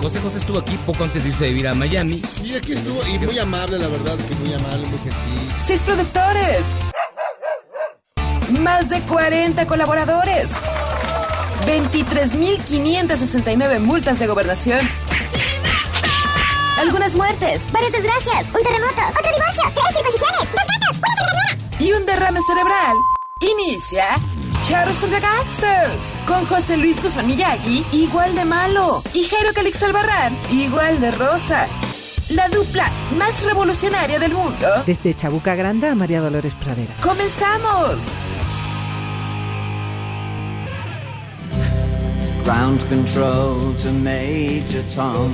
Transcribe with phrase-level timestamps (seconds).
[0.00, 2.22] José José estuvo aquí poco antes de irse a vivir a Miami.
[2.42, 5.14] Y aquí estuvo, y muy amable, la verdad, que muy amable, muy gentil.
[5.64, 6.66] Seis productores.
[8.60, 10.52] Más de 40 colaboradores.
[11.66, 14.78] 23.569 multas de gobernación.
[16.78, 17.60] Algunas muertes.
[17.72, 20.96] Varias desgracias, un terremoto, otro divorcio, tres circuncisiones, dos gatos,
[21.32, 21.46] una
[21.84, 22.94] y un derrame cerebral.
[23.40, 24.18] Inicia
[24.68, 30.36] Charros contra Gangsters con José Luis Guzmán Miyagi, igual de malo, y Jairo Calix Albarrán,
[30.50, 31.68] igual de rosa.
[32.30, 34.66] La dupla más revolucionaria del mundo.
[34.84, 36.92] Desde Chabuca Granda a María Dolores Pradera.
[37.00, 38.08] ¡Comenzamos!
[42.44, 45.32] Ground control to Major Tom.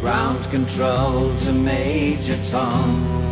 [0.00, 3.31] Ground control to Major Tom.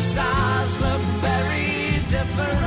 [0.00, 2.59] The stars look very different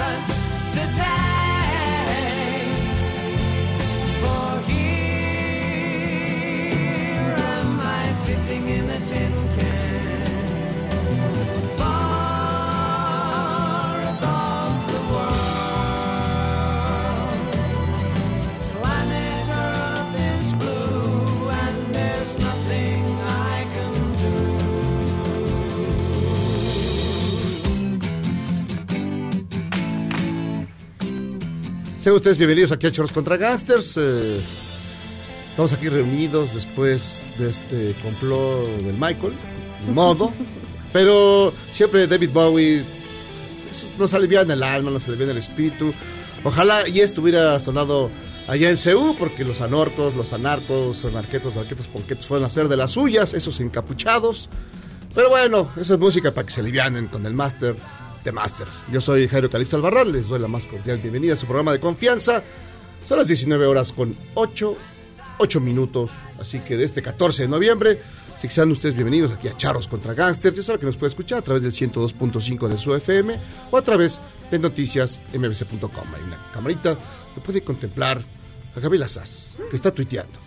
[32.04, 33.96] Sean ustedes bienvenidos aquí a Choros contra Gangsters.
[33.96, 34.38] eh,
[35.52, 39.32] estamos aquí reunidos después de este complot del Michael,
[39.94, 40.34] modo.
[40.92, 42.86] Pero siempre David Bowie
[43.72, 45.94] eso nos alivia en el alma, nos alivia en el espíritu.
[46.44, 48.12] Ojalá y estuviera sonado
[48.50, 52.76] allá en Ceú, porque los anorcos, los anarcos, anarquetos, arquetos, ponquetos fueron a hacer de
[52.76, 54.50] las suyas, esos encapuchados.
[55.16, 57.78] Pero bueno, esa es música para que se alivianen con el máster
[58.24, 58.84] de Masters.
[58.92, 61.80] Yo soy Jairo Calixto Albarrán, les doy la más cordial bienvenida a su programa de
[61.80, 62.44] confianza.
[63.06, 64.78] Son las 19 horas con 8,
[65.40, 68.02] 8 minutos, así que de este 14 de noviembre,
[68.40, 71.40] si sean ustedes bienvenidos aquí a Charros contra Gangsters, ya saben que nos puede escuchar
[71.40, 73.40] a través del 102.5 de su FM
[73.72, 76.06] o a través de noticias mbc.com.
[76.16, 76.98] Hay una camarita
[77.36, 78.24] que puede contemplar
[78.76, 80.40] a Gabriela Sass, que está tuiteando.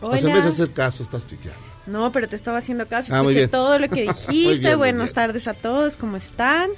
[0.00, 1.60] Pues en vez de hacer caso, estás tuiteando.
[1.86, 4.58] No, pero te estaba haciendo caso, Ah, escuché todo lo que dijiste.
[4.60, 6.70] bien, Buenas tardes a todos, ¿cómo están?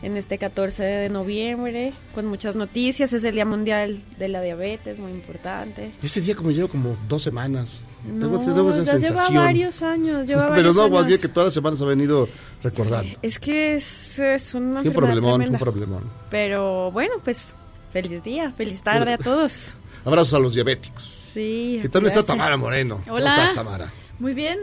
[0.00, 4.98] En este 14 de noviembre, con muchas noticias, es el Día Mundial de la Diabetes,
[5.00, 5.92] muy importante.
[6.02, 7.80] Este día como llevo como dos semanas.
[8.06, 11.06] No, tengo esa ya lleva varios años, lleva Pero varios no, más años.
[11.08, 12.28] bien que todas las semanas ha venido
[12.62, 13.18] recordando.
[13.22, 16.04] Es que es, es una Sí, un problemón, un problemón.
[16.30, 17.54] Pero bueno, pues
[17.92, 19.76] feliz día, feliz tarde a todos.
[20.04, 21.02] Abrazos a los diabéticos.
[21.26, 21.80] Sí.
[21.82, 22.24] Y también está.
[22.24, 23.00] Tamara Moreno.
[23.04, 23.32] ¿Cómo Hola.
[23.32, 23.92] estás, Tamara?
[24.20, 24.60] Muy bien.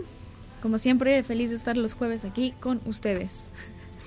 [0.61, 3.49] Como siempre, feliz de estar los jueves aquí con ustedes.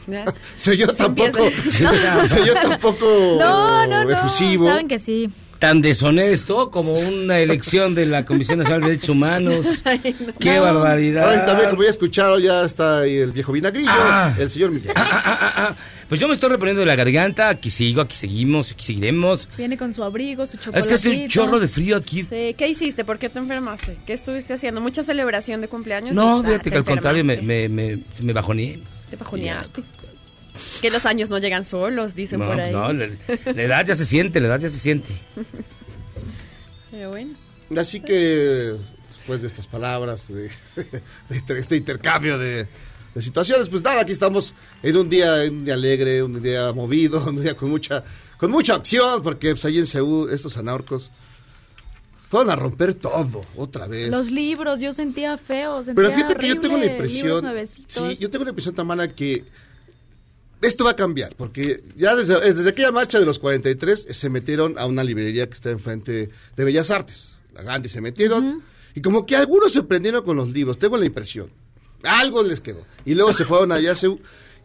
[0.56, 1.49] Se yo tampoco.
[1.70, 3.06] Se yo tampoco.
[3.38, 4.10] No, no, no.
[4.10, 4.66] Efusivo.
[4.69, 5.31] Saben que sí.
[5.58, 9.66] Tan deshonesto como una elección de la Comisión Nacional de Derechos Humanos.
[10.38, 10.62] ¡Qué No.
[10.62, 11.25] barbaridad!
[11.25, 14.37] Ahora también, como ya escucharon, ya está ahí el viejo vinagrillo, Ah.
[14.38, 14.93] el señor Miguel.
[14.94, 15.76] Ah, ah, ah, ah.
[16.08, 17.49] Pues yo me estoy reponiendo de la garganta.
[17.49, 19.49] Aquí sigo, aquí seguimos, aquí seguiremos.
[19.58, 20.78] Viene con su abrigo, su chocolate.
[20.78, 22.22] Es que hace un chorro de frío aquí.
[22.22, 23.05] Sí, ¿Qué hiciste?
[23.05, 23.96] ¿Por qué te enfermaste?
[24.06, 24.81] ¿Qué estuviste haciendo?
[24.81, 26.14] ¿Mucha celebración de cumpleaños?
[26.14, 28.78] No, fíjate te que al contrario me, me, me bajoneé.
[29.10, 29.82] Te bajoneaste.
[30.81, 32.72] Que los años no llegan solos, dicen No, por ahí.
[32.72, 33.08] no, la,
[33.44, 35.08] la edad ya se siente, la edad ya se siente.
[36.90, 37.34] Pero bueno.
[37.76, 38.75] Así que,
[39.08, 40.50] después de estas palabras, de,
[41.28, 42.66] de este intercambio de,
[43.14, 46.72] de situaciones, pues nada, aquí estamos en un día, en un día alegre, un día
[46.72, 48.02] movido, un día con mucha,
[48.38, 51.10] con mucha acción, porque pues, ahí en Seúl estos anarcos
[52.31, 54.10] fueron a romper todo, otra vez.
[54.10, 55.82] Los libros, yo sentía feo.
[55.82, 57.44] Sentía Pero fíjate que yo tengo la impresión,
[57.87, 59.44] sí, yo tengo la impresión, Tamara, que
[60.60, 64.28] esto va a cambiar, porque ya desde, desde aquella marcha de los 43 eh, se
[64.28, 68.62] metieron a una librería que está enfrente de Bellas Artes, la Gandhi, se metieron,
[68.94, 71.50] y como que algunos se prendieron con los libros, tengo la impresión,
[72.02, 73.94] algo les quedó, y luego se fueron allá,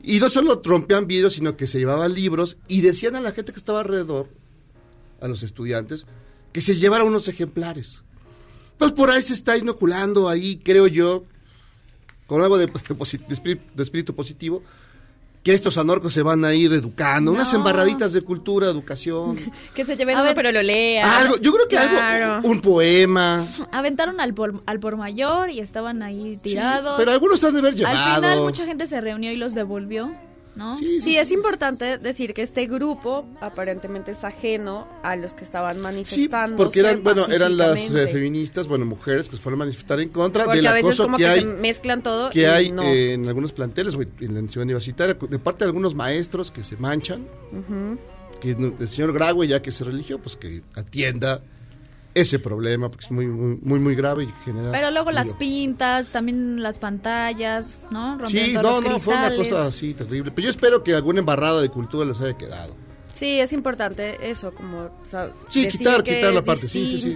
[0.01, 3.54] y no solo rompían vidrios, sino que se llevaban libros, y decían a la gente
[3.54, 4.28] que estaba alrededor,
[5.22, 6.06] a los estudiantes,
[6.51, 8.04] que se llevara unos ejemplares.
[8.78, 11.24] Pues por ahí se está inoculando ahí, creo yo,
[12.28, 12.66] con algo de
[13.78, 14.63] espíritu positivo,
[15.44, 19.38] que estos anorcos se van a ir educando, unas embarraditas de cultura, educación,
[19.75, 20.36] Que se lleven A uno, ver.
[20.36, 21.18] pero lo lea.
[21.18, 22.36] algo, yo creo que Claro.
[22.36, 26.95] algo, un poema, Aventaron al por, al por mayor y estaban ahí tirados.
[26.98, 27.98] pero algunos están de haber llevado.
[27.98, 30.12] Al final mucha gente se reunió y los devolvió,
[30.56, 30.76] ¿no?
[30.78, 31.18] Sí, sí, Sí, sí.
[31.18, 36.58] es importante decir que este grupo aparentemente es ajeno a los que estaban Sí, manifestando.
[36.58, 40.10] porque eran, bueno, eran las eh, feministas, bueno, mujeres que se fueron a manifestar en
[40.10, 42.72] contra Porque del a veces acoso como que que, hay se mezclan todo que hay
[42.72, 42.84] no.
[42.84, 46.78] eh, en algunos planteles, en la ciudad universitaria, de parte de algunos maestros que se
[46.78, 47.26] manchan,
[48.42, 51.42] que el señor Graue, ya que se religió, pues que atienda
[52.15, 54.71] ese problema, porque es muy, muy, muy, muy grave y genera...
[54.71, 58.15] Pero luego las pintas, también las pantallas, ¿no?
[58.27, 59.50] Sí, Rompiendo no, los no, fue una cristales.
[59.51, 60.31] cosa así terrible.
[60.31, 62.75] Pero yo espero que alguna embarrada de cultura les haya quedado.
[63.15, 66.68] Sí, es importante eso, como o sea, Sí, decir quitar- que quitar la es parte,
[66.68, 67.15] sí, sí, sí.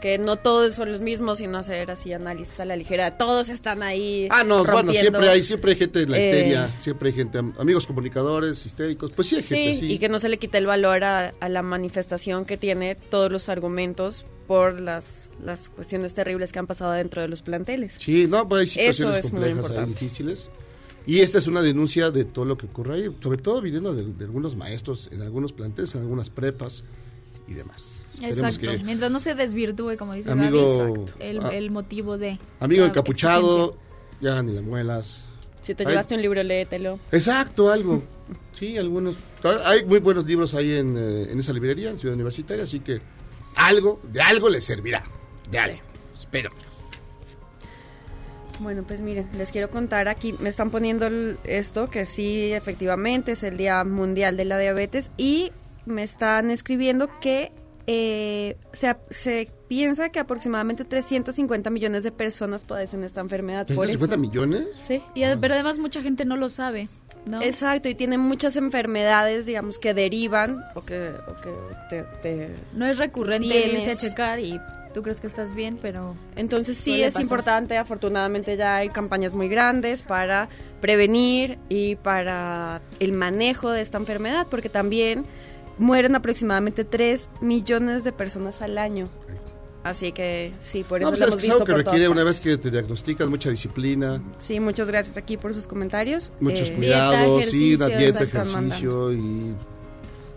[0.00, 3.18] Que no todos son los mismos, sino hacer así análisis a la ligera.
[3.18, 4.28] Todos están ahí.
[4.30, 5.00] Ah, no, bueno, rompiendo.
[5.00, 8.64] siempre hay, siempre hay gente en la Eh, histeria, siempre hay gente, am- amigos comunicadores,
[8.64, 9.92] histéricos, pues sí hay gente, Sí, sí.
[9.94, 13.32] y que no se le quite el valor a, a la manifestación que tiene todos
[13.32, 17.96] los argumentos por las, las cuestiones terribles que han pasado dentro de los planteles.
[17.98, 20.50] Sí, no, pues hay situaciones Eso es muy complejas, hay difíciles.
[21.06, 24.04] Y esta es una denuncia de todo lo que ocurre ahí, sobre todo viniendo de,
[24.04, 26.84] de algunos maestros en algunos planteles, en algunas prepas
[27.46, 27.92] y demás.
[28.22, 28.60] Exacto.
[28.70, 32.38] que- Mientras no se desvirtúe, como dice Amigo- Gaby, el, ah, el motivo de.
[32.60, 33.76] amigo encapuchado,
[34.20, 35.24] ya ni le muelas.
[35.62, 36.98] Si te llevaste un libro, léetelo.
[37.12, 38.02] Exacto, algo.
[38.52, 39.16] Sí, algunos.
[39.64, 43.00] Hay muy buenos libros ahí en, eh, en esa librería, en Ciudad Universitaria, así que
[43.56, 45.02] algo, de algo le servirá.
[45.50, 45.78] De algo.
[46.16, 46.50] Espero.
[48.60, 53.32] Bueno, pues miren, les quiero contar aquí, me están poniendo el- esto, que sí, efectivamente,
[53.32, 55.52] es el Día Mundial de la Diabetes, y
[55.86, 57.52] me están escribiendo que
[57.90, 63.66] eh, se, ap- se piensa que aproximadamente 350 millones de personas padecen esta enfermedad.
[63.66, 63.98] por eso.
[63.98, 64.66] ¿350 millones?
[64.86, 65.02] Sí.
[65.14, 66.88] Y, ad- pero además mucha gente no lo sabe,
[67.24, 67.40] ¿no?
[67.40, 71.50] Exacto, y tienen muchas enfermedades, digamos, que derivan o que, o que
[71.88, 73.86] te, te- No es recurrente Tienes.
[73.86, 74.60] irse a checar y
[74.92, 77.22] tú crees que estás bien, pero Entonces sí es pasar.
[77.22, 80.50] importante, afortunadamente ya hay campañas muy grandes para
[80.82, 85.24] prevenir y para el manejo de esta enfermedad, porque también
[85.78, 89.08] mueren aproximadamente 3 millones de personas al año.
[89.84, 91.78] Así que sí, por eso No, pues lo es hemos es algo visto que por
[91.78, 92.44] requiere todas una partes.
[92.44, 96.32] vez que te diagnostican mucha disciplina, Sí, muchas gracias aquí por sus comentarios.
[96.40, 99.54] muchos Eh, cuidados, sí, una dieta, ejercicio y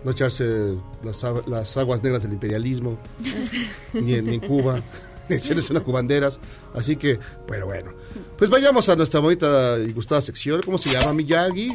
[0.03, 2.97] no echarse las, las aguas negras del imperialismo,
[3.93, 4.81] ni, en, ni en Cuba,
[5.29, 6.39] ni echarse una cubanderas.
[6.73, 7.93] Así que, pero bueno.
[8.37, 10.61] Pues vayamos a nuestra bonita y gustada sección.
[10.63, 11.67] ¿Cómo se llama, Miyagi?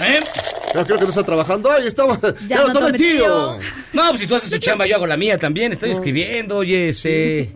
[0.00, 0.20] ¿Eh?
[0.72, 1.70] Creo que no está trabajando.
[1.70, 2.18] ¡Ay, estamos!
[2.20, 3.16] ¡Ya, Ya lo no tomé, tome, tío!
[3.18, 3.58] tío.
[3.94, 5.72] No, pues si tú haces tu chamba, yo hago la mía también.
[5.72, 7.52] Estoy escribiendo, oye, este...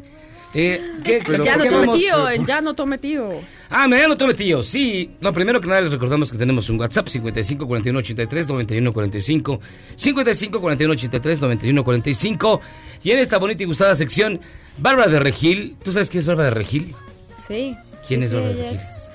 [0.55, 3.41] Eh, ¿qué, Pero ya ¿por no tome vamos, tío, ya no tome tío.
[3.71, 4.63] Ah, me ya no tome tío.
[4.63, 5.11] Sí.
[5.19, 9.61] No, primero que nada les recordamos que tenemos un WhatsApp 55 41 83 91 45
[9.97, 12.61] 55 41 83 91 45
[13.03, 14.41] y en esta bonita y gustada sección
[14.77, 15.79] Bárbara de Regil.
[15.83, 16.95] ¿Tú sabes quién es Bárbara de Regil?
[17.49, 17.75] Sí.
[18.07, 18.77] ¿Quién Sí, es sí, Bárbara ella Regil?
[18.79, 19.11] es-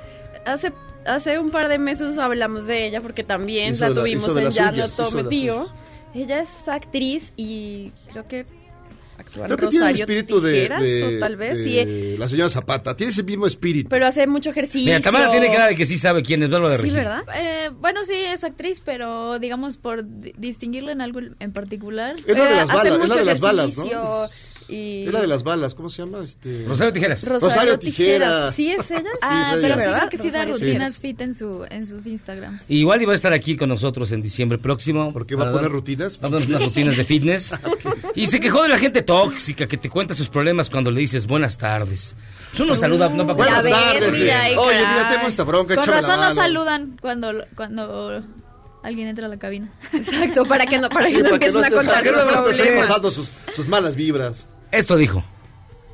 [0.48, 0.72] Hace,
[1.08, 4.36] hace un par de meses hablamos de ella porque también Hizo la de la- tuvimos
[4.36, 5.68] de en Ya no de tome tío.
[6.14, 8.46] Ella es actriz y creo que
[9.20, 11.78] actúa Creo que tiene el Rosario espíritu de, Tijeras, de- o tal vez, de sí.
[11.80, 12.96] eh, la señora Zapata.
[12.96, 13.90] Tiene ese mismo espíritu.
[13.90, 14.86] Pero hace mucho ejercicio.
[14.86, 17.00] Mira, Tamara tiene cara de que sí sabe quién es, no lo de Sí, Regina.
[17.02, 17.24] ¿verdad?
[17.36, 22.16] Eh, bueno, sí, es actriz, pero digamos por di- distinguirle en algo en particular.
[22.26, 23.86] Es la de Eh, las hace balas, es la mucho de las balas, ¿no?
[24.70, 25.06] Y...
[25.06, 26.20] Es la de las balas, ¿cómo se llama?
[26.24, 26.66] Este...
[26.68, 27.24] Rosario Tijeras.
[27.24, 28.56] Rosario, Rosario Tijeras.
[28.56, 28.56] Tijeras.
[28.56, 29.10] ¿Sí es ella?
[29.22, 29.76] ah, es pero ella.
[29.76, 29.98] sí ¿verdad?
[30.00, 32.64] creo que sí da rutinas fit en, su, en sus Instagrams.
[32.68, 35.14] Igual iba a estar aquí con nosotros en diciembre próximo.
[35.14, 36.20] ¿Por qué va a poner dar- rutinas?
[36.24, 37.54] Va a dar unas rutinas de fitness.
[38.16, 41.28] Y se quejó de la gente tóxica que te cuenta sus problemas cuando le dices
[41.28, 42.16] buenas tardes.
[42.50, 44.20] Pues uno saluda, no para Buenas ves, tardes.
[44.20, 44.58] mira, eh.
[44.58, 46.34] Oye, mira, tengo esta bronca, Con razón mano.
[46.34, 48.24] saludan cuando, cuando
[48.82, 49.70] alguien entra a la cabina.
[49.94, 52.04] Exacto, para que no, para Sí, que no para que empiecen a estés- contar para
[52.04, 52.88] que no problemas.
[52.88, 54.48] pasando sus, sus malas vibras.
[54.72, 55.24] Esto dijo.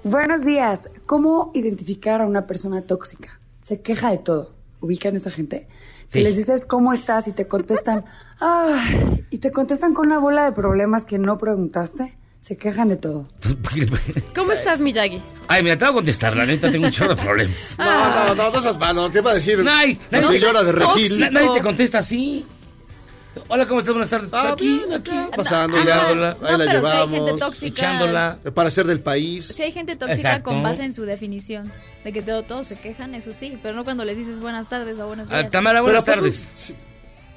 [0.04, 0.90] Buenos días.
[1.06, 3.40] ¿Cómo identificar a una persona tóxica?
[3.62, 4.54] Se queja de todo.
[4.82, 5.68] ¿Ubican esa gente?
[6.10, 6.24] Que Sí.
[6.24, 8.04] les dices cómo estás y te contestan,
[8.42, 8.84] ah,
[9.30, 12.18] y te contestan con una bola de problemas que no preguntaste.
[12.42, 13.30] Se quejan de todo.
[14.36, 15.22] ¿Cómo estás, Miyagi?
[15.48, 17.76] Ay, mira, te voy a contestar, la neta, tengo un chorro de problemas.
[17.80, 17.86] No,
[18.26, 19.10] no, no, no seas malo.
[19.10, 21.20] ¿Qué va a decir Ay, la no señora de Regil?
[21.22, 22.46] Na- Nadie te contesta así.
[23.48, 23.94] Hola, ¿cómo estás?
[23.94, 24.30] Buenas tardes.
[24.32, 25.32] Ah, aquí, bien, acá, aquí.
[25.36, 25.84] pasándola.
[25.84, 26.38] Echándola.
[26.44, 27.16] Ahí la no, pero si hay llevamos.
[27.20, 27.68] gente tóxica.
[27.68, 28.40] Echándola.
[28.54, 29.46] Para ser del país.
[29.48, 30.50] Si hay gente tóxica Exacto.
[30.52, 31.72] con base en su definición.
[32.04, 33.58] De que todo- todos se quejan, eso sí.
[33.64, 35.52] Pero no cuando les dices buenas tardes o buenos Ah, días.
[35.52, 36.48] Tamara, Pero buenas ¿a poco- tardes.
[36.54, 36.76] Sí.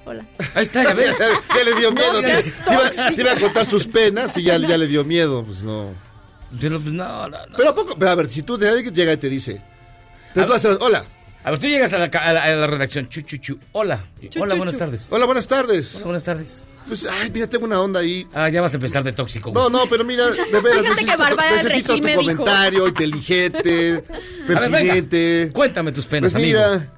[0.05, 0.25] Hola.
[0.55, 1.17] Ahí está, ya ves.
[1.19, 2.13] ya le dio miedo.
[2.13, 2.29] No te,
[2.73, 5.45] iba, te iba a contar sus penas y ya, ya le dio miedo.
[5.45, 5.95] Pues no.
[6.61, 7.57] Pero, pues, no, no, no.
[7.57, 9.63] Pero a poco, pero a ver, si tú de alguien llega y te dice,
[10.35, 11.05] te tú haces, hola,
[11.47, 13.09] A ver, tú llegas a la, a la, a la redacción.
[13.09, 13.57] Chu, chu, chu.
[13.71, 14.05] Hola.
[14.21, 14.79] Chu, Hola, chu, buenas chu.
[14.81, 15.07] tardes.
[15.11, 15.95] hola, buenas tardes.
[15.95, 16.65] Hola, buenas tardes.
[16.89, 18.27] Pues, ay, mira, tengo una onda ahí.
[18.35, 19.53] Ah, ya vas a empezar de tóxico.
[19.53, 19.63] güey.
[19.63, 22.17] No, no, pero mira, de veras, Fíjate necesito, necesito tu dijo.
[22.17, 24.05] comentario inteligente,
[24.49, 25.51] ver, pertinente.
[25.53, 26.59] Cuéntame tus penas, Pues amigo.
[26.59, 26.93] mira,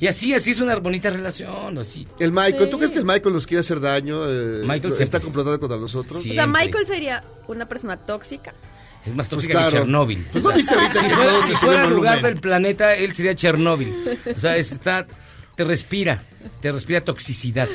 [0.00, 2.08] Y así, así es una bonita relación, así.
[2.18, 2.76] el Michael, ¿tú Sí.
[2.78, 4.20] crees que el Michael nos quiere hacer daño?
[4.28, 5.44] Eh, Michael está siempre.
[5.44, 6.24] contra nosotros.
[6.28, 6.46] O sea.
[6.48, 8.52] Michael sería una persona tóxica.
[9.04, 9.70] Es más Pues tóxica claro.
[9.70, 10.26] que Chernóbil.
[10.30, 13.92] Pues no viste ahorita Si que fuera, si fuera lugar del planeta, él sería Chernóbil.
[14.36, 15.06] O sea, es- está,
[15.56, 16.22] te respira,
[16.60, 17.68] te respira toxicidad.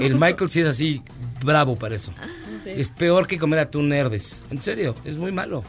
[0.00, 1.02] El Michael sí es así,
[1.42, 2.12] bravo para eso.
[2.66, 4.42] Es peor que comer atún nerdes.
[4.50, 5.64] En serio, es muy malo.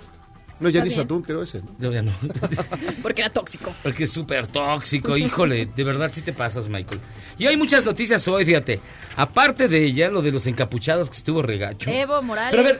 [0.57, 0.89] No, ya ni.
[0.89, 1.61] Satún, creo ese.
[1.79, 1.91] ¿no?
[1.91, 2.13] Ya no.
[3.01, 3.73] Porque era tóxico.
[3.83, 7.01] Porque es súper tóxico, híjole, de verdad sí te pasas, Michael.
[7.37, 8.79] Y hay muchas noticias hoy, fíjate.
[9.17, 11.89] Aparte de ella, lo de los encapuchados que estuvo regacho.
[11.89, 12.51] Evo Morales.
[12.51, 12.79] Pero a ver,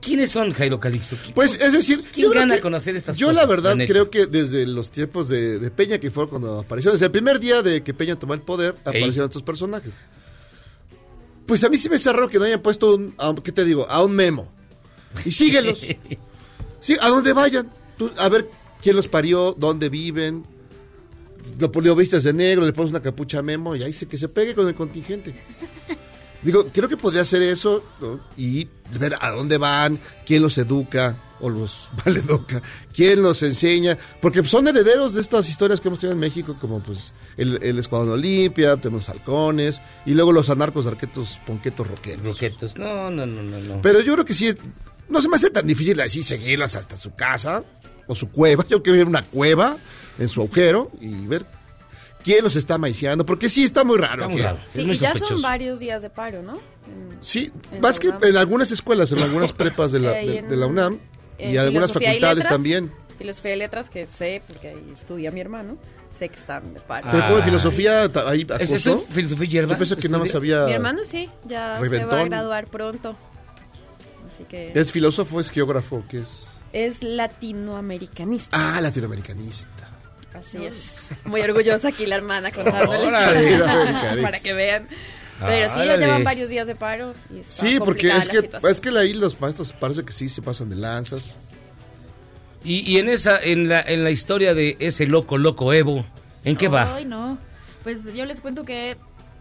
[0.00, 1.16] ¿quiénes son Jairo Calixto?
[1.16, 3.42] ¿Qui- Pues es decir, ¿Quién yo gana que- conocer estas Yo cosas?
[3.42, 7.06] la verdad creo que desde los tiempos de, de Peña, que fue cuando apareció, desde
[7.06, 9.94] el primer día de que Peña tomó el poder, aparecieron estos personajes.
[11.46, 13.86] Pues a mí sí me cerró que no hayan puesto un, a ¿qué te digo?
[13.88, 14.50] A un memo.
[15.24, 15.86] Y síguelos.
[16.80, 17.70] sí, a donde vayan.
[17.96, 18.48] Tú, a ver
[18.82, 20.44] quién los parió, dónde viven.
[21.60, 24.18] Lo, lo vistes de negro, le pones una capucha a Memo y ahí se que
[24.18, 25.32] se pegue con el contingente.
[26.46, 28.20] Digo, creo que podría hacer eso ¿no?
[28.36, 28.68] y
[29.00, 32.62] ver a dónde van, quién los educa o los maleduca,
[32.94, 36.80] quién los enseña, porque son herederos de estas historias que hemos tenido en México, como
[36.80, 42.24] pues el, el Escuadrón Olimpia, tenemos halcones y luego los anarcos, arquetos, ponquetos, roqueros.
[42.24, 42.78] Roquetos.
[42.78, 43.58] No, no, no, no.
[43.58, 43.82] no.
[43.82, 44.54] Pero yo creo que sí,
[45.08, 47.64] no se me hace tan difícil así seguirlas hasta su casa
[48.06, 48.64] o su cueva.
[48.70, 49.76] Yo quiero ver una cueva
[50.16, 51.44] en su agujero y ver
[52.26, 54.14] quién los está maiciando, porque sí está muy raro.
[54.14, 54.58] Está muy que- raro.
[54.68, 56.54] Sí, muy y ya son varios días de paro, ¿no?
[56.86, 60.26] En- Sí, En más que en algunas escuelas, en algunas prepas de la, Que hay
[60.28, 60.98] de, en- de la UNAM
[61.38, 62.92] y en algunas y facultades también.
[63.16, 65.78] Filosofía y letras, que sé, porque ahí estudia mi hermano,
[66.18, 67.08] sé que están de paro.
[67.10, 69.72] Pero de filosofía ahí ¿Es esto filosofía y hierba?
[69.74, 70.64] Yo pensé que nada más había...
[70.66, 73.16] Mi hermano sí, ya se va a graduar pronto.
[74.26, 76.02] Así que ¿Es filósofo, es geógrafo?
[76.10, 76.48] ¿Qué es?
[76.72, 78.48] es latinoamericanista.
[78.76, 79.85] Ah, latinoamericanista.
[80.40, 80.94] Así es.
[81.24, 83.50] Muy orgullosa aquí la hermana contándoles Órale.
[83.58, 84.16] Latinoamericanista.
[84.22, 84.88] para que vean.
[85.38, 87.12] Pero sí, ya llevan varios días de paro.
[87.30, 88.72] Y Sí, porque es que, situación.
[88.72, 91.36] es que ahí los maestros parece que sí se pasan de lanzas.
[92.64, 96.04] Y, y en esa, en la, en la historia de ese loco, loco Evo,
[96.44, 96.96] ¿en qué va?
[96.96, 97.38] Ay, no.
[97.84, 98.96] Pues yo les cuento que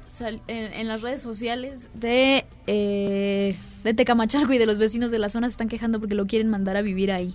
[0.09, 5.17] sal- en, en las redes sociales de, eh, de Tecamachalco y de los vecinos de
[5.19, 7.33] la zona se están quejando porque lo quieren mandar a vivir ahí.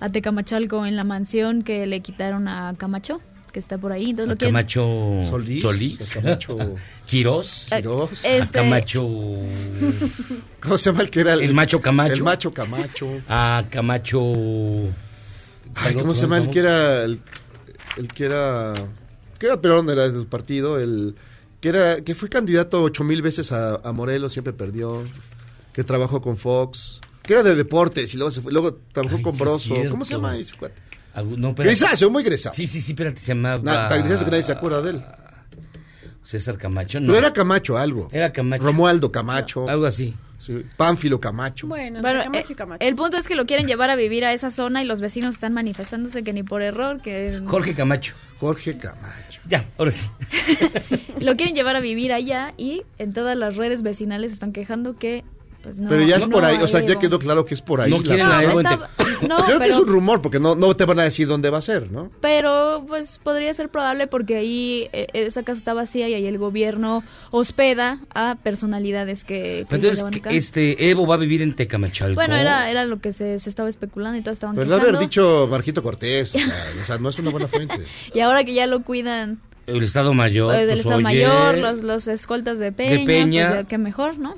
[0.00, 3.20] A Tecamachalco, en la mansión que le quitaron a Camacho,
[3.52, 4.10] que está por ahí.
[4.10, 4.54] Entonces A lo quieren...
[4.54, 5.62] Camacho Solís.
[5.62, 6.16] Solís.
[6.16, 6.58] a Camacho
[7.06, 7.68] Quirós.
[7.72, 7.74] Eh.
[7.74, 9.06] A este- Camacho.
[10.60, 12.12] ¿Cómo se llama el que era El macho Camacho.
[12.14, 13.08] El macho Camacho.
[13.28, 14.20] A Camacho.
[15.74, 17.20] Ay, ¿Cómo se llama el que era el,
[17.96, 18.74] el que era
[19.38, 21.14] que era pero no era de su partido, el
[21.60, 25.04] que era que fue candidato ocho mil veces a, a Morelos, siempre perdió,
[25.72, 29.22] que trabajó con Fox, que era de deportes y luego se fue, luego trabajó Ay,
[29.22, 29.74] con sí Broso.
[29.88, 30.82] ¿Cómo se llama ese cuate?
[31.36, 31.54] No.
[31.54, 32.60] Grisáceo, muy grisáceo.
[32.60, 33.86] Sí, sí, sí, espérate, se llamaba.
[33.86, 35.04] Tan grisáceo que nadie se acuerda de él.
[36.24, 37.06] César Camacho, no.
[37.06, 38.08] Pero era Camacho algo.
[38.10, 38.64] Era Camacho.
[38.64, 39.68] Romualdo Camacho.
[39.68, 40.16] Algo así.
[40.38, 41.68] Sí, Pánfilo Camacho.
[41.68, 42.84] Bueno, Camacho eh, y Camacho.
[42.84, 45.36] el punto es que lo quieren llevar a vivir a esa zona y los vecinos
[45.36, 48.14] están manifestándose que ni por error, que Jorge Camacho.
[48.40, 49.40] Jorge Camacho.
[49.46, 50.10] Ya, ahora sí.
[51.20, 55.22] lo quieren llevar a vivir allá y en todas las redes vecinales están quejando que
[55.62, 55.88] pues no.
[55.88, 57.90] Pero ya es no por ahí, o sea, ya quedó claro que es por ahí.
[57.90, 58.38] No la quieren cosa.
[58.38, 58.88] a Evo Está-
[59.28, 61.50] no, Creo que es pero- un rumor, porque no, no te van a decir dónde
[61.50, 62.10] va a ser, ¿no?
[62.20, 66.38] Pero pues podría ser probable porque ahí eh, esa casa está vacía y ahí el
[66.38, 72.14] gobierno hospeda a personalidades que, que Entonces, este Evo va a vivir en Tecamachalco.
[72.14, 74.98] Bueno, era, era lo que se, se estaba especulando y todos estaban Pero lo haber
[74.98, 77.84] dicho Marquito Cortés, o sea, o sea, no es una buena fuente.
[78.14, 80.54] Y ahora que ya lo cuidan El Estado Mayor.
[80.54, 83.48] eh, del pues, Estado oye, Mayor, los, los escoltas de Peña, Peña.
[83.48, 84.34] pues ya que mejor, ¿no?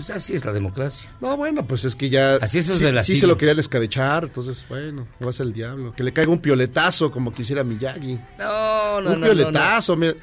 [0.00, 1.10] Pues así es la democracia.
[1.20, 2.36] No, bueno, pues es que ya.
[2.36, 3.20] Así es sí, de la sí sigla.
[3.20, 5.92] se lo querían escabechar, entonces, bueno, va a ser el diablo.
[5.94, 8.18] Que le caiga un pioletazo como quisiera Miyagi.
[8.38, 10.14] No, no, un no, pioletazo, mira.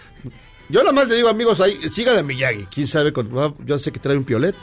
[0.68, 2.66] Yo nada más le digo, amigos, ahí, sigan a Miyagi.
[2.74, 4.56] Quién sabe, con- ah, yo sé que trae un piolet.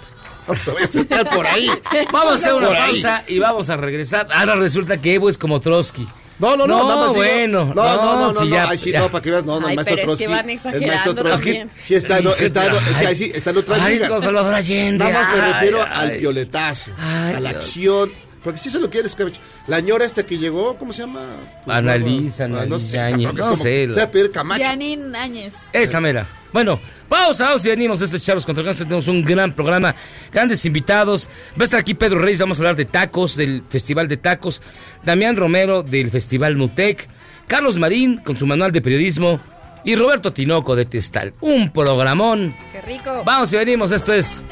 [0.48, 1.68] Vamos a por ahí.
[1.68, 1.74] no.
[2.12, 4.26] Vamos a hacer una pausa y vamos a regresar.
[4.32, 6.08] Ahora resulta que Evo es como Trotsky.
[6.38, 8.68] No, no, no, No, nada más digo- bueno, no, no, no, no, sí, no, ya,
[8.68, 8.98] ay, sí, ya.
[9.00, 10.26] no, para que veas, no, no, Ay, el maestro pero es que Trotsky.
[10.26, 11.70] van el maestro exagerando Trotsky, también.
[11.80, 14.10] sí está, no, está, no, sí, ahí sí, está en otras Ay, ligas.
[14.10, 15.88] con Salvador Allende, Nada más me refiero ay.
[16.10, 17.64] al pioletazo, Ay, a la Dios.
[17.64, 18.12] acción,
[18.44, 19.42] porque sí se lo quiere escabechar.
[19.66, 21.22] La ñora esta que llegó, ¿cómo se llama?
[21.66, 24.62] Analiza, Ah, no Analiza sé, Áñez, no como- sé, Se va a pedir Camacho.
[24.64, 25.54] Janine Áñez.
[25.72, 26.28] Esa mera.
[26.52, 28.00] Bueno, pausa, vamos y venimos.
[28.00, 28.86] Este es Charlos contra Cáncer.
[28.86, 29.94] Tenemos un gran programa,
[30.32, 31.28] grandes invitados.
[31.58, 34.62] Va a estar aquí Pedro Reyes, vamos a hablar de tacos, del Festival de Tacos.
[35.02, 37.08] Damián Romero del Festival Mutec.
[37.48, 39.40] Carlos Marín con su manual de periodismo.
[39.86, 41.34] Y Roberto Tinoco de Testal.
[41.40, 42.54] Un programón.
[42.72, 43.22] Qué rico.
[43.24, 43.90] Vamos y venimos.
[43.92, 44.42] Esto es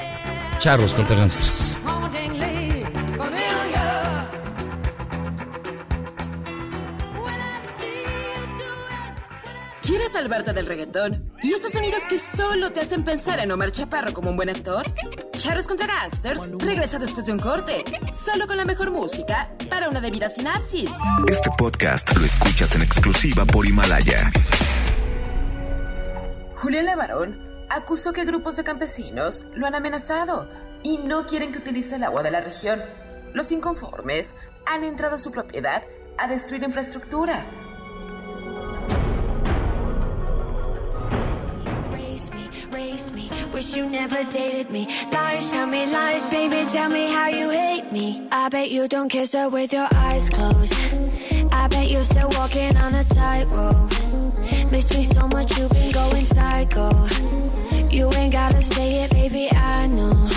[0.59, 1.77] Charlos contra Gangsters.
[10.23, 11.33] Salvarte del reggaetón?
[11.43, 14.87] ¿Y esos sonidos que solo te hacen pensar en Omar Chaparro como un buen actor?
[15.37, 17.83] Charros contra Gangsters regresa después de un corte,
[18.15, 20.93] solo con la mejor música para una debida sinapsis.
[21.29, 24.31] Este podcast lo escuchas en exclusiva por Himalaya.
[26.55, 30.49] Julián Levarón acusó que grupos de campesinos lo han amenazado
[30.85, 32.81] y no quieren que utilice el agua de la región.
[33.35, 34.35] Los inconformes
[34.67, 35.83] han entrado a su propiedad
[36.17, 37.45] a destruir infraestructura.
[43.53, 44.87] Wish you never dated me.
[45.13, 46.65] Lies, tell me lies, baby.
[46.71, 48.27] Tell me how you hate me.
[48.33, 50.75] I bet you don't kiss her with your eyes closed.
[51.53, 53.93] I bet you're still walking on a tightrope.
[54.71, 57.07] Miss me so much, you've been going psycho.
[57.91, 59.51] You ain't gotta say it, baby.
[59.53, 60.31] I know.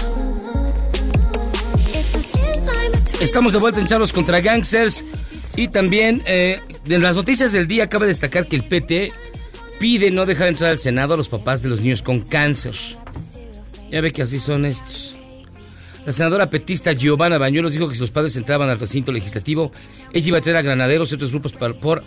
[3.22, 5.06] Estamos de vuelta en Charlos contra Gangsters.
[5.56, 9.14] Y también, eh, de las noticias del día, cabe destacar que el PT
[9.80, 12.76] pide no dejar entrar al Senado a los papás de los niños con cáncer.
[13.92, 15.16] Ya ve que así son estos.
[16.06, 19.72] La senadora petista Giovanna Bañuelos dijo que si los padres entraban al recinto legislativo,
[20.14, 22.04] ella iba a traer a granaderos y otros grupos para, por-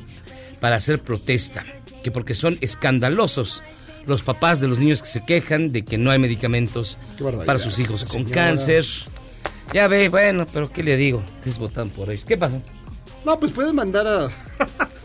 [0.61, 1.65] para hacer protesta.
[2.05, 3.63] Que porque son escandalosos
[4.07, 6.97] los papás de los niños que se quejan de que no hay medicamentos
[7.45, 8.35] para sus hijos con señora.
[8.35, 8.85] cáncer.
[9.75, 11.23] Ya ve, bueno, pero ¿qué le digo?
[11.37, 12.25] Ustedes votan por ellos.
[12.25, 12.61] ¿Qué pasa?
[13.27, 14.29] No, pues pueden mandar a.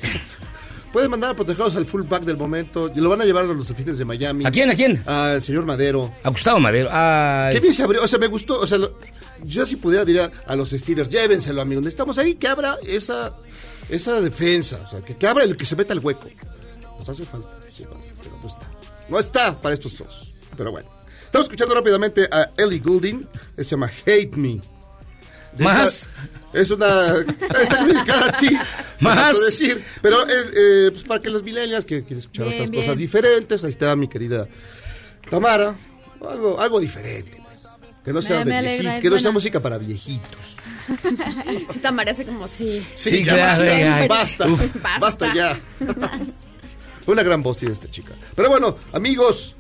[0.94, 2.90] pueden mandar a protegerlos al fullback del momento.
[2.96, 4.46] Y lo van a llevar a los delfines de Miami.
[4.46, 4.70] ¿A quién?
[4.70, 5.04] ¿A quién?
[5.06, 6.14] Al señor Madero.
[6.24, 6.88] A Gustavo Madero.
[6.92, 7.54] Ay.
[7.56, 8.02] Qué bien se abrió.
[8.04, 8.60] O sea, me gustó.
[8.62, 8.98] O sea, lo-
[9.44, 11.84] yo si pudiera diría a los Steelers, llévenselo, amigos.
[11.84, 13.36] Necesitamos ahí que abra esa,
[13.90, 14.80] esa defensa.
[14.86, 16.30] O sea, que, que abra el que se meta al hueco.
[16.98, 17.50] Nos hace falta.
[17.68, 17.84] sí,
[18.22, 18.70] pero no está.
[19.10, 20.32] No está para estos dos.
[20.56, 20.90] Pero bueno.
[21.26, 23.28] Estamos escuchando rápidamente a Ellie Goulding.
[23.58, 24.62] Se llama Hate Me.
[25.58, 25.94] De Más.
[26.04, 26.10] esta-
[26.54, 27.14] Es una.
[27.18, 28.50] Está dedicada a ti.
[29.00, 29.44] Más.
[29.46, 29.84] decir.
[30.02, 32.84] Pero eh, eh, pues para que los millennials que quieren escuchar Bien, otras bien.
[32.84, 34.48] cosas diferentes, ahí está mi querida
[35.30, 35.76] Tamara.
[36.30, 37.68] Algo, algo diferente, pues.
[38.06, 40.40] Que no sea, Me- de me alegra, que no sea música para viejitos.
[41.82, 42.86] Tamara hace como sí.
[42.94, 44.08] Sí, ya claro, basta, ya.
[44.08, 44.76] basta, Uf.
[44.82, 45.34] basta, Basta.
[45.34, 45.60] ya.
[47.08, 48.14] Una gran voz tiene esta chica.
[48.36, 49.56] Pero bueno, amigos,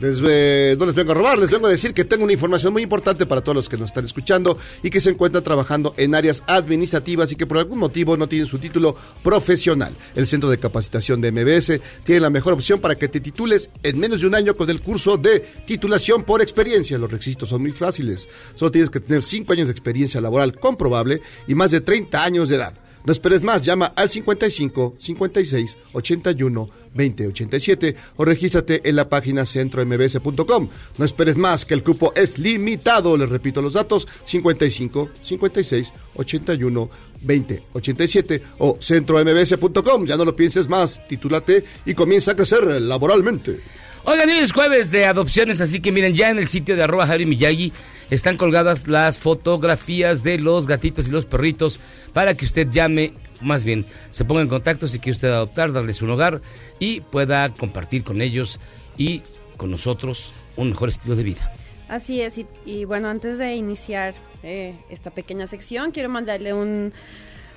[0.00, 2.72] les, eh, no les vengo a robar, les vengo a decir que tengo una información
[2.72, 6.14] muy importante para todos los que nos están escuchando y que se encuentran trabajando en
[6.14, 9.94] áreas administrativas y que por algún motivo no tienen su título profesional.
[10.14, 13.98] El Centro de Capacitación de MBS tiene la mejor opción para que te titules en
[13.98, 16.98] menos de un año con el curso de titulación por experiencia.
[16.98, 18.28] Los requisitos son muy fáciles.
[18.54, 22.48] Solo tienes que tener 5 años de experiencia laboral comprobable y más de 30 años
[22.48, 22.85] de edad.
[23.06, 29.46] No esperes más, llama al 55 56 81 20 87 o regístrate en la página
[29.46, 30.68] centrombs.com.
[30.98, 33.16] No esperes más, que el cupo es limitado.
[33.16, 36.90] Les repito los datos: 55 56 81
[37.20, 40.04] 20 87 o centrombs.com.
[40.04, 43.60] Ya no lo pienses más, titúlate y comienza a crecer laboralmente.
[44.04, 47.06] Oigan, hoy es jueves de adopciones, así que miren, ya en el sitio de arroba
[47.06, 47.72] Javi Miyagi
[48.10, 51.80] están colgadas las fotografías de los gatitos y los perritos
[52.12, 56.02] para que usted llame, más bien, se ponga en contacto si quiere usted adoptar, darles
[56.02, 56.40] un hogar
[56.78, 58.60] y pueda compartir con ellos
[58.96, 59.22] y
[59.56, 61.52] con nosotros un mejor estilo de vida.
[61.88, 66.92] Así es, y, bueno, antes de iniciar eh, esta pequeña sección, quiero mandarle un,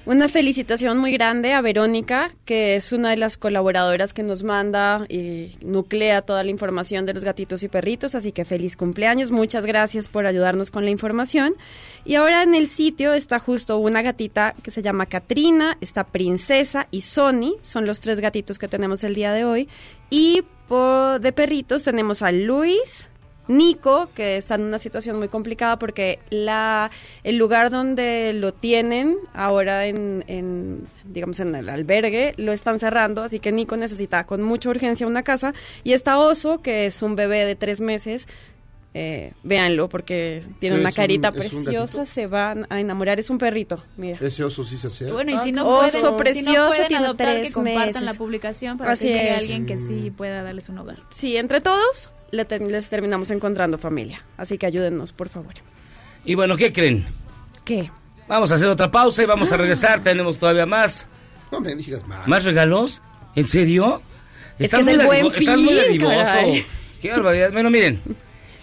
[0.06, 5.06] una felicitación muy grande a Verónica, que es una de las colaboradoras que nos manda
[5.10, 9.66] y nuclea toda la información de los gatitos y perritos, así que feliz cumpleaños, muchas
[9.66, 11.56] gracias por ayudarnos con la información.
[12.06, 16.88] Y ahora en el sitio está justo una gatita que se llama Katrina, está Princesa
[16.92, 19.70] y Sony, son los tres gatitos que tenemos el día de hoy.
[20.10, 20.44] Y
[21.20, 23.09] de perritos tenemos a Luis,
[23.50, 26.92] Nico, que está en una situación muy complicada porque la,
[27.24, 33.24] el lugar donde lo tienen ahora en, en, digamos, en el albergue, lo están cerrando,
[33.24, 35.56] así que Nico necesita con mucha urgencia una casa.
[35.84, 38.28] Y está Oso, que es un bebé de tres meses,
[38.94, 43.40] eh, véanlo porque tiene ¿Qué una carita un preciosa, se va a enamorar, es un
[43.40, 44.20] perrito, mira.
[44.22, 45.12] Ese oso sí se hace.
[45.12, 47.86] Bueno, y si no Oso pueden, si no precioso, pueden tiene adoptar, que tres compartan
[47.88, 48.02] meses.
[48.04, 50.98] la publicación para Así que llegue alguien que sí pueda darles un hogar.
[51.16, 55.54] Sí, entre todos le ter- les terminamos encontrando familia, así que ayúdennos, por favor.
[56.26, 57.08] Y bueno, ¿qué creen?
[57.66, 57.90] ¿Qué?
[58.28, 61.08] Vamos a hacer otra pausa y vamos a regresar, tenemos todavía más.
[61.52, 62.28] No me digas más.
[62.28, 63.02] ¿Más regalos?
[63.36, 64.02] ¿En serio?
[64.60, 66.66] Es Estás que es muy el buen dadivo- estás muy fin, caray.
[67.02, 67.52] Qué barbaridad.
[67.54, 68.02] Bueno, miren,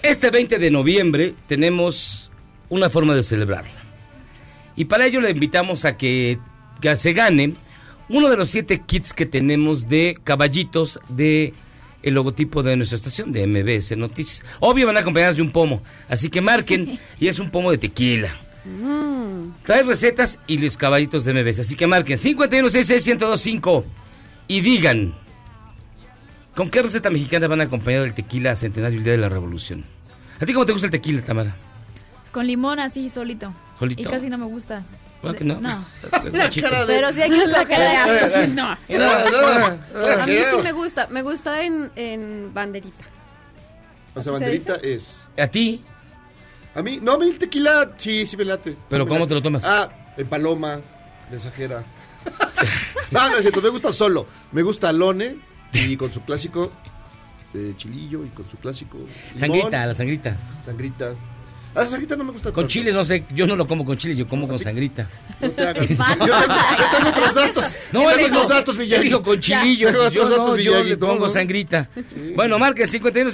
[0.02, 2.30] este 20 de noviembre tenemos
[2.68, 3.70] una forma de celebrarla.
[4.76, 6.38] Y para ello le invitamos a que,
[6.80, 7.54] que se gane
[8.08, 11.54] uno de los siete kits que tenemos de caballitos de
[12.02, 14.44] el logotipo de nuestra estación de MBS Noticias.
[14.60, 18.30] Obvio van acompañados de un pomo, así que marquen y es un pomo de tequila.
[19.62, 21.60] Trae recetas y los caballitos de MBS.
[21.60, 23.84] Así que marquen 5166-1025
[24.48, 25.14] y digan
[26.54, 29.84] con qué receta mexicana van a acompañar el tequila centenario el día de la revolución.
[30.40, 31.54] ¿A ti cómo te gusta el tequila, Tamara?
[32.32, 33.52] Con limón así, solito.
[33.78, 34.02] ¿Solito?
[34.02, 34.82] Y casi no me gusta.
[35.22, 35.60] ¿Verdad que no?
[35.60, 35.84] No.
[36.86, 38.24] Pero sí hay que La cara de escoger.
[38.24, 38.66] asco, sí, no.
[40.22, 43.04] A mí sí me gusta, me gusta en, en banderita.
[44.14, 45.26] O sea, ¿Así se banderita es.
[45.38, 45.84] ¿A ti?
[46.74, 48.76] A mí, no, a mí el tequila sí, sí me late.
[48.88, 49.28] ¿Pero me cómo late.
[49.30, 49.64] te lo tomas?
[49.64, 50.80] Ah, en paloma,
[51.30, 51.82] mensajera.
[53.10, 54.26] no, no es cierto, me gusta solo.
[54.52, 55.36] Me gusta Alone
[55.72, 56.72] y con su clásico
[57.54, 58.98] eh, chilillo y con su clásico.
[58.98, 60.36] limón, Sangrita, la sangrita.
[60.62, 61.12] Sangrita.
[61.76, 62.68] Ah, la sangrita no me gusta Con tanto.
[62.68, 65.08] chile, no sé, yo no lo como con chile, yo como con sangrita.
[65.40, 65.88] No te hagas.
[65.88, 67.76] Yo tengo, yo tengo otros datos.
[67.92, 69.04] No, yo él tengo dijo, otros datos, Miyagi.
[69.04, 71.28] dijo con chilillo, Tengo yo no, datos, yo le pongo no.
[71.28, 71.90] sangrita.
[72.34, 73.30] Bueno, marquen 51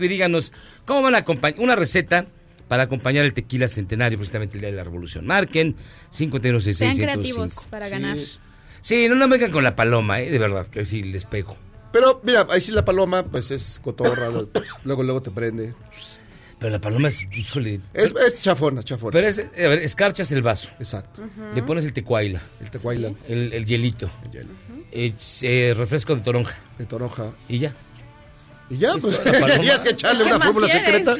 [0.00, 0.52] y díganos
[0.84, 2.26] cómo van a acompañar, una receta
[2.68, 5.26] para acompañar el tequila centenario, precisamente el día de la revolución.
[5.26, 5.74] Marquen
[6.10, 8.18] 51 Sean creativos para ganar.
[8.80, 11.56] Sí, no, no vengan con la paloma, eh, de verdad, que sí les pego.
[11.92, 14.28] Pero mira, ahí sí la paloma, pues es cotorra.
[14.84, 15.74] luego, luego te prende.
[16.62, 17.80] Pero la paloma es, híjole.
[17.92, 19.10] Es, es chafona, chafona.
[19.12, 20.70] Pero es, a ver, escarchas el vaso.
[20.78, 21.22] Exacto.
[21.54, 22.40] Le pones el tecuaila.
[22.60, 23.12] El tecuaila.
[23.28, 24.10] El, el hielito.
[24.24, 24.50] El hielo.
[24.92, 26.56] Eh, eh, refresco de toronja.
[26.78, 27.32] De toronja.
[27.48, 27.74] Y ya.
[28.70, 30.84] Y ya, pues, es que echarle ¿Qué una fórmula quieres?
[31.04, 31.16] secreta.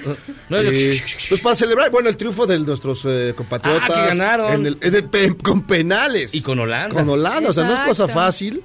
[0.48, 3.90] No, Eh, pues para celebrar, bueno, el triunfo de nuestros eh, compatriotas.
[3.90, 4.52] Ah, que ganaron.
[4.54, 6.34] en el- en el con penales.
[6.34, 6.94] Y con Holanda.
[6.94, 8.62] Con Holanda, o sea, no es cosa fácil.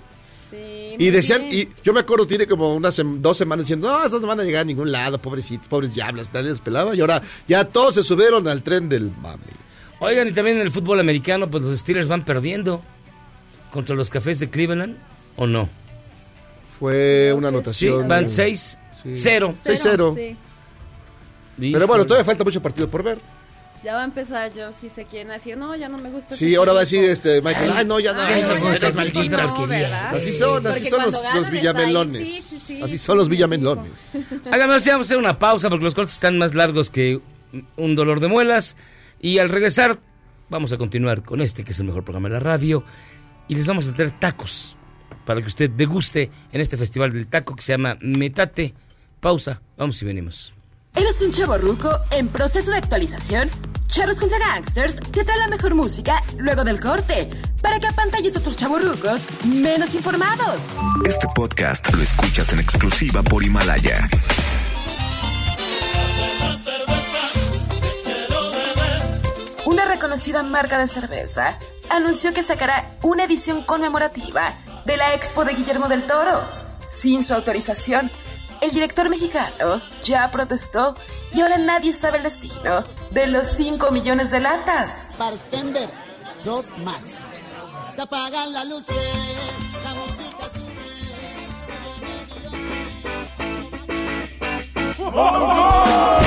[0.49, 1.69] Sí, Y decían, bien.
[1.77, 4.39] y yo me acuerdo, tiene como unas sem- dos semanas diciendo, no, estos no van
[4.39, 6.95] a llegar a ningún lado, pobrecitos, pobres diablos, nadie los pelaba.
[6.95, 9.43] Y ahora ya todos se subieron al tren del mame.
[9.99, 12.81] Oigan, y también en el fútbol americano, pues los Steelers van perdiendo
[13.71, 14.95] contra los cafés de Cleveland,
[15.35, 15.67] ¿o no?
[16.79, 18.07] Fue una Sí, anotación.
[18.07, 18.77] van 6
[19.15, 20.15] 0 6-0.
[20.15, 20.37] Sí.
[21.73, 23.17] Pero bueno, todavía falta mucho partido por ver.
[23.83, 26.35] Ya va a empezar yo, si se quieren decir, no, ya no me gusta.
[26.35, 26.99] Sí, ahora va a equipo".
[27.01, 28.21] decir este Michael, ay, no, ya no.
[28.21, 29.53] Ay, estas sé, malditas.
[29.57, 29.67] no.
[30.17, 32.27] Así son, así son los, los villamelones.
[32.27, 32.79] sí, sí, sí.
[32.81, 33.91] Así son los villamelones.
[34.51, 37.21] Háganos, ya vamos a hacer una pausa porque los cortes están más largos que
[37.75, 38.75] un dolor de muelas.
[39.21, 39.99] Y al regresar,
[40.49, 42.83] vamos a continuar con este, que es el mejor programa de la radio.
[43.47, 44.75] Y les vamos a traer tacos
[45.25, 48.73] para que usted deguste en este festival del taco que se llama Metate.
[49.19, 50.53] Pausa, vamos y venimos.
[50.97, 53.51] ¿Eres un chavo ruco en proceso de actualización?
[53.87, 57.29] Charros contra Gangsters te trae la mejor música luego del corte
[57.61, 60.63] para que apantalles a otros chavos rucos menos informados.
[61.05, 64.09] Este podcast lo escuchas en exclusiva por Himalaya.
[69.67, 71.59] Una reconocida marca de cerveza
[71.91, 74.55] anunció que sacará una edición conmemorativa
[74.85, 76.41] de la Expo de Guillermo del Toro.
[76.99, 78.09] Sin su autorización,
[78.67, 80.93] el director mexicano ya protestó
[81.33, 85.05] y ahora nadie sabe el destino de los 5 millones de latas.
[85.17, 85.89] Bartender,
[86.43, 87.15] dos más.
[87.93, 88.95] Se apagan las luces,
[89.83, 90.73] la música sube.
[95.11, 96.26] Pues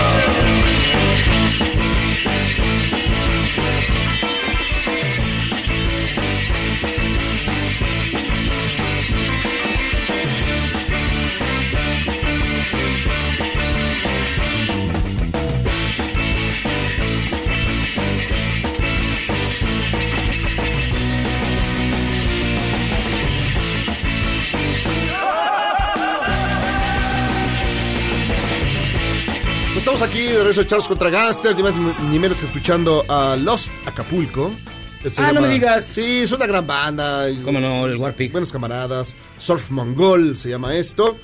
[29.93, 31.75] estamos aquí de regreso de Charlos contra Gangsters, ni más
[32.13, 34.53] ni menos que escuchando a Lost Acapulco.
[35.03, 35.87] Esto Ah, no me digas.
[35.87, 37.27] Sí, es una gran banda.
[37.45, 37.87] ¿Cómo no?
[37.87, 38.31] El Warpig.
[38.31, 39.17] Buenos camaradas.
[39.39, 41.17] Surf Mongol se llama esto.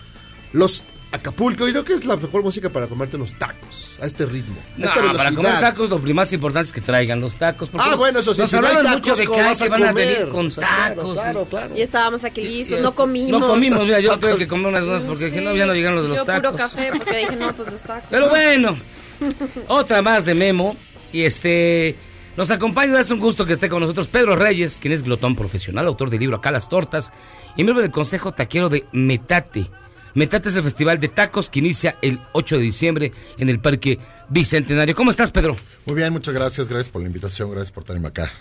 [0.52, 0.82] Los
[1.16, 1.66] Acapulco.
[1.68, 3.96] Y creo que es la mejor música para comerte unos tacos.
[4.00, 4.56] A este ritmo.
[4.58, 7.70] A No, esta para comer tacos lo más importante es que traigan los tacos.
[7.76, 9.68] Ah, bueno, eso sí, Nos si no hay tacos, mucho de ¿cómo que, vas a
[9.68, 11.14] van a venir con O sea, claro, tacos.
[11.14, 11.76] claro, claro.
[11.76, 13.40] Y estábamos aquí listos, no comimos.
[13.40, 15.96] No comimos, mira, yo tuve que comer unas unas porque si no ya no llegaron
[15.96, 16.42] los de los Yo tacos.
[16.42, 18.08] puro café porque dije, no, pues los tacos.
[18.10, 18.76] Pero bueno,
[19.68, 20.76] otra más de Memo.
[21.12, 21.96] Y este.
[22.36, 25.86] Nos acompaña, es un gusto que esté con nosotros Pedro Reyes, quien es glotón profesional,
[25.86, 27.10] autor del libro Acá las Tortas
[27.56, 29.70] y miembro del Consejo Taquero de Metate.
[30.16, 33.98] Metate es el festival de tacos que inicia el 8 de diciembre en el Parque
[34.30, 34.94] Bicentenario.
[34.96, 35.54] ¿Cómo estás, Pedro?
[35.84, 38.32] Muy bien, muchas gracias, gracias por la invitación, gracias por tenerme acá.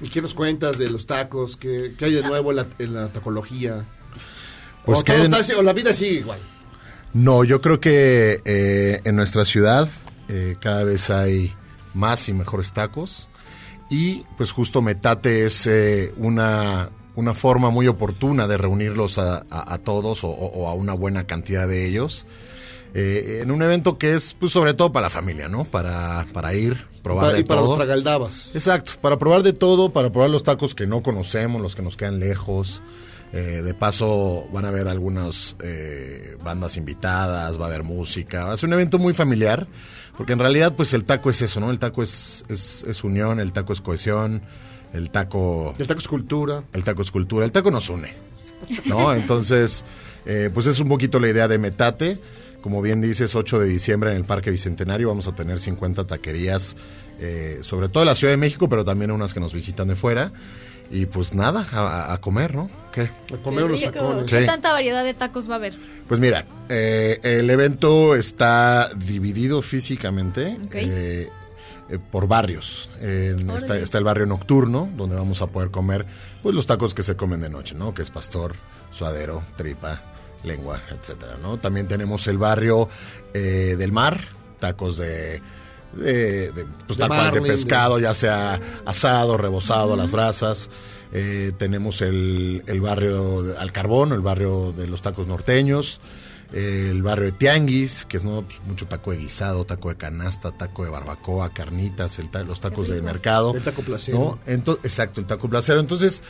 [0.00, 1.56] ¿Y qué nos cuentas de los tacos?
[1.56, 3.84] ¿Qué, qué hay de nuevo en la, en la tacología?
[4.84, 6.40] Pues o, que está o la vida sigue igual.
[7.12, 9.88] No, yo creo que eh, en nuestra ciudad
[10.28, 11.54] eh, cada vez hay
[11.94, 13.28] más y mejores tacos
[13.90, 19.74] y pues justo Metate es eh, una, una forma muy oportuna de reunirlos a, a-
[19.74, 22.26] a todos o, a una buena cantidad de ellos
[22.94, 25.64] eh, en un evento que es pues sobre todo para la familia, ¿no?
[25.64, 27.70] Para, para ir, probar Pa- de y para todo.
[27.70, 28.50] los tragaldabas.
[28.54, 31.96] Exacto, para probar de todo, para probar los tacos que no conocemos, los que nos
[31.96, 32.82] quedan lejos.
[33.32, 38.52] Eh, de paso van a haber algunas eh, bandas invitadas, va a haber música, va
[38.52, 39.66] a ser un evento muy familiar,
[40.16, 41.72] porque en realidad pues el taco es eso, ¿no?
[41.72, 44.40] El taco es, es, es unión, el taco es cohesión,
[44.94, 45.74] el taco...
[45.78, 46.62] El taco es cultura.
[46.72, 48.14] El taco es cultura, el taco nos une,
[48.86, 49.12] ¿no?
[49.14, 49.84] Entonces,
[50.24, 52.18] eh, pues es un poquito la idea de Metate.
[52.62, 56.76] Como bien dices, 8 de diciembre en el Parque Bicentenario vamos a tener 50 taquerías,
[57.20, 59.96] eh, sobre todo en la Ciudad de México, pero también unas que nos visitan de
[59.96, 60.32] fuera.
[60.90, 62.70] Y pues nada, a, a comer, ¿no?
[62.92, 63.10] ¿Qué?
[63.32, 63.90] A comer Rico.
[63.90, 64.30] tacones.
[64.30, 64.46] ¿Qué Sí.
[64.46, 65.74] tanta variedad de tacos va a haber?
[66.08, 70.74] Pues mira, eh, el evento está dividido físicamente Ok.
[70.74, 71.28] eh,
[71.88, 72.88] eh, por barrios.
[73.00, 76.06] Está, está el barrio nocturno, donde vamos a poder comer
[76.42, 77.94] pues los tacos que se comen de noche, ¿no?
[77.94, 78.54] Que es pastor,
[78.90, 80.00] suadero, tripa,
[80.42, 81.56] lengua, etcétera, ¿no?
[81.58, 82.88] También tenemos el barrio
[83.32, 84.20] eh, del mar,
[84.58, 85.40] tacos de...
[85.94, 90.10] De, de, pues, De tal cual, de marlin, pescado, ya sea asado, rebozado, a las
[90.10, 90.68] brasas.
[91.12, 96.00] Eh, tenemos el, el barrio de- al carbón, el barrio de los tacos norteños,
[96.52, 98.42] el barrio de Tianguis, que es ¿no?
[98.42, 102.60] Pues, mucho taco de guisado, taco de canasta, taco de barbacoa, carnitas, el ta- los
[102.60, 103.54] tacos de mercado.
[103.54, 104.38] El taco placero.
[104.46, 105.80] exacto, el taco placero.
[105.80, 106.22] Entonces,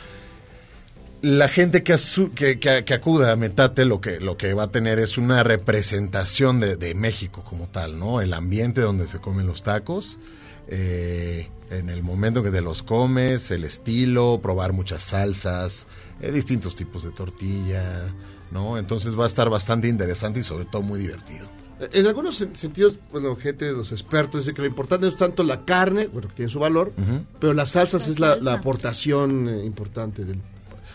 [1.21, 4.63] la gente que, asu- que, que- que acuda a Metate lo que, lo que va
[4.63, 8.21] a tener es una representación de, de México como tal, ¿no?
[8.21, 10.17] El ambiente donde se comen los tacos,
[10.67, 15.87] eh, en el momento que te los comes, el estilo, probar muchas salsas,
[16.21, 18.13] eh, distintos tipos de tortilla,
[18.51, 18.77] ¿no?
[18.77, 21.47] Entonces va a estar bastante interesante y sobre todo muy divertido.
[21.91, 25.43] En algunos sen- sentidos, bueno, gente, los expertos dicen que lo importante no es tanto
[25.43, 26.93] la carne, bueno, que tiene su valor,
[27.39, 28.43] pero las salsas La es la, salsa.
[28.45, 30.39] la aportación eh, importante del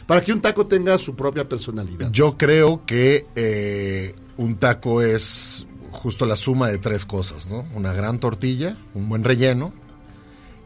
[0.06, 2.10] para que un taco tenga su propia personalidad.
[2.10, 7.64] Yo creo que eh, un taco es justo la suma de tres cosas, ¿no?
[7.76, 9.72] Una gran tortilla, un buen relleno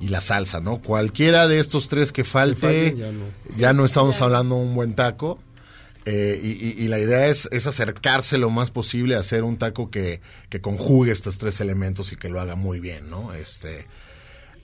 [0.00, 0.78] y la salsa, ¿no?
[0.78, 3.24] Cualquiera de estos tres que falte, ya no.
[3.58, 5.38] ya no estamos hablando de un buen taco.
[6.06, 9.56] Eh, y, y- y la idea es, es acercarse lo más posible a hacer un
[9.56, 13.32] taco que, que conjugue estos tres elementos y que lo haga muy bien, ¿no?
[13.32, 13.86] Este,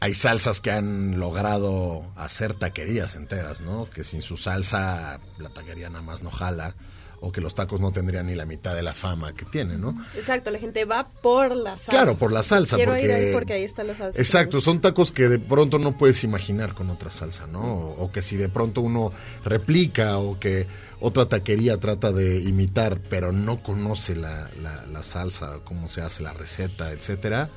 [0.00, 3.88] hay salsas que han logrado hacer taquerías enteras, ¿no?
[3.88, 6.74] Que sin su salsa la taquería nada más no jala
[7.22, 9.94] o que los tacos no tendrían ni la mitad de la fama que tienen, ¿no?
[10.16, 11.90] Exacto, la gente va por la salsa.
[11.92, 12.76] Claro, por la salsa.
[12.76, 14.20] Quiero porque, ir ahí porque ahí está la salsa.
[14.20, 17.60] Exacto, son tacos que de pronto no puedes imaginar con otra salsa, ¿no?
[17.62, 19.12] O, o que si de pronto uno
[19.44, 20.66] replica o que
[21.00, 26.22] otra taquería trata de imitar, pero no conoce la, la- la salsa, cómo se hace
[26.22, 27.48] la receta, etcétera,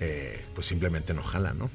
[0.00, 1.70] eh, pues simplemente no jala, ¿no?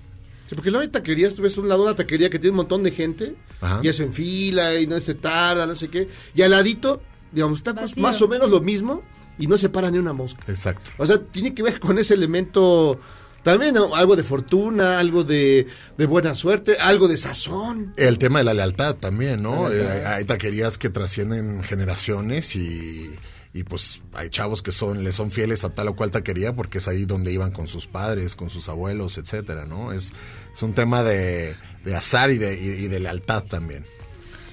[0.50, 2.84] Sí, porque luego hay taquerías, tú ves un lado una taquería que tiene un montón
[2.84, 3.80] de gente Ajá.
[3.82, 7.02] y es en fila y no se tarda, no sé qué, y al ladito,
[7.34, 8.02] digamos, tacos Vacío.
[8.04, 9.02] más o menos lo mismo
[9.40, 10.44] y no se para ni una mosca.
[10.48, 10.92] Exacto.
[10.98, 13.00] O sea, tiene que ver con ese elemento
[13.44, 13.94] también ¿no?
[13.96, 15.68] algo de fortuna, algo de,
[15.98, 17.94] de buena suerte, algo de sazón.
[17.98, 19.68] El tema de la lealtad también, ¿no?
[19.70, 19.98] Lealtad.
[19.98, 23.10] Eh, hay taquerías que trascienden generaciones y,
[23.54, 26.78] y pues hay chavos que son, le son fieles a tal o cual taquería porque
[26.78, 29.92] es ahí donde iban con sus padres, con sus abuelos, etcétera, ¿no?
[29.92, 30.14] Es,
[30.54, 33.84] es un tema de, de azar y de, y- y de lealtad también.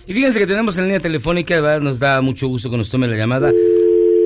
[0.06, 2.90] Y fíjense que tenemos en línea telefónica, de verdad nos da mucho gusto que nos
[2.90, 3.52] tome la llamada.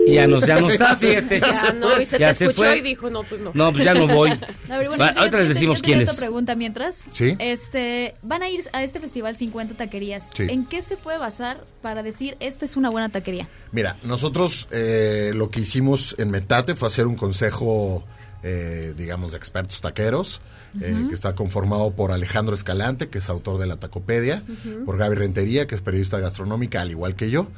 [0.06, 1.40] Y ya nos, ya no está, fíjate.
[1.40, 2.78] Ya no, y se Ya te se escuchó fue.
[2.78, 3.52] y dijo, no, pues no.
[3.54, 4.28] No, pues ya no voy.
[4.68, 6.08] A ver, bueno, Va, yo- ahorita yo les decimos quiénes.
[6.10, 7.06] otra pregunta mientras.
[7.10, 7.36] Sí.
[7.38, 10.28] Este, van a ir a este festival 50 taquerías.
[10.34, 10.42] Sí.
[10.50, 13.48] ¿En qué se puede basar para decir esta es una buena taquería?
[13.72, 18.04] Mira, nosotros eh, lo que hicimos en Metate fue hacer un consejo,
[18.42, 20.42] eh, digamos, de expertos taqueros,
[20.80, 24.42] eh, que está conformado por Alejandro Escalante, que es autor de La Tacopedia,
[24.84, 27.48] por Gaby Rentería, que es periodista gastronómica, al igual que yo,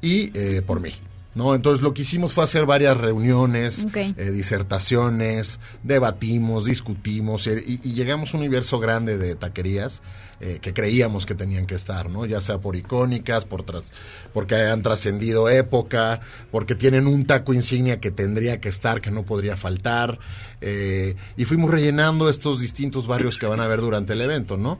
[0.00, 0.92] y eh, por mí.
[1.36, 1.54] ¿No?
[1.54, 8.32] Entonces lo que hicimos fue hacer varias reuniones, eh, disertaciones, debatimos, discutimos y, y llegamos
[8.32, 10.02] a un universo grande de taquerías
[10.38, 12.26] eh, que creíamos que tenían que estar, ¿no?
[12.26, 13.92] Ya sea por icónicas, por tras,
[14.34, 16.20] porque han trascendido época,
[16.50, 20.18] porque tienen un taco insignia que tendría que estar, que no podría faltar.
[20.60, 24.78] eh, y fuimos rellenando estos distintos barrios que van a ver durante el evento, ¿no?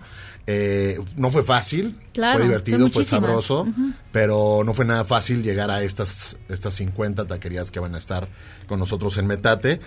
[0.49, 3.67] Eh, no fue fácil, Claro, fue divertido, fue sabroso,
[4.13, 8.29] pero no fue nada fácil llegar a estas, estas 50 taquerías que van a estar
[8.69, 9.81] con nosotros en Metate.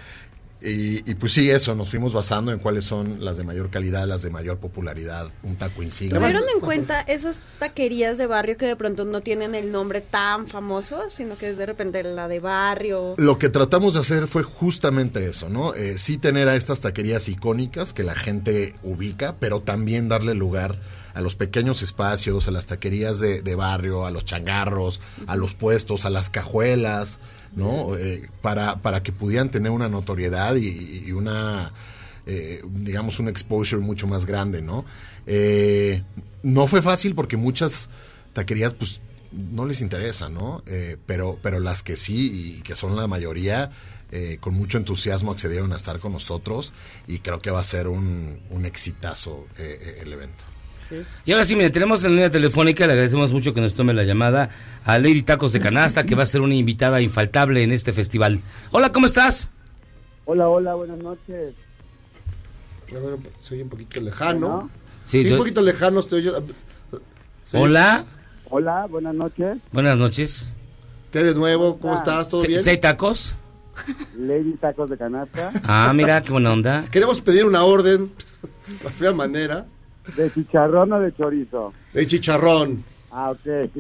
[0.62, 4.06] Y, y pues sí, eso, nos fuimos basando en cuáles son las de mayor calidad,
[4.06, 6.20] las de mayor popularidad, un taco insignia.
[6.20, 10.48] ¿Tuvieron en cuenta esas taquerías de barrio que de pronto no tienen el nombre tan
[10.48, 13.16] famoso, sino que es de repente la de barrio?
[13.18, 15.74] Lo que tratamos de hacer fue justamente eso, ¿no?
[15.76, 20.78] Eh, sí tener a estas taquerías icónicas que la gente ubica, pero también darle lugar
[21.14, 25.54] a los pequeños espacios, a las taquerías de, de barrio, a los changarros, a los
[25.54, 27.20] puestos, a las cajuelas,
[27.56, 27.98] ¿no?
[27.98, 31.72] Eh, para, para que pudieran tener una notoriedad y, y una,
[32.26, 34.86] eh, digamos, un exposure mucho más grande, ¿no?
[35.26, 36.04] Eh,
[36.44, 37.90] no fue fácil porque muchas
[38.34, 40.64] taquerías, pues, no les interesa, ¿no?
[40.66, 43.72] Eh, pero, pero las que sí, y que son la mayoría,
[44.12, 46.74] eh, con mucho entusiasmo accedieron a estar con nosotros
[47.06, 50.46] y creo que va a ser un, un exitazo eh, eh, el evento.
[51.26, 54.04] Y ahora sí, mire, tenemos en línea telefónica, le agradecemos mucho que nos tome la
[54.04, 54.50] llamada
[54.86, 58.40] a Lady Tacos de Canasta, que va a ser una invitada infaltable en este festival.
[58.72, 59.50] Hola, ¿cómo estás?
[60.26, 61.54] Hola, hola, buenas noches.
[62.92, 64.48] A ver, soy un poquito lejano.
[64.50, 64.70] Bueno.
[65.06, 66.34] Sí, Sí, yo- un poquito lejano estoy yo.
[67.54, 68.06] Hola,
[68.50, 69.58] Hola, buenas noches.
[69.72, 70.50] buenas noches.
[71.12, 71.80] ¿Qué de nuevo?
[71.80, 72.30] ¿Cómo estás?
[72.30, 72.62] ¿Todo ¿Sí- bien?
[72.68, 73.34] hay tacos?
[74.18, 75.52] Lady Tacos de Canasta.
[75.64, 76.84] Ah, mira, qué buena onda.
[76.92, 78.12] Queremos pedir una orden,
[78.84, 79.66] de fea manera,
[80.16, 81.74] ¿De chicharrón o de chorizo?
[81.94, 82.84] de chicharrón.
[83.12, 83.46] Ah, ok.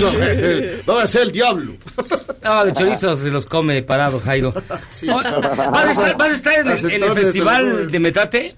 [0.00, 1.72] no, es el, no, es el diablo.
[2.44, 4.52] No, de chorizo se los come parado, Jairo.
[4.90, 5.06] Sí.
[5.08, 8.56] ¿Vas a estar, vas a estar en, el- en el Acentones, festival de Metate?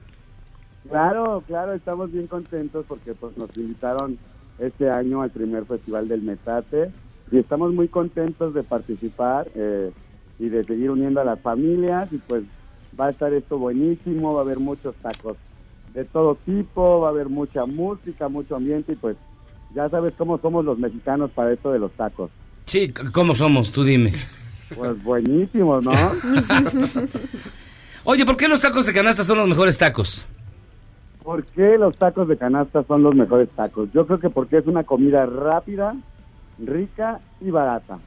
[0.88, 4.18] Claro, claro, estamos bien contentos porque pues nos invitaron
[4.58, 6.90] este año al primer festival del Metate
[7.30, 9.90] y estamos muy contentos de participar eh,
[10.38, 12.42] y de seguir uniendo a las familias y pues
[12.98, 15.36] va a estar esto buenísimo, va a haber muchos tacos
[15.94, 19.16] de todo tipo, va a haber mucha música, mucho ambiente y pues
[19.74, 22.30] ya sabes cómo somos los mexicanos para esto de los tacos.
[22.66, 23.72] Sí, ¿cómo somos?
[23.72, 24.12] Tú dime.
[24.74, 25.92] Pues buenísimos, ¿no?
[28.04, 30.26] Oye, ¿por qué los tacos de canasta son los mejores tacos?
[31.22, 33.88] ¿Por qué los tacos de canasta son los mejores tacos?
[33.92, 35.94] Yo creo que porque es una comida rápida,
[36.58, 37.98] rica y barata.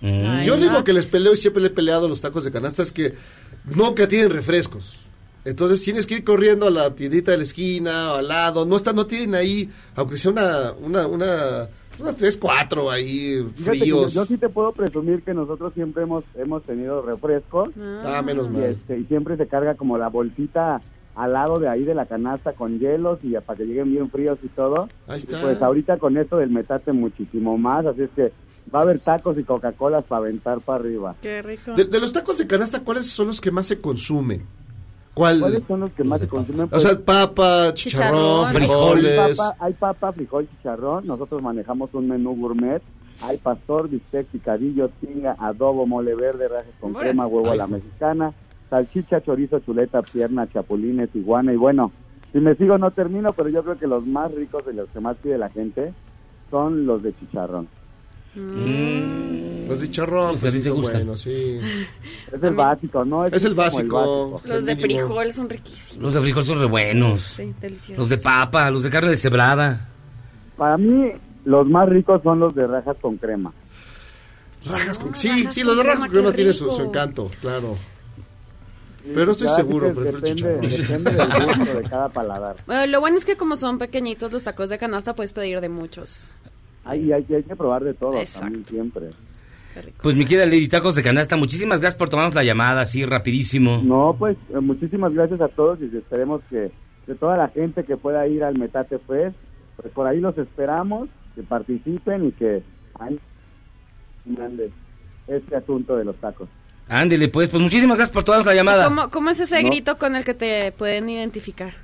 [0.00, 0.42] Mm.
[0.44, 2.50] Yo lo único que les peleo y siempre le he peleado a los tacos de
[2.50, 3.14] canasta es que
[3.64, 5.09] nunca tienen refrescos.
[5.44, 8.66] Entonces tienes que ir corriendo a la tiendita de la esquina o al lado.
[8.66, 13.64] No está, no tienen ahí, aunque sea una, una, una, unas tres, cuatro ahí yo,
[13.64, 14.12] fríos.
[14.14, 17.70] yo sí te puedo presumir que nosotros siempre hemos hemos tenido refrescos.
[18.04, 18.62] Ah, menos y, mal.
[18.64, 20.80] este, y siempre se carga como la bolsita
[21.14, 24.10] al lado de ahí de la canasta con hielos y ya para que lleguen bien
[24.10, 24.88] fríos y todo.
[25.08, 25.38] Ahí está.
[25.38, 28.32] Y pues ahorita con esto del metate muchísimo más, así es que
[28.74, 31.16] va a haber tacos y Coca-Colas para aventar para arriba.
[31.20, 31.72] Qué rico.
[31.74, 34.44] De, de los tacos de canasta, ¿cuáles son los que más se consumen?
[35.14, 35.40] ¿Cuál?
[35.40, 36.68] ¿Cuáles son los que más se consumen?
[36.70, 39.36] O sea, papa, chicharrón, Hay frijoles.
[39.38, 41.06] papa, hay papa, frijol, chicharrón.
[41.06, 42.80] Nosotros manejamos un menú gourmet.
[43.22, 47.10] Hay pastor, bistec, picadillo, tinga, adobo, mole verde, rajas con Órale.
[47.10, 47.58] crema, huevo a Ay.
[47.58, 48.32] la mexicana,
[48.70, 51.52] salchicha, chorizo, chuleta, pierna, chapulines, iguana.
[51.52, 51.92] Y bueno,
[52.32, 55.00] si me sigo no termino, pero yo creo que los más ricos y los que
[55.00, 55.92] más pide la gente
[56.50, 57.68] son los de chicharrón.
[58.34, 60.98] Los de chicharrón, Pues sí son gustan.
[60.98, 61.58] buenos, sí.
[62.32, 63.26] Es el básico, ¿no?
[63.26, 64.40] Es el básico.
[64.44, 66.02] Los de frijol son riquísimos.
[66.02, 67.20] Los de frijol son re buenos.
[67.22, 67.98] Sí, deliciosos.
[67.98, 69.88] Los de papa, los de carne deshebrada.
[70.56, 71.12] Para mí,
[71.44, 73.52] los más ricos son los de rajas con crema.
[74.64, 75.14] Rajas con...
[75.14, 77.76] Sí, sí, los de rajas con crema tienen su, su encanto, claro.
[79.02, 82.56] Pero no estoy seguro, prefiero depende, depende del gusto de cada paladar.
[82.66, 85.70] Bueno, lo bueno es que como son pequeñitos los tacos de canasta, puedes pedir de
[85.70, 86.32] muchos.
[86.84, 88.40] Hay, hay, que- hay que probar de todo Exacto.
[88.40, 89.10] también siempre.
[90.02, 93.80] Pues mi querida Lady Tacos de Canasta, muchísimas gracias por tomarnos la llamada así rapidísimo.
[93.84, 96.72] No, pues eh, muchísimas gracias a todos y esperemos que
[97.06, 99.36] de toda la gente que pueda ir al Metate Fest,
[99.76, 102.62] pues por ahí los esperamos, que participen y que
[104.24, 104.70] grande
[105.28, 106.48] este asunto de los tacos.
[106.88, 108.84] Ándele, pues, pues muchísimas gracias por tomarnos la llamada.
[108.84, 109.68] ¿Cómo, cómo es ese No.
[109.68, 111.74] grito con el que te pueden identificar?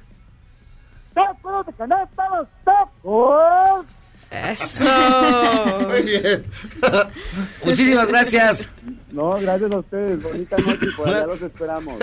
[1.15, 3.87] ¡Tacos de canasta, los tacos!
[4.31, 4.85] Eso.
[5.89, 6.45] Muy bien.
[7.65, 8.69] Muchísimas gracias.
[9.13, 10.23] No, gracias a ustedes.
[10.23, 11.99] Bonita noche y por allá los esperamos.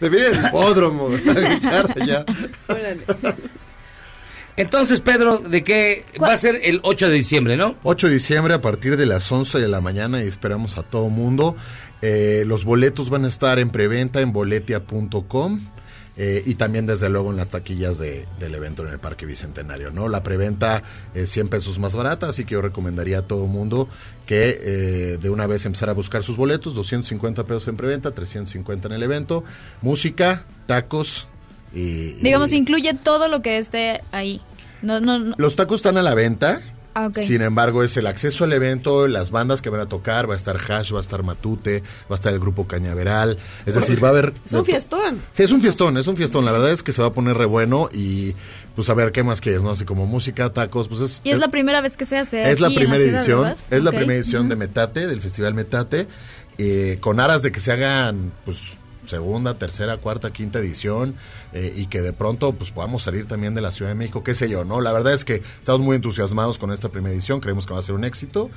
[0.00, 2.24] Debería ir al hipódromo, a gritar allá.
[4.56, 7.76] Entonces, Pedro, ¿de qué va a ser el 8 de diciembre, no?
[7.84, 11.08] 8 de diciembre a partir de las 11 de la mañana y esperamos a todo
[11.08, 11.54] mundo.
[12.02, 15.60] Eh, los boletos van a estar en preventa en boletia.com
[16.18, 19.90] eh, y también desde luego en las taquillas de- del evento en el Parque Bicentenario.
[19.92, 20.08] ¿no?
[20.08, 20.82] La preventa
[21.14, 23.88] es 100 pesos más barata, así que yo recomendaría a todo mundo
[24.26, 28.88] que eh, de una vez empezar a buscar sus boletos, 250 pesos en preventa, 350
[28.88, 29.44] en el evento,
[29.80, 31.28] música, tacos
[31.72, 31.80] y...
[31.80, 34.40] y- Digamos, incluye todo lo que esté ahí.
[34.82, 35.34] No, no, no.
[35.38, 36.60] Los tacos están a la venta.
[36.98, 37.10] Ah.
[37.14, 40.36] Sin embargo, es el acceso al evento, las bandas que van a tocar, va a
[40.36, 41.80] estar Hash, va a estar Matute,
[42.10, 43.38] va a estar el grupo Cañaveral.
[43.66, 44.32] Es decir, va a haber...
[44.44, 45.22] Es un fiestón.
[45.32, 46.44] Sí, es un fiestón, es un fiestón.
[46.44, 48.34] La verdad es que se va a poner re bueno y
[48.74, 49.70] pues a ver qué más quieres, ¿no?
[49.70, 51.20] Así como música, tacos, pues es...
[51.22, 52.50] Y es la primera vez que se hace.
[52.50, 53.56] es la en primera ciudad, edición, ¿verdad?
[53.70, 56.08] es la primera edición de Metate, del Festival Metate,
[56.58, 58.77] eh, con aras de que se hagan, pues,
[59.08, 61.14] segunda, tercera, cuarta, quinta edición
[61.52, 64.34] eh, y que de pronto, pues, podamos salir también de la Ciudad de México, qué
[64.34, 64.80] sé yo, ¿no?
[64.80, 67.82] La verdad es que estamos muy entusiasmados con esta primera edición, creemos que va a
[67.82, 68.50] ser un éxito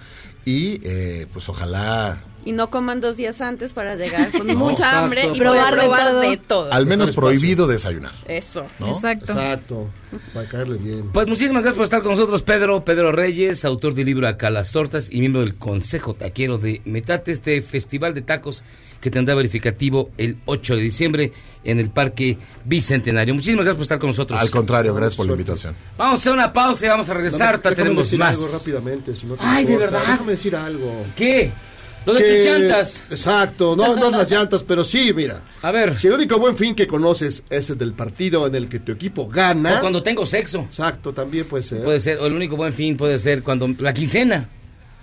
[0.46, 4.84] y, eh, pues, ojalá Y no coman dos días antes para llegar con No, mucha
[4.86, 4.98] exacto.
[4.98, 6.20] hambre y Probar probar, de probar todo.
[6.22, 6.74] de todo.
[6.74, 8.14] al menos prohibido desayunar.
[8.28, 8.66] Eso.
[8.80, 8.88] ¿no?
[8.88, 9.32] Exacto.
[9.34, 9.90] Exacto.
[10.34, 11.10] Para caerle bien.
[11.14, 12.84] Pues muchísimas gracias por estar con nosotros, Pedro.
[12.84, 17.32] Pedro Reyes, autor del libro Acá las Tortas y miembro del Consejo Taquero de Metate,
[17.32, 18.64] este festival de tacos
[19.00, 21.32] que tendrá verificativo el 8 de diciembre
[21.64, 23.34] en el Parque Bicentenario.
[23.34, 24.40] Muchísimas gracias por estar con nosotros.
[24.40, 25.76] Al contrario, gracias por la invitación.
[25.98, 27.58] Vamos a hacer una pausa y vamos a regresar.
[27.58, 28.32] Déjame tenemos decir más.
[28.38, 30.02] algo rápidamente, si no te Ay, ¿de verdad?
[30.02, 31.06] Déjame decir algo.
[31.16, 31.52] ¿Qué?
[32.06, 33.04] Lo de Que- tus llantas.
[33.10, 35.42] Exacto, no, no las llantas, pero sí, mira.
[35.62, 35.98] A ver.
[36.00, 38.92] Si el único buen fin que conoces es el del partido en el que tu
[38.92, 39.78] equipo gana.
[39.78, 40.62] O cuando tengo sexo.
[40.62, 41.84] Exacto, también puede ser.
[41.84, 44.50] Puede ser, o el único buen fin puede ser cuando la quincena.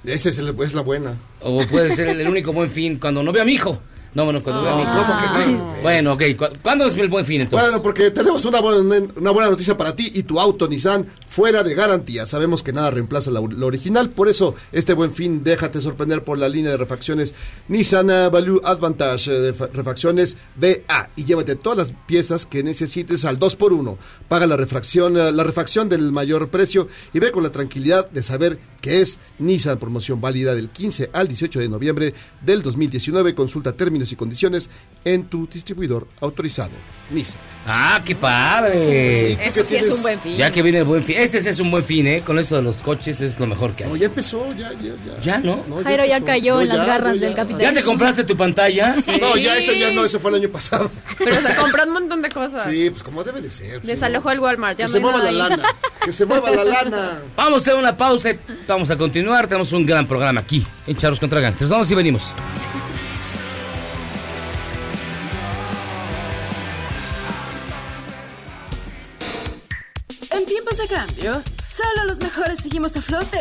[0.04, 1.14] Esa es la buena.
[1.40, 3.78] O puede ser el, el único buen fin cuando no veo a mi hijo.
[4.14, 4.92] No, bueno, cuando veo a mi hijo.
[4.92, 5.82] ¿Cómo que no?
[5.82, 6.22] Bueno, ok.
[6.36, 7.68] ¿cu- ¿Cuándo es el buen fin entonces?
[7.68, 11.62] Bueno, porque tenemos una buena, una buena noticia para ti y tu auto Nissan fuera
[11.62, 12.26] de garantía.
[12.26, 16.38] Sabemos que nada reemplaza la, la original, por eso este buen fin déjate sorprender por
[16.38, 17.34] la línea de refacciones
[17.68, 22.62] Nissan eh, Value Advantage eh, de fa- refacciones BA y llévate todas las piezas que
[22.62, 23.96] necesites al 2x1.
[24.26, 28.22] Paga la refracción, eh, la refacción del mayor precio y ve con la tranquilidad de
[28.22, 33.34] saber que es Nissan promoción válida del 15 al 18 de noviembre del 2019.
[33.34, 34.70] Consulta términos y condiciones
[35.04, 36.70] en tu distribuidor autorizado.
[37.10, 37.40] Nissan.
[37.66, 39.36] Ah, qué padre.
[39.36, 40.36] Sí, Eso sí es un buen fin.
[40.36, 41.16] Ya que viene el buen fin.
[41.18, 42.22] Ese sí es un buen fin, ¿eh?
[42.24, 43.90] Con esto de los coches es lo mejor que hay.
[43.90, 45.22] No, ya empezó, ya, ya, ya.
[45.22, 45.62] ¿Ya no?
[45.68, 47.72] No, Jairo ya cayó No, en las garras del capitalismo.
[47.72, 48.94] ¿Ya te compraste tu pantalla?
[49.20, 50.90] No, ya ese ya no, ese fue el año pasado.
[51.18, 52.70] Pero se compró un montón de cosas.
[52.70, 53.82] Sí, pues como debe de ser.
[53.82, 54.78] Desalojó el Walmart.
[54.78, 55.36] Ya Que se mueva la ahí.
[55.36, 55.62] lana.
[56.04, 57.22] Que se mueva la lana.
[57.36, 58.30] Vamos a hacer una pausa.
[58.68, 59.46] Vamos a continuar.
[59.46, 61.70] Tenemos un gran programa aquí en Charlos contra Gangsters.
[61.70, 62.34] Vamos y venimos.
[70.30, 73.40] En tiempos de cambio, solo los mejores seguimos a flote.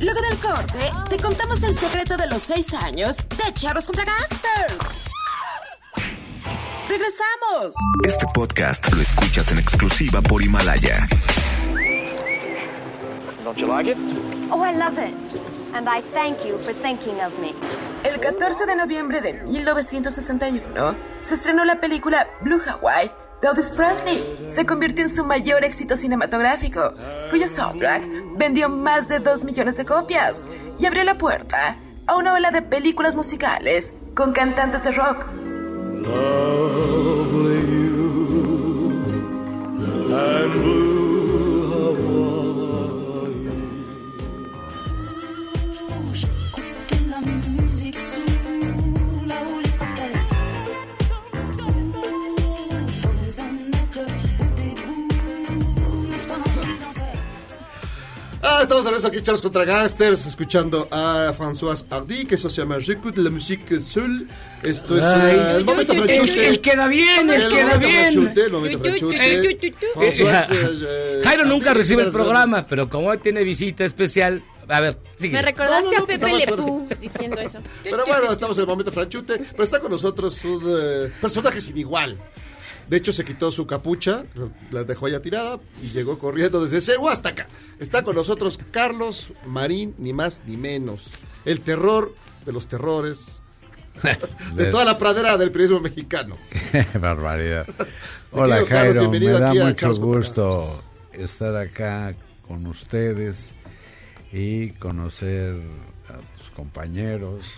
[0.00, 4.76] Luego del corte, te contamos el secreto de los seis años de Charros contra Gangsters.
[6.88, 7.74] ¡Regresamos!
[8.04, 11.08] Este podcast lo escuchas en exclusiva por Himalaya.
[13.44, 14.37] Don't you like it?
[14.50, 15.14] Oh, I love it.
[15.74, 17.54] And I thank you for thinking of me.
[18.04, 23.10] El 14 de noviembre de 1961 se estrenó la película Blue Hawaii
[23.42, 24.24] de Elvis Presley.
[24.54, 26.94] Se convirtió en su mayor éxito cinematográfico,
[27.30, 28.04] cuyo soundtrack
[28.38, 30.34] vendió más de 2 millones de copias
[30.78, 31.76] y abrió la puerta
[32.06, 35.26] a una ola de películas musicales con cantantes de rock.
[36.06, 37.98] Lovely you
[40.10, 40.87] and blue
[58.58, 62.60] Ah, estamos de regreso aquí, Charles contra Gangsters, escuchando a François Hardy, que eso se
[62.60, 64.26] llama J'écoute la musique seul.
[64.64, 66.48] Esto es Ay, eh, el momento franchute.
[66.48, 68.12] el queda bien, el queda bien.
[68.12, 69.16] franchute, el momento franchute.
[69.16, 69.72] Eh,
[71.22, 75.34] Jairo nunca Hardy, recibe el programa, pero como hoy tiene visita especial, A ver, sigue.
[75.34, 76.64] Me recordaste No, no, no, a Pepe nada más Le fuerte.
[76.64, 77.58] Pew diciendo eso.
[77.84, 79.38] Pero bueno, estamos en el momento franchute.
[79.52, 82.18] Pero está con nosotros un eh, personaje sin igual.
[82.88, 84.24] De hecho, se quitó su capucha,
[84.70, 87.46] la dejó allá tirada y llegó corriendo desde Cegua hasta acá.
[87.78, 91.10] Está con nosotros Carlos Marín, ni más ni menos.
[91.44, 92.14] El terror
[92.46, 93.42] de los terrores.
[94.54, 96.36] de toda la pradera del periodismo mexicano.
[96.50, 97.66] Qué barbaridad.
[98.30, 100.82] Hola Carlos, Jairo, me bienvenido da aquí a mucho gusto
[101.12, 102.14] estar acá
[102.46, 103.54] con ustedes
[104.32, 105.56] y conocer
[106.08, 107.54] a tus compañeros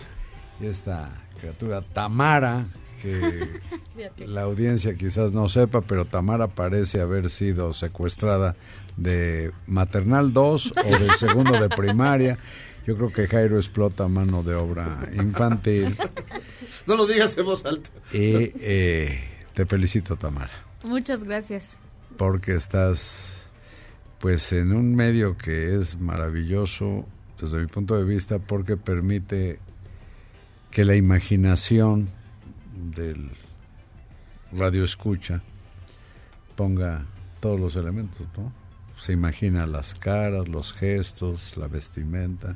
[0.59, 1.09] y esta
[1.39, 2.65] criatura Tamara
[3.01, 3.61] que
[4.27, 8.55] la audiencia quizás no sepa, pero Tamara parece haber sido secuestrada
[8.97, 12.37] de maternal 2 o de segundo de primaria.
[12.85, 15.95] Yo creo que Jairo explota mano de obra infantil.
[16.87, 17.91] No lo digas en voz alta.
[18.11, 19.23] Y eh,
[19.53, 20.49] te felicito, Tamara,
[20.83, 21.77] Muchas gracias.
[22.17, 23.43] porque estás
[24.19, 27.05] pues en un medio que es maravilloso
[27.39, 29.59] desde mi punto de vista porque permite
[30.71, 32.09] que la imaginación
[32.73, 33.29] del
[34.51, 35.41] radio escucha
[36.55, 37.05] ponga
[37.39, 38.53] todos los elementos, ¿no?
[38.97, 42.55] Se imagina las caras, los gestos, la vestimenta.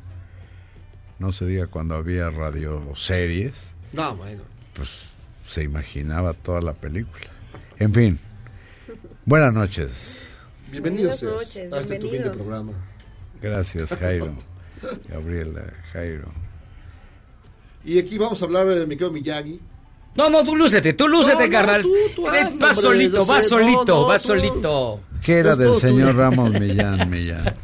[1.18, 4.44] No se diga cuando había radioseries, No, bueno.
[4.76, 4.90] pues
[5.48, 7.26] se imaginaba toda la película.
[7.80, 8.20] En fin,
[9.26, 10.38] buenas noches.
[10.70, 12.34] Bienvenido Buenas seas noches, a este bienvenido.
[12.34, 12.74] programa.
[13.42, 14.36] Gracias, Jairo.
[15.10, 15.64] Gabriela,
[15.94, 16.32] Jairo.
[17.84, 19.60] Y aquí vamos a hablar de mi querido Miyagi.
[20.16, 21.82] No, no, tú lúcete, tú lúcete, No, no, carnal.
[21.82, 25.00] tú, tú Eh, hazlo, vas hombre, solito, vas solito, no, no, vas tú- solito.
[25.22, 26.16] ¿Qué era Es del señor.
[26.18, 27.56] Ramos Millán, Millán?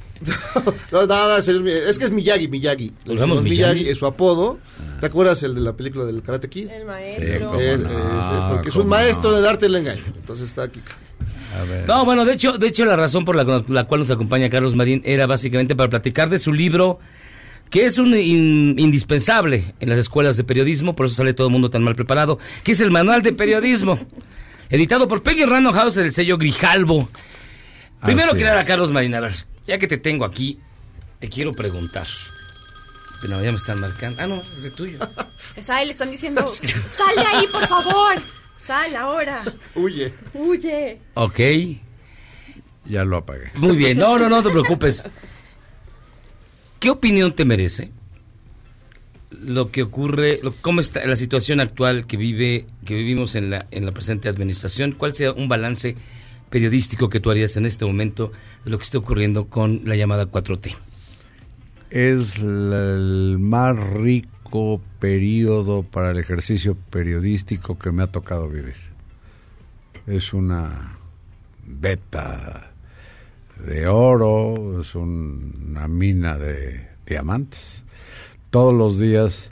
[0.91, 2.91] No, nada, señor es que es Miyagi, Miyagi.
[3.05, 3.73] Le ¿Nos vamos decimos Miyagi?
[3.75, 4.59] Miyagi es su apodo.
[4.99, 6.69] ¿Te acuerdas el de la película del Karate Kid?
[6.69, 7.47] El maestro.
[7.47, 9.37] cómo Eh, no, eh, porque es un maestro no.
[9.37, 10.03] del arte del engaño.
[10.19, 10.79] Entonces está aquí.
[11.59, 11.87] A ver.
[11.87, 14.75] No, bueno, de hecho, de hecho la razón por la, la cual nos acompaña Carlos
[14.75, 16.99] Marín era básicamente para platicar de su libro,
[17.71, 21.53] que es un in- indispensable en las escuelas de periodismo, por eso sale todo el
[21.53, 23.97] mundo tan mal preparado, que es el Manual de Periodismo,
[24.69, 27.09] editado por Peggy Random House del sello Grijalbo.
[28.03, 28.63] Primero que nada.
[28.65, 29.33] Carlos ver,
[29.65, 30.59] ya que te tengo aquí,
[31.19, 32.05] te quiero preguntar.
[33.21, 34.17] Pero ya me están marcando.
[34.21, 34.99] Ah, no, es el tuyo.
[35.55, 38.15] Es a él, le están diciendo, sal de ahí, por favor.
[38.63, 39.43] Sal ahora.
[39.75, 40.13] Huye.
[40.33, 40.99] Huye.
[41.15, 41.39] Ok,
[42.85, 43.51] Ya lo apagué.
[43.55, 43.97] muy bien.
[43.97, 45.07] No, no, no te preocupes.
[46.81, 47.91] ¿Qué opinión te merece
[49.45, 53.85] lo que ocurre, cómo está la situación actual que vive, que vivimos en la, en
[53.85, 54.93] la presente administración?
[54.93, 55.95] ¿Cuál sería un balance
[56.49, 58.31] periodístico que tú harías en este momento
[58.65, 60.75] de lo que está ocurriendo con la llamada 4T?
[61.91, 68.77] Es el más rico periodo para el ejercicio periodístico que me ha tocado vivir.
[70.07, 70.97] Es una
[71.63, 72.70] beta
[73.65, 77.83] de oro, es un- una mina de diamantes.
[78.49, 79.51] Todos los días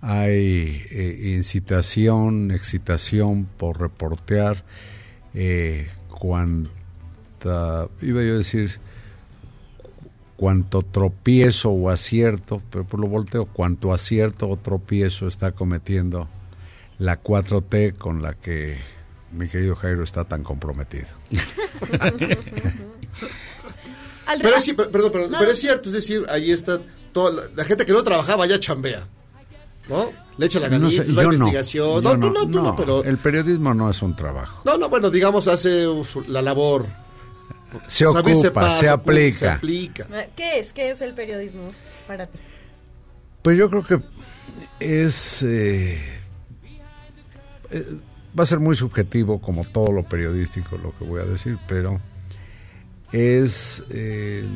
[0.00, 4.64] hay eh, incitación, excitación por reportear
[5.34, 8.78] eh, cuanta, iba yo a decir,
[10.36, 16.28] cuanto tropiezo o acierto, pero por lo volteo, cuanto acierto o tropiezo está cometiendo
[16.98, 18.76] la 4T con la que
[19.34, 21.06] mi querido Jairo está tan comprometido.
[24.42, 25.52] Pero sí, per- perdón, perdón, No, pero no.
[25.52, 26.78] es cierto, es decir, ahí está
[27.12, 29.06] toda la, la gente que no trabajaba ya chambea.
[29.88, 30.10] ¿No?
[30.38, 31.86] Le echa la No ganita, sé, la no, investigación.
[31.86, 33.04] yo No, tú no, tú no, pero.
[33.04, 34.62] El periodismo no es un trabajo.
[34.64, 36.86] No, no, bueno, digamos, hace uf, la labor.
[37.86, 39.54] Se ocupa, pasa, se ocupa, Se aplica.
[39.56, 40.06] aplica.
[40.34, 40.72] ¿Qué es?
[40.72, 41.72] ¿Qué es el periodismo
[42.06, 42.38] para ti?
[43.42, 43.98] Pues yo creo que
[44.80, 45.42] es...
[45.42, 46.00] eh,
[47.70, 47.86] eh,
[48.38, 52.00] va a ser muy subjetivo como todo lo periodístico lo que voy a decir, pero
[53.12, 54.48] es el,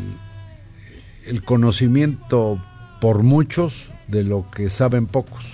[1.27, 2.61] el conocimiento
[3.01, 5.45] por muchos de lo que saben pocos.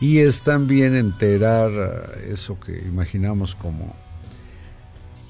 [0.00, 3.94] Y es también enterar eh, eso que imaginamos como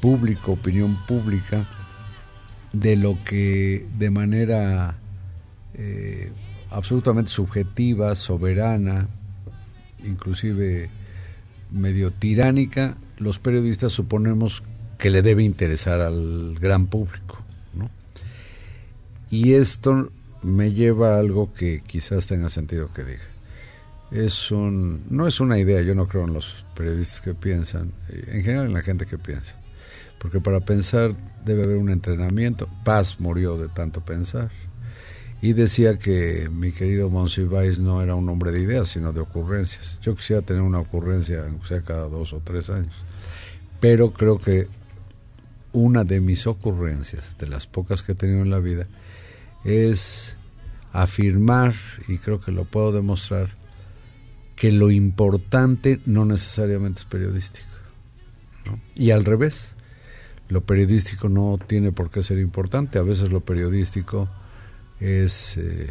[0.00, 1.66] público, opinión pública,
[2.72, 4.98] de lo que de manera
[5.74, 6.30] eh,
[6.70, 9.09] absolutamente subjetiva, soberana,
[10.04, 10.90] inclusive
[11.71, 14.62] medio tiránica, los periodistas suponemos
[14.99, 17.39] que le debe interesar al gran público.
[17.75, 17.91] ¿no?
[19.31, 20.11] Y esto
[20.43, 23.25] me lleva a algo que quizás tenga sentido que diga.
[24.11, 28.25] Es un, no es una idea, yo no creo en los periodistas que piensan, eh,
[28.29, 29.55] en general en la gente que piensa,
[30.19, 31.14] porque para pensar
[31.45, 32.69] debe haber un entrenamiento.
[32.85, 34.51] Paz murió de tanto pensar.
[35.41, 39.99] Y decía que mi querido Monsiváis no era un hombre de ideas, sino de ocurrencias.
[40.03, 42.95] Yo quisiera tener una ocurrencia, sea cada dos o tres años.
[43.78, 44.66] Pero creo que
[45.72, 48.89] una de mis ocurrencias, de las pocas que he tenido en la vida,
[49.64, 50.34] es
[50.93, 51.74] afirmar,
[52.09, 53.51] y creo que lo puedo demostrar,
[54.57, 57.68] que lo importante no necesariamente es periodístico.
[58.97, 59.76] Y al revés,
[60.49, 62.99] lo periodístico no tiene por qué ser importante.
[62.99, 64.28] A veces lo periodístico
[65.01, 65.90] es, eh,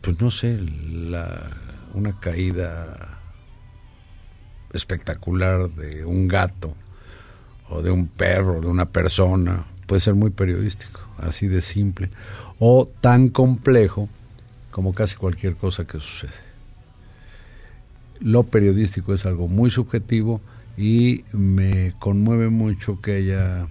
[0.00, 1.50] pues no sé, la,
[1.94, 3.20] una caída
[4.72, 6.74] espectacular de un gato
[7.68, 9.66] o de un perro, de una persona.
[9.86, 12.10] Puede ser muy periodístico, así de simple.
[12.58, 14.08] O tan complejo
[14.70, 16.32] como casi cualquier cosa que sucede.
[18.20, 20.40] Lo periodístico es algo muy subjetivo
[20.76, 23.66] y me conmueve mucho que haya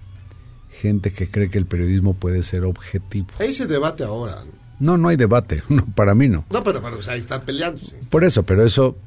[0.71, 3.27] gente que cree que el periodismo puede ser objetivo.
[3.39, 4.43] Ahí se debate ahora.
[4.79, 6.45] No, no hay debate, no, para mí no.
[6.49, 7.95] No, pero, pero o sea, ahí están peleándose.
[8.09, 8.97] Por eso, pero eso,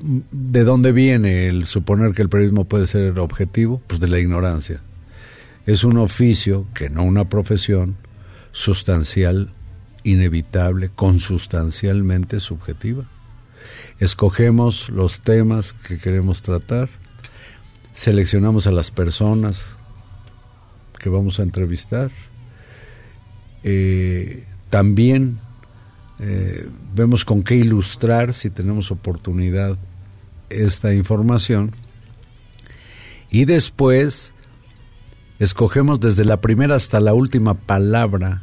[0.00, 3.82] ¿de dónde viene el suponer que el periodismo puede ser objetivo?
[3.86, 4.80] Pues de la ignorancia.
[5.66, 7.96] Es un oficio, que no una profesión,
[8.52, 9.52] sustancial,
[10.04, 13.04] inevitable, consustancialmente subjetiva.
[13.98, 16.90] Escogemos los temas que queremos tratar,
[17.94, 19.76] seleccionamos a las personas
[21.04, 22.10] que vamos a entrevistar,
[23.62, 25.38] eh, también
[26.18, 29.76] eh, vemos con qué ilustrar, si tenemos oportunidad,
[30.48, 31.72] esta información.
[33.30, 34.32] Y después
[35.38, 38.42] escogemos desde la primera hasta la última palabra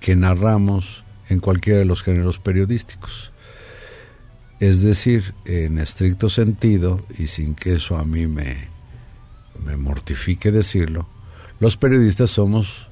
[0.00, 3.32] que narramos en cualquiera de los géneros periodísticos.
[4.60, 8.68] Es decir, en estricto sentido, y sin que eso a mí me,
[9.66, 11.08] me mortifique decirlo,
[11.64, 12.88] los periodistas somos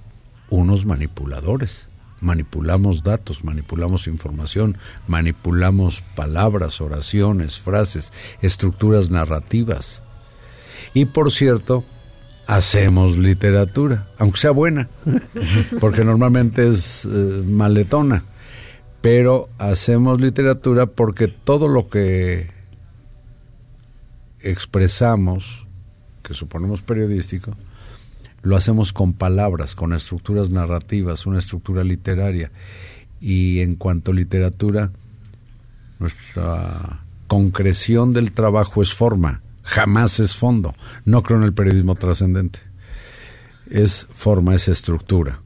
[0.48, 1.86] unos manipuladores
[2.22, 10.02] manipulamos datos, manipulamos información, manipulamos palabras, oraciones, frases, estructuras narrativas.
[10.94, 11.84] Y por cierto,
[12.46, 14.88] hacemos literatura, aunque sea buena,
[15.80, 18.24] porque normalmente es eh, maletona,
[19.02, 22.50] pero hacemos literatura porque todo lo que
[24.40, 25.66] expresamos,
[26.22, 27.54] que suponemos periodístico,
[28.42, 32.50] lo hacemos con palabras, con estructuras narrativas, una estructura literaria.
[33.20, 34.90] Y en cuanto a literatura,
[35.98, 40.74] nuestra concreción del trabajo es forma, jamás es fondo.
[41.04, 42.58] No creo en el periodismo trascendente.
[43.70, 45.40] Es forma, es estructura.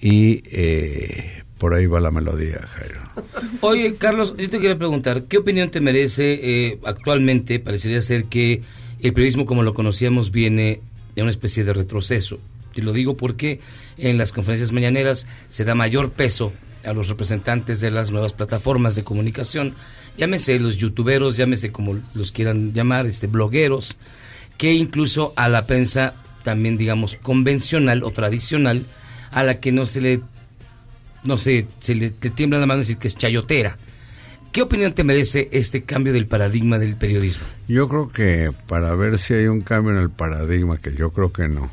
[0.00, 3.00] Y eh, por ahí va la melodía, Jairo.
[3.62, 7.60] Oye, Carlos, yo te quería preguntar, ¿qué opinión te merece eh, actualmente?
[7.60, 8.62] Parecería ser que
[9.00, 10.80] el periodismo como lo conocíamos viene
[11.14, 12.38] de una especie de retroceso.
[12.74, 13.60] Y lo digo porque
[13.98, 16.52] en las conferencias mañaneras se da mayor peso
[16.84, 19.74] a los representantes de las nuevas plataformas de comunicación,
[20.16, 23.96] llámese los youtuberos, llámese como los quieran llamar, este blogueros,
[24.58, 28.86] que incluso a la prensa también digamos convencional o tradicional
[29.30, 30.20] a la que no se le
[31.24, 33.78] no sé, se le, le tiembla la mano decir que es chayotera.
[34.52, 37.44] ¿Qué opinión te merece este cambio del paradigma del periodismo?
[37.68, 41.32] Yo creo que para ver si hay un cambio en el paradigma, que yo creo
[41.32, 41.70] que no,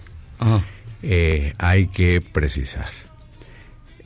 [1.03, 2.89] eh, hay que precisar.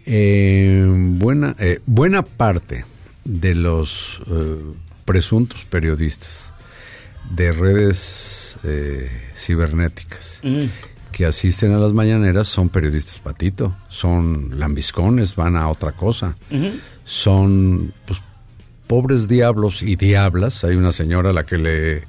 [0.07, 2.83] Eh, buena, eh, buena parte
[3.23, 4.57] de los eh,
[5.05, 6.51] presuntos periodistas
[7.29, 8.57] de redes
[9.35, 10.41] cibernéticas
[11.11, 16.35] que asisten a las mañaneras son periodistas patito, son lambiscones, van a otra cosa,
[17.05, 18.21] son pues,
[18.93, 20.63] pobres diablos y diablas.
[20.63, 22.03] Hay una señora a la que le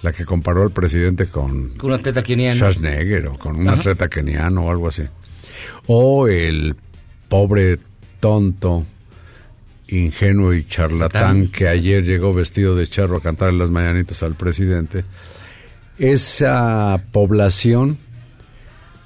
[0.00, 2.56] la que comparó al presidente con Con un atleta keniano.
[2.56, 3.80] Schwarzenegger o con un Ajá.
[3.80, 5.02] atleta keniano o algo así.
[5.86, 6.76] O el
[7.28, 7.78] pobre
[8.20, 8.86] tonto,
[9.88, 15.04] ingenuo y charlatán que ayer llegó vestido de charro a cantar las mañanitas al presidente.
[15.98, 17.98] Esa población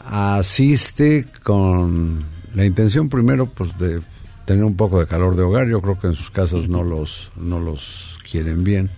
[0.08, 2.22] asiste con
[2.54, 4.02] la intención primero pues de
[4.44, 5.68] tener un poco de calor de hogar.
[5.68, 8.90] Yo creo que en sus casas no los, no los quieren bien.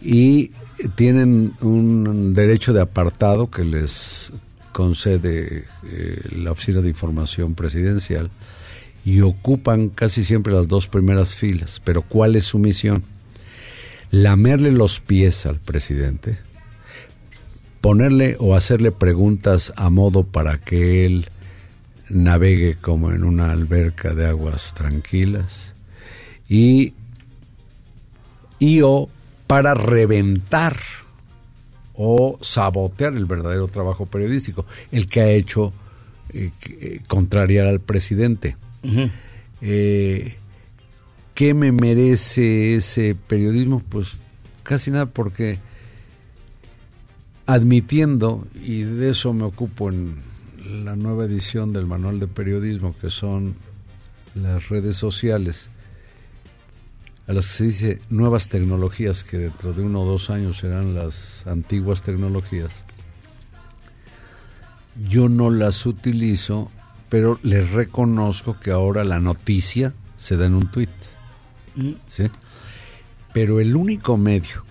[0.00, 0.52] Y
[0.94, 4.32] tienen un derecho de apartado que les
[4.72, 8.30] concede eh, la Oficina de Información Presidencial
[9.04, 11.80] y ocupan casi siempre las dos primeras filas.
[11.84, 13.02] Pero ¿cuál es su misión?
[14.10, 16.38] Lamerle los pies al presidente,
[17.80, 21.30] ponerle o hacerle preguntas a modo para que él
[22.10, 25.72] navegue como en una alberca de aguas tranquilas
[26.48, 26.94] y,
[28.58, 29.08] y o
[29.46, 30.76] para reventar
[31.94, 35.72] o sabotear el verdadero trabajo periodístico, el que ha hecho
[36.30, 38.56] eh, eh, contrariar al presidente.
[39.60, 40.36] Eh,
[41.34, 43.82] ¿Qué me merece ese periodismo?
[43.88, 44.16] Pues
[44.62, 45.58] casi nada porque
[47.46, 50.27] admitiendo, y de eso me ocupo en
[50.68, 53.56] la nueva edición del manual de periodismo, que son
[54.34, 55.70] las redes sociales,
[57.26, 60.94] a las que se dice nuevas tecnologías, que dentro de uno o dos años serán
[60.94, 62.84] las antiguas tecnologías,
[65.08, 66.70] yo no las utilizo,
[67.08, 70.88] pero les reconozco que ahora la noticia se da en un tweet.
[72.08, 72.30] ¿sí?
[73.32, 74.64] Pero el único medio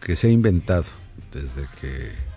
[0.00, 0.84] que se ha inventado
[1.32, 2.31] desde que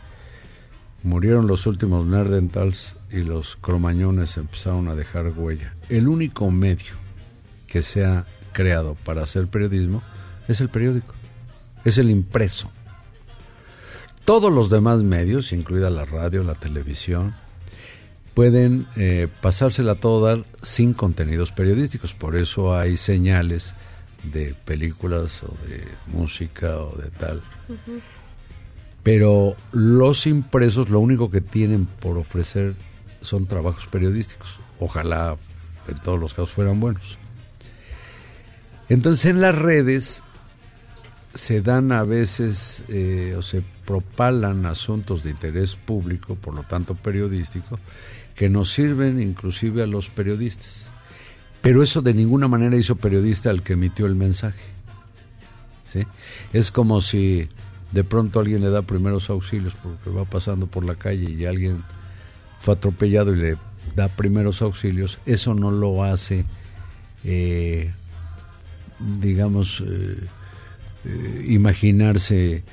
[1.05, 6.95] murieron los últimos Nerdentals y los cromañones empezaron a dejar huella, el único medio
[7.67, 10.01] que se ha creado para hacer periodismo
[10.47, 11.13] es el periódico,
[11.83, 12.71] es el impreso.
[14.25, 17.35] Todos los demás medios, incluida la radio, la televisión,
[18.33, 22.15] pueden eh, pasársela a todo dar sin contenidos periodísticos.
[22.15, 23.75] Por eso hay señales
[24.23, 27.43] de películas o de música o de tal.
[29.05, 32.73] Pero los impresos lo único que tienen por ofrecer
[33.21, 34.57] son trabajos periodísticos.
[34.79, 35.37] Ojalá
[35.87, 37.19] en todos los casos fueran buenos.
[38.89, 40.23] Entonces en las redes
[41.35, 46.95] se dan a veces eh, o se propalan asuntos de interés público, por lo tanto
[46.95, 47.77] periodístico,
[48.33, 50.87] que nos sirven inclusive a los periodistas.
[51.61, 54.65] Pero eso de ninguna manera hizo periodista al que emitió el mensaje.
[55.87, 56.07] ¿sí?
[56.53, 57.49] Es como si
[57.95, 61.81] de pronto alguien le da primeros auxilios porque va pasando por la calle y alguien
[62.59, 63.57] fue atropellado y le
[63.95, 65.17] da primeros auxilios.
[65.25, 66.43] Eso no lo hace,
[67.23, 67.93] eh,
[68.99, 70.17] digamos, eh,
[71.05, 72.65] eh, imaginarse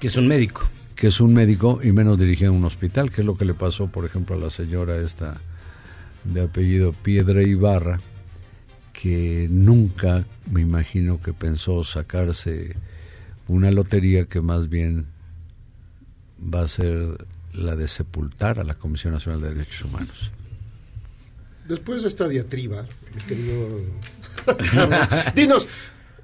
[0.00, 0.68] que es un médico.
[0.96, 3.54] Que es un médico y menos dirigido a un hospital, que es lo que le
[3.54, 5.40] pasó, por ejemplo, a la señora esta
[6.24, 8.00] de apellido Piedra Ibarra,
[8.92, 12.74] que nunca me imagino que pensó sacarse
[13.48, 15.06] una lotería que más bien
[16.40, 20.30] va a ser la de sepultar a la Comisión Nacional de Derechos Humanos.
[21.68, 22.84] Después de esta diatriba,
[23.14, 23.80] mi querido
[25.34, 25.66] dinos,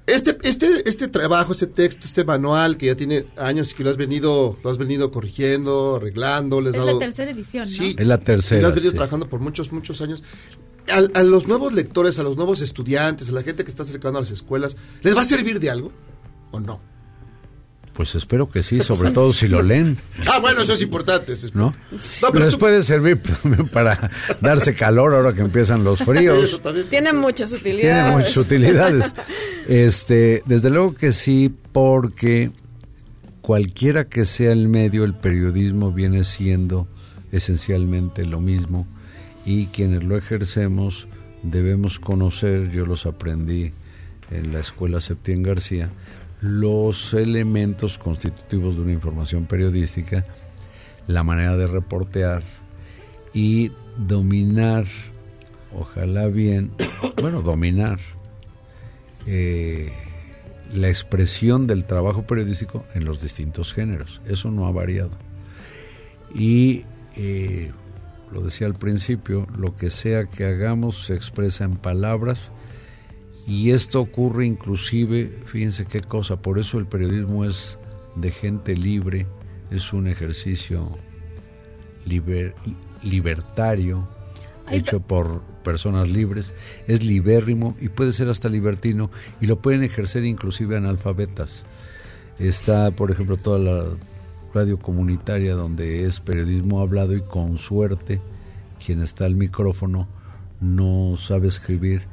[0.05, 3.89] este, este, este trabajo, este texto, este manual que ya tiene años y que lo
[3.89, 6.93] has venido, lo has venido corrigiendo, arreglando, les Es dado...
[6.93, 7.69] la tercera edición, ¿no?
[7.69, 8.95] Sí, Es la tercera, y lo has venido sí.
[8.95, 10.23] trabajando por muchos, muchos años.
[10.89, 14.19] A, a los nuevos lectores, a los nuevos estudiantes, a la gente que está acercando
[14.19, 15.91] a las escuelas, ¿les va a servir de algo
[16.51, 16.81] o no?
[17.93, 21.33] Pues espero que sí, sobre todo si lo leen, Ah, bueno, eso es importante.
[21.33, 21.73] eso es- ¿no?
[22.21, 24.09] No, pero Les tú- puede servir también para
[24.41, 26.43] darse calor ahora que empiezan los Sí, fríos.
[26.43, 26.87] eso también.
[26.89, 28.13] Tiene muchas Tiene utilidades.
[28.15, 29.13] muchas utilidades.
[29.67, 32.51] Este, desde luego que sí, porque
[33.41, 36.87] cualquiera que sea el medio, el periodismo viene siendo
[37.31, 38.85] esencialmente lo mismo
[39.45, 41.07] y quienes lo ejercemos
[41.43, 43.71] debemos conocer, yo los aprendí
[44.31, 45.89] en la escuela Septién García,
[46.43, 50.25] los elementos constitutivos de una información periodística,
[51.07, 52.43] la manera de reportear
[53.33, 54.85] y dominar,
[55.73, 56.73] ojalá bien,
[57.21, 57.97] bueno, dominar
[59.25, 59.93] eh,
[60.73, 64.19] la expresión del trabajo periodístico en los distintos géneros.
[64.27, 65.11] Eso no ha variado.
[66.35, 66.83] Y
[67.15, 67.71] eh,
[68.33, 72.51] lo decía al principio, lo que sea que hagamos se expresa en palabras
[73.47, 77.77] y esto ocurre inclusive, fíjense qué cosa, por eso el periodismo es
[78.15, 79.27] de gente libre,
[79.71, 80.87] es un ejercicio
[82.07, 82.53] liber-
[83.03, 84.07] libertario,
[84.71, 86.53] hecho por personas libres,
[86.87, 89.09] es libérrimo y puede ser hasta libertino
[89.41, 91.65] y lo pueden ejercer inclusive analfabetas.
[92.39, 93.85] Está, por ejemplo, toda la
[94.53, 98.21] radio comunitaria donde es periodismo hablado y con suerte
[98.83, 100.07] quien está al micrófono
[100.61, 102.03] no sabe escribir,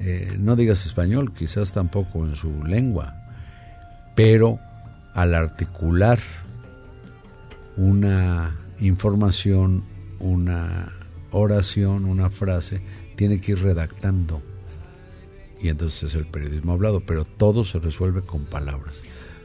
[0.00, 3.14] eh, no digas español, quizás tampoco en su lengua,
[4.14, 4.58] pero
[5.14, 6.18] al articular
[7.76, 9.84] una información,
[10.18, 10.92] una
[11.30, 12.80] oración, una frase,
[13.16, 14.42] tiene que ir redactando.
[15.60, 18.96] Y entonces es el periodismo hablado, pero todo se resuelve con palabras.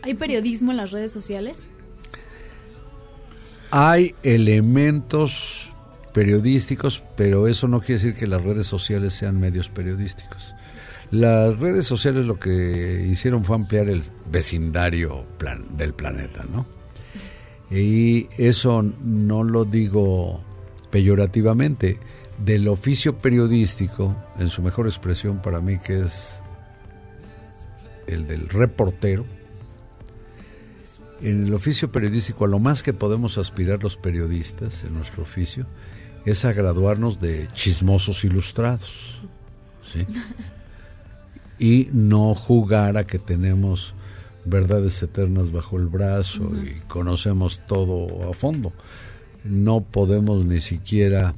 [0.01, 1.67] ¿Hay periodismo en las redes sociales?
[3.71, 5.58] Hay elementos
[6.13, 10.53] periodísticos, pero eso no quiere decir que las redes sociales sean medios periodísticos.
[11.11, 16.65] Las redes sociales lo que hicieron fue ampliar el vecindario plan- del planeta, ¿no?
[17.71, 20.43] Y eso no lo digo
[20.91, 21.99] peyorativamente.
[22.43, 26.41] Del oficio periodístico, en su mejor expresión para mí, que es
[28.07, 29.25] el del reportero,
[31.21, 35.65] en el oficio periodístico a lo más que podemos aspirar los periodistas en nuestro oficio
[36.25, 39.19] es a graduarnos de chismosos ilustrados.
[39.91, 40.05] ¿sí?
[41.61, 43.93] Y no jugar a que tenemos
[44.45, 48.71] verdades eternas bajo el brazo y conocemos todo a fondo.
[49.43, 51.35] no podemos ni siquiera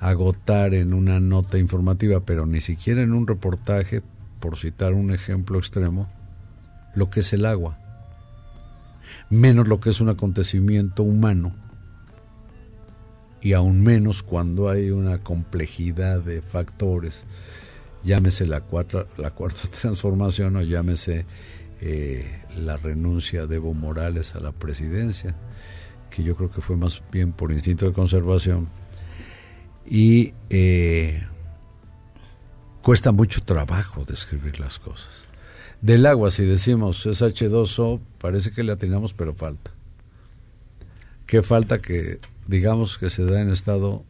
[0.00, 4.02] agotar en una nota informativa, pero ni siquiera en un reportaje,
[4.38, 6.08] por citar un ejemplo extremo,
[6.94, 7.78] lo que es el agua,
[9.30, 11.54] menos lo que es un acontecimiento humano,
[13.44, 17.26] y aún menos cuando hay una complejidad de factores,
[18.02, 21.26] llámese la, cuarta la cuarta transformación o llámese
[21.82, 25.36] eh, la renuncia de Evo Morales a la presidencia,
[26.10, 28.70] que yo creo que fue más bien por instinto de conservación,
[29.86, 31.22] y eh,
[32.80, 35.26] cuesta mucho trabajo describir las cosas.
[35.82, 39.70] Del agua, si decimos es H2O, parece que le atinamos, pero falta.
[41.26, 44.04] ¿Qué falta que digamos que se da en estado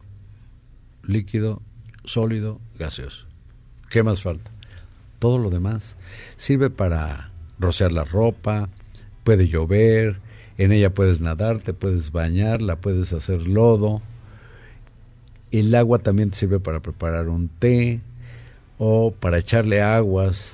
[1.03, 1.61] líquido,
[2.03, 3.25] sólido, gaseoso?
[3.89, 4.51] ¿Qué más falta?
[5.19, 5.95] Todo lo demás
[6.37, 8.69] sirve para rociar la ropa,
[9.23, 10.19] puede llover,
[10.57, 14.01] en ella puedes nadar, te puedes bañar, la puedes hacer lodo.
[15.51, 18.01] El agua también te sirve para preparar un té
[18.77, 20.53] o para echarle aguas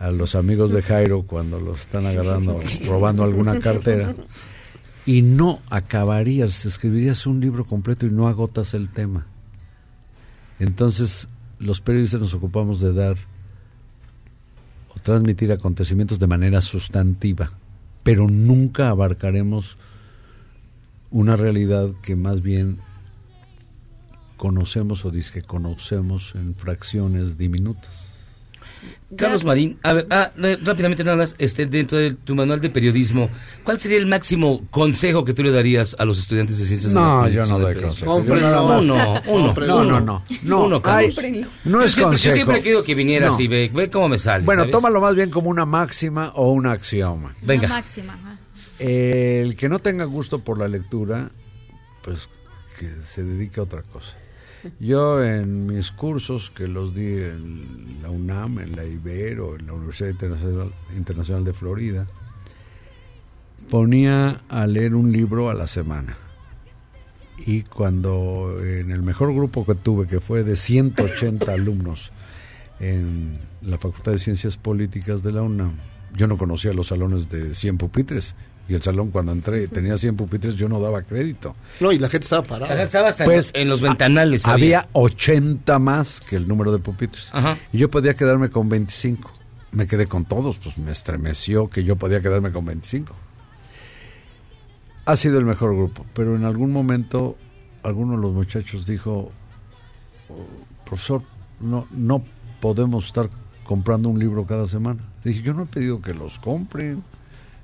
[0.00, 4.14] a los amigos de Jairo cuando los están agarrando, robando alguna cartera.
[5.06, 9.26] Y no acabarías, escribirías un libro completo y no agotas el tema.
[10.58, 11.28] Entonces,
[11.58, 13.16] los periodistas nos ocupamos de dar
[14.96, 17.50] o transmitir acontecimientos de manera sustantiva,
[18.02, 19.76] pero nunca abarcaremos
[21.10, 22.78] una realidad que más bien
[24.36, 28.13] conocemos o dice que conocemos en fracciones diminutas.
[29.16, 30.32] Carlos Marín, a ver, ah,
[30.64, 33.30] rápidamente nada más, este, dentro de tu manual de periodismo,
[33.62, 36.98] ¿cuál sería el máximo consejo que tú le darías a los estudiantes de ciencias de
[36.98, 37.74] la No, yo no doy.
[37.80, 38.14] Yo más- Uno,
[38.84, 39.54] uno, uno.
[39.66, 40.22] No, no, no.
[40.42, 41.16] No, Uno, Carlos.
[41.64, 42.28] no Yo es siempre- consejo.
[42.30, 43.40] Yo siempre he querido que vinieras No.
[43.40, 44.44] y ve, ve cómo me sale.
[44.44, 44.72] Bueno, ¿sabes?
[44.72, 47.34] tómalo más bien como una máxima o un axioma.
[47.46, 48.14] La máxima.
[48.14, 48.38] ajá.
[48.80, 51.30] El que no tenga gusto por la lectura,
[52.02, 52.28] pues
[52.80, 54.12] que se dedique a otra cosa.
[54.80, 59.72] Yo en mis cursos que los di en la UNAM, en la Ibero, en la
[59.74, 60.10] Universidad
[60.96, 62.06] Internacional, de Florida,
[63.70, 66.16] ponía a leer un libro a la semana.
[67.46, 72.12] Y cuando en el mejor grupo que tuve, que fue de 180 alumnos
[72.80, 75.74] en la Facultad de Ciencias Políticas de la UNAM,
[76.16, 78.34] yo no conocía los salones de 100 pupitres.
[78.68, 81.54] Y el salón cuando entré tenía 100 pupitres, yo no daba crédito.
[81.80, 82.72] No, y la gente estaba parada.
[82.72, 84.46] Ajá, estabas en, Pues, en los ventanales.
[84.46, 87.28] Había 80 más que el número de pupitres.
[87.32, 87.58] Ajá.
[87.72, 89.30] Y yo podía quedarme con 25.
[89.72, 93.12] Me quedé con todos, pues me estremeció que yo podía quedarme con 25.
[95.06, 97.36] Ha sido el mejor grupo, pero en algún momento
[97.82, 99.30] alguno de los muchachos dijo,
[100.30, 100.46] "Oh,
[100.86, 101.22] profesor,
[101.60, 102.24] no, no
[102.60, 103.28] podemos estar
[103.64, 105.00] comprando un libro cada semana.
[105.22, 107.02] Dije, yo no he pedido que los compren,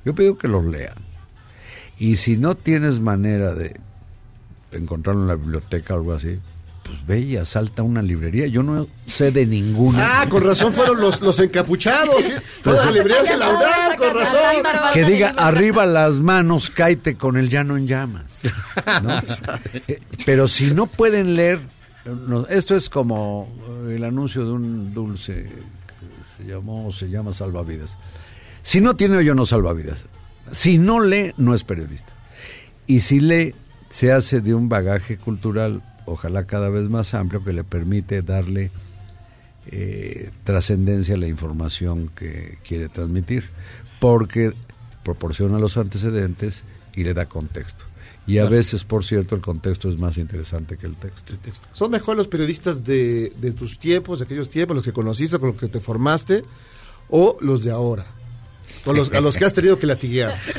[0.05, 0.97] yo he pedido que los lean.
[1.99, 3.79] Y si no tienes manera de
[4.73, 6.39] encontrarlo en la biblioteca o algo así,
[6.85, 8.47] pues ve y asalta una librería.
[8.47, 10.23] Yo no sé de ninguna.
[10.23, 12.17] Ah, con razón fueron los, los encapuchados.
[12.23, 12.33] ¿sí?
[12.63, 12.93] Fue Pues la sí.
[12.95, 14.41] librería de la UNAM, con razón.
[14.95, 18.25] que diga arriba las manos, cáete con el llano en llamas.
[19.03, 19.21] ¿no?
[19.89, 21.61] Eh, Pero si no pueden leer,
[22.07, 23.53] no, esto es como
[23.87, 27.99] eh, el anuncio de un dulce que se llamó, se llama salvavidas.
[28.63, 30.05] Si no tiene hoyo no salvavidas.
[30.51, 32.13] Si no lee, no es periodista.
[32.87, 33.55] Y si lee,
[33.89, 38.71] se hace de un bagaje cultural, ojalá cada vez más amplio, que le permite darle
[39.67, 43.49] eh, trascendencia a la información que quiere transmitir,
[44.01, 44.53] porque
[45.05, 47.85] proporciona los antecedentes y le da contexto.
[48.27, 48.57] Y a Claro.
[48.57, 51.35] veces, por cierto, el contexto es más interesante que el texto.
[51.73, 55.51] ¿Son mejor los periodistas de, de tus tiempos, de aquellos tiempos, los que conociste, con
[55.51, 56.45] los que te formaste,
[57.09, 58.05] o los de ahora?
[58.85, 60.39] Con los, a los que has tenido que latiguear.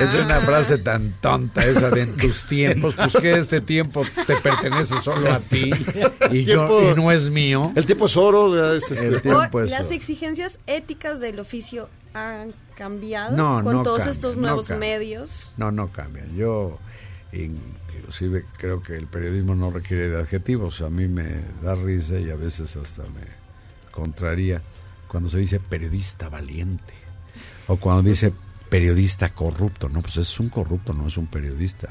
[0.00, 4.36] Es una frase tan tonta esa de en tus tiempos, pues que este tiempo te
[4.36, 5.70] pertenece solo a ti
[6.30, 7.72] y, yo, y no es mío.
[7.76, 8.74] El tiempo es oro.
[8.74, 9.94] es este- El tiempo es las oro.
[9.94, 15.52] exigencias éticas del oficio han cambiado No, con no todos cambian, estos no nuevos medios.
[15.56, 16.34] No, no cambian.
[16.36, 16.78] Yo
[17.32, 20.80] inclusive creo que el periodismo no requiere de adjetivos.
[20.80, 23.26] A mí me da risa y a veces hasta me
[23.90, 24.62] contraría
[25.10, 26.94] cuando se dice periodista valiente
[27.66, 28.32] o cuando dice
[28.68, 29.88] periodista corrupto.
[29.88, 31.88] No, pues es un corrupto, no es un periodista.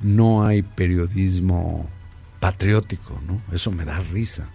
[0.00, 1.90] No hay periodismo
[2.38, 3.42] patriótico, ¿no?
[3.52, 4.48] Eso me da risa.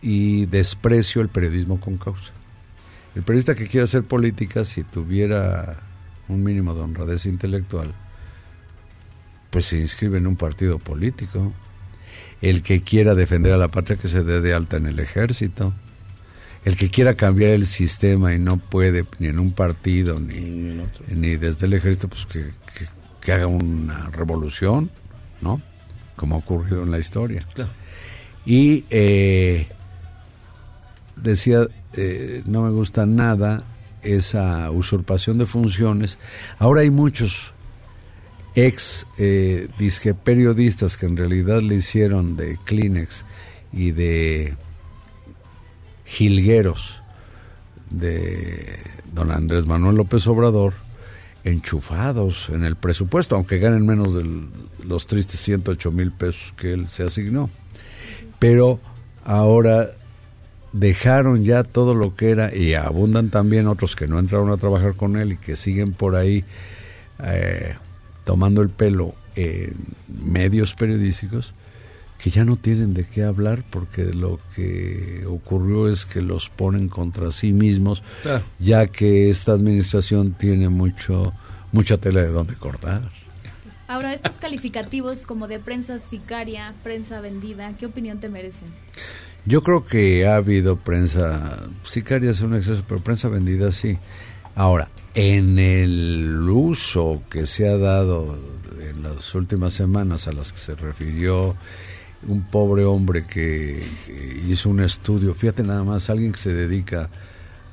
[0.00, 2.32] Y desprecio el periodismo con causa.
[3.16, 5.80] El periodista que quiera hacer política, si tuviera
[6.28, 7.92] un mínimo de honradez intelectual,
[9.50, 11.52] pues se inscribe en un partido político.
[12.40, 15.72] El que quiera defender a la patria, que se dé de alta en el ejército.
[16.64, 21.36] El que quiera cambiar el sistema y no puede ni en un partido ni, ni
[21.36, 22.40] desde el ejército, pues que,
[22.76, 22.88] que-
[23.20, 24.90] que haga una revolución,
[25.40, 25.62] ¿no?
[26.16, 27.46] Como ha ocurrido en la historia.
[27.54, 27.70] Claro.
[28.44, 29.68] Y eh,
[31.16, 33.62] decía, eh, no me gusta nada
[34.02, 36.18] esa usurpación de funciones.
[36.58, 37.52] Ahora hay muchos
[38.56, 43.24] ex eh, disque periodistas que en realidad le hicieron de Kleenex
[43.72, 44.54] y de
[46.12, 47.00] jilgueros
[47.90, 48.78] de
[49.14, 50.74] don Andrés Manuel López Obrador
[51.42, 54.24] enchufados en el presupuesto, aunque ganen menos de
[54.84, 57.48] los tristes 108 mil pesos que él se asignó.
[58.38, 58.78] Pero
[59.24, 59.92] ahora
[60.72, 64.94] dejaron ya todo lo que era y abundan también otros que no entraron a trabajar
[64.94, 66.44] con él y que siguen por ahí
[67.24, 67.74] eh,
[68.24, 69.74] tomando el pelo en
[70.08, 71.54] medios periodísticos
[72.22, 76.88] que ya no tienen de qué hablar porque lo que ocurrió es que los ponen
[76.88, 78.44] contra sí mismos Claro.
[78.60, 81.32] ya que esta administración tiene mucho
[81.72, 83.10] mucha tela de donde cortar.
[83.88, 88.68] Ahora, estos calificativos como de prensa sicaria, prensa vendida, ¿qué opinión te merecen?
[89.44, 93.98] Yo creo que ha habido prensa sicaria es un exceso, pero prensa vendida sí.
[94.54, 98.38] Ahora, en el uso que se ha dado
[98.80, 101.56] en las últimas semanas a las que se refirió
[102.26, 103.82] un pobre hombre que,
[104.46, 107.08] hizo un estudio, fíjate nada más, alguien que se dedica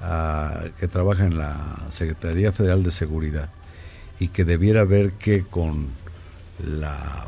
[0.02, 3.50] a, que trabaja en la Secretaría Federal de Seguridad
[4.20, 5.88] y que debiera ver que con
[6.60, 7.28] la,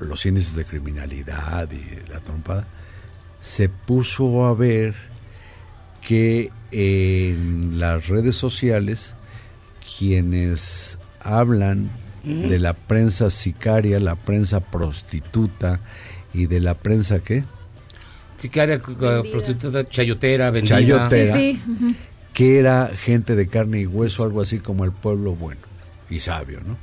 [0.00, 2.66] los índices de criminalidad y la trompada,
[3.40, 4.94] se puso a ver
[6.02, 9.14] que en las redes sociales
[9.98, 11.90] quienes hablan
[12.24, 15.80] de la prensa sicaria, la prensa prostituta
[16.36, 17.44] y de la prensa qué?
[18.38, 18.94] Sicaria, cu-
[19.32, 20.76] prostituta, chayotera, vendida.
[20.76, 21.38] Chayotera,
[22.34, 25.60] que era gente de carne y hueso, algo así como el pueblo bueno
[26.10, 26.76] y sabio, ¿no?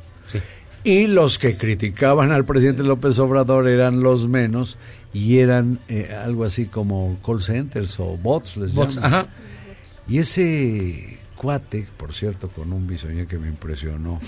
[0.83, 4.77] Y los que criticaban al presidente López Obrador eran los menos
[5.13, 9.13] y eran eh, algo así como call centers o bots, les Bots, llaman.
[9.13, 9.27] ajá.
[10.09, 14.19] Y ese cuate, por cierto, con un bisoñé que me impresionó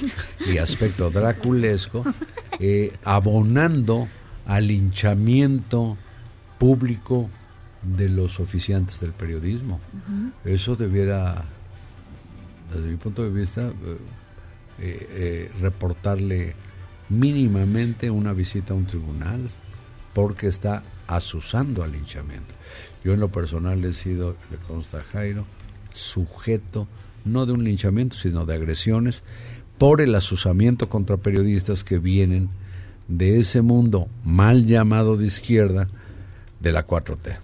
[0.48, 2.04] y aspecto draculesco,
[2.60, 4.08] eh, abonando
[4.46, 5.98] al linchamiento
[6.58, 7.30] público
[7.82, 9.80] de los oficiantes del periodismo.
[10.44, 11.46] Eso debiera,
[12.74, 13.74] desde mi punto de vista, eh,
[14.80, 16.56] eh, eh, reportarle
[17.10, 19.50] mínimamente una visita a un tribunal,
[20.14, 22.56] porque está asusando al linchamiento.
[23.04, 25.46] Yo en lo personal he sido, le consta a Jairo,
[25.94, 26.88] sujeto
[27.26, 29.24] no de un linchamiento, sino de agresiones
[29.78, 32.50] por el asusamiento contra periodistas que vienen
[33.08, 35.88] de ese mundo mal llamado de izquierda
[36.60, 37.38] de la 4T.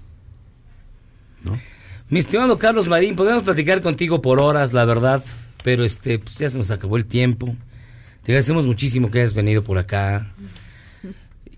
[2.09, 5.23] Mi estimado Carlos Marín, podemos platicar contigo por horas, la verdad,
[5.63, 7.55] pero este, pues ya se nos acabó el tiempo.
[8.23, 10.33] Te agradecemos muchísimo que hayas venido por acá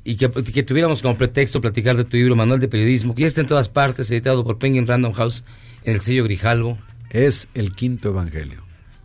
[0.04, 3.28] y que, que tuviéramos como pretexto platicar de tu libro Manual de Periodismo, que ya
[3.28, 5.44] está en todas partes, editado por Penguin Random House
[5.84, 6.78] en el sello Grijalvo.
[7.10, 8.64] Es el quinto evangelio.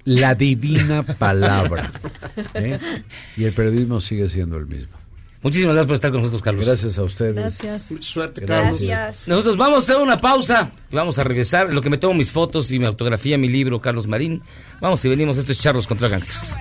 [0.09, 1.91] La divina palabra.
[2.55, 2.79] ¿eh?
[3.37, 4.97] Y el periodismo sigue siendo el mismo.
[5.43, 6.65] Muchísimas gracias por estar con nosotros, Carlos.
[6.65, 7.35] Gracias a ustedes.
[7.35, 7.91] Gracias.
[7.91, 8.81] Mucha suerte, Carlos.
[8.81, 9.29] Gracias.
[9.29, 11.75] Nosotros vamos a hacer una pausa y vamos a regresar.
[11.75, 14.43] Lo que me tomo mis fotos y me autografía mi libro, Carlos Marín.
[14.81, 15.37] Vamos y venimos.
[15.37, 16.57] Esto es Charlos contra Gangsters.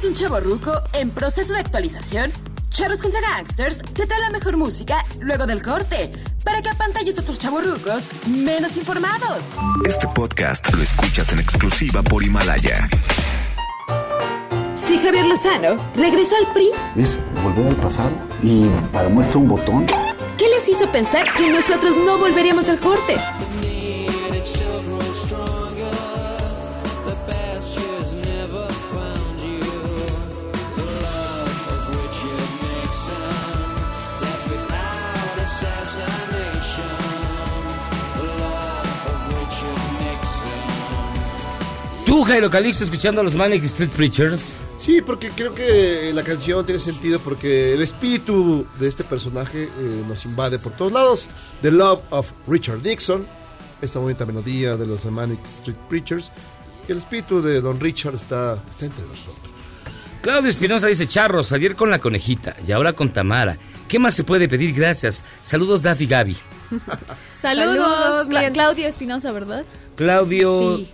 [0.00, 2.32] ¿Eres un chavo ruco en proceso de actualización?
[2.70, 6.10] Charros contra Gangsters te trae la mejor música luego del corte
[6.42, 9.44] para que apantalles a otros chavorrucos menos informados.
[9.86, 12.88] Este podcast lo escuchas en exclusiva por Himalaya.
[14.74, 19.86] Si Javier Lozano regresó al PRI, Es volver al pasado y para muestra un botón.
[20.38, 23.16] ¿qué les hizo pensar que nosotros no volveríamos al corte?
[42.10, 44.52] Tú, Jairo Calixto, escuchando a los Manic Street Preachers.
[44.76, 50.02] Sí, porque creo que la canción tiene sentido porque el espíritu de este personaje eh,
[50.08, 51.28] nos invade por todos lados.
[51.62, 53.24] The Love of Richard Nixon,
[53.80, 56.32] esta bonita melodía de los Manic Street Preachers.
[56.88, 59.52] Y el espíritu de Don Richard está, está entre nosotros.
[60.20, 63.56] Claudio Espinosa dice, Charros, ayer con la conejita y ahora con Tamara.
[63.86, 64.74] ¿Qué más se puede pedir?
[64.74, 65.22] Gracias.
[65.44, 66.36] Saludos, Daffy Gaby.
[67.40, 68.52] Saludos, Saludos, Cla-.
[68.52, 69.64] Claudio Espinosa, ¿verdad?
[69.94, 70.88] Claudio, Sí.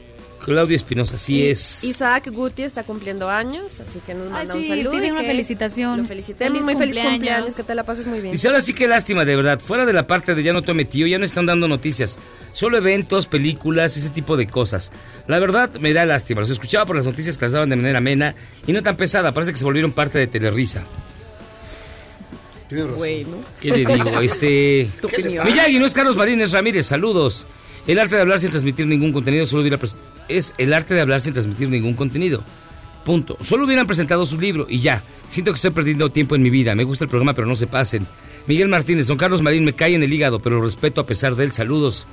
[0.45, 1.83] Claudio Espinosa, así Y es.
[1.85, 4.91] Isaac Guti está cumpliendo años, así que nos manda sí, un saludo.
[4.93, 6.03] pide y una que felicitación.
[6.03, 6.63] Lo felicitemos.
[6.63, 7.55] Muy feliz cumpleaños.
[7.55, 8.33] que te la pases muy bien.
[8.33, 9.59] Dice, ahora sí que lástima, de verdad.
[9.59, 12.19] Fuera de la parte de ya no tome tío, ya no están dando noticias.
[12.53, 14.93] Solo eventos, películas, ese tipo de cosas.
[15.27, 16.41] La verdad, me da lástima.
[16.41, 18.35] Los escuchaba por las noticias que las daban de manera amena
[18.67, 19.33] y no tan pesada.
[19.33, 20.85] Parece que se volvieron parte de Telerisa.
[22.69, 22.99] Tienes razón.
[22.99, 23.37] Bueno.
[23.61, 24.21] ¿Qué le digo?
[24.23, 24.89] Este...
[25.01, 25.45] Tu opinión.
[25.47, 27.47] Miyagi, no es Carlos Marínez Ramírez, saludos.
[27.87, 29.79] El arte de hablar sin transmitir ningún contenido solo hubiera
[30.29, 32.43] es el arte de hablar sin transmitir ningún contenido.
[33.05, 33.39] Punto.
[33.45, 35.03] Solo hubieran presentado su libro y ya.
[35.31, 36.75] Siento que estoy perdiendo tiempo en mi vida.
[36.75, 38.07] Me gusta el programa, pero no se pasen.
[38.47, 41.35] Miguel Martínez, don Carlos Marín, me cae en el hígado, pero lo respeto a pesar
[41.35, 41.53] de él.
[41.53, 42.07] Saludos.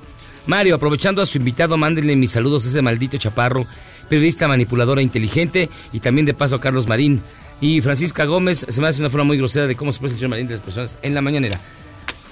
[0.46, 3.66] Mario, aprovechando a su invitado, mándenle mis saludos a ese maldito chaparro,
[4.10, 7.22] periodista manipuladora inteligente, y también de paso a Carlos Marín.
[7.62, 10.20] Y Francisca Gómez, se me hace una forma muy grosera de cómo se expresa el
[10.20, 11.60] señor Marín de las personas en la mañanera.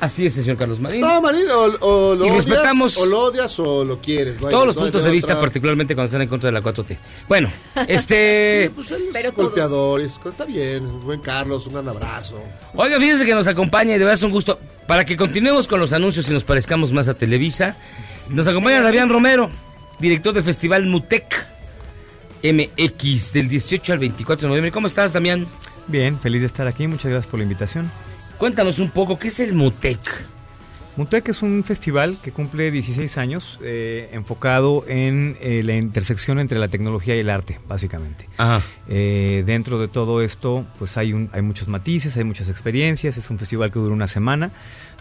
[0.02, 1.00] Así es, señor Carlos Marín.
[1.00, 1.62] No, Marín, o,
[2.10, 4.38] o lo Y odias, respetamos- o lo odias o lo quieres.
[4.40, 5.42] Todos los no puntos de vista, otra.
[5.42, 6.98] particularmente cuando están en contra de la 4T.
[7.30, 7.50] Bueno,
[7.88, 8.64] este...
[8.66, 11.02] Sí, pues él es golpeador, es- está bien.
[11.04, 12.42] Buen Carlos, un gran abrazo.
[12.74, 14.60] Oiga, fíjense que nos acompaña y de verdad es un gusto.
[14.88, 17.78] Para que continuemos con los anuncios y nos parezcamos más a Televisa,
[18.30, 19.52] nos acompaña Damián Romero,
[20.00, 21.46] director del Festival Mutec
[22.44, 24.72] MX del 18 al 24 de noviembre.
[24.72, 25.46] ¿Cómo estás, Damián?
[25.86, 26.88] Bien, feliz de estar aquí.
[26.88, 27.92] Muchas gracias por la invitación.
[28.42, 30.00] Cuéntanos un poco, ¿qué es el Mutec?
[30.98, 36.58] Mutec es un festival que cumple 16 años eh, enfocado en eh, la intersección entre
[36.58, 38.28] la tecnología y el arte, básicamente.
[38.38, 38.64] Ajá.
[38.90, 43.16] Eh, dentro de todo esto, pues hay, un, hay muchos matices, hay muchas experiencias.
[43.16, 44.50] Es un festival que dura una semana.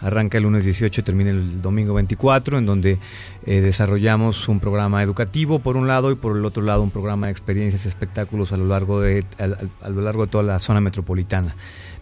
[0.01, 2.99] Arranca el lunes 18 y termina el domingo 24, en donde
[3.45, 7.31] desarrollamos un programa educativo por un lado y por el otro lado un programa de
[7.33, 10.59] experiencias y espectáculos a lo largo de, a, a- a lo largo de toda la
[10.59, 11.55] zona metropolitana.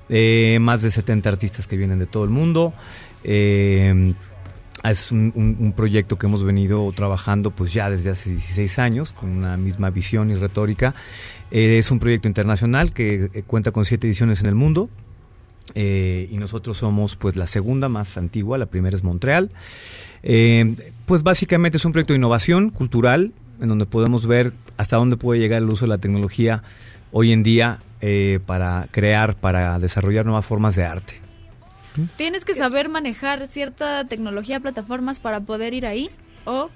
[0.10, 2.74] Eh, más de 70 artistas que vienen de todo el mundo.
[3.24, 4.14] Eh,
[4.84, 9.58] es un, proyecto que hemos venido trabajando pues ya desde hace 16 años con una
[9.58, 10.96] misma visión y retórica.
[11.52, 14.90] Eh, es un proyecto internacional que cuenta con siete ediciones en el mundo.
[15.76, 19.52] Y nosotros somos pues la segunda más antigua, la primera es Montreal.
[21.06, 25.40] Pues básicamente es un proyecto de innovación cultural en donde podemos ver hasta dónde puede
[25.40, 26.64] llegar el uso de la tecnología
[27.12, 31.14] hoy en día eh, para crear, para desarrollar nuevas formas de arte.
[32.18, 36.10] Tienes que saber manejar cierta tecnología, plataformas para poder ir ahí.
[36.46, 36.70] O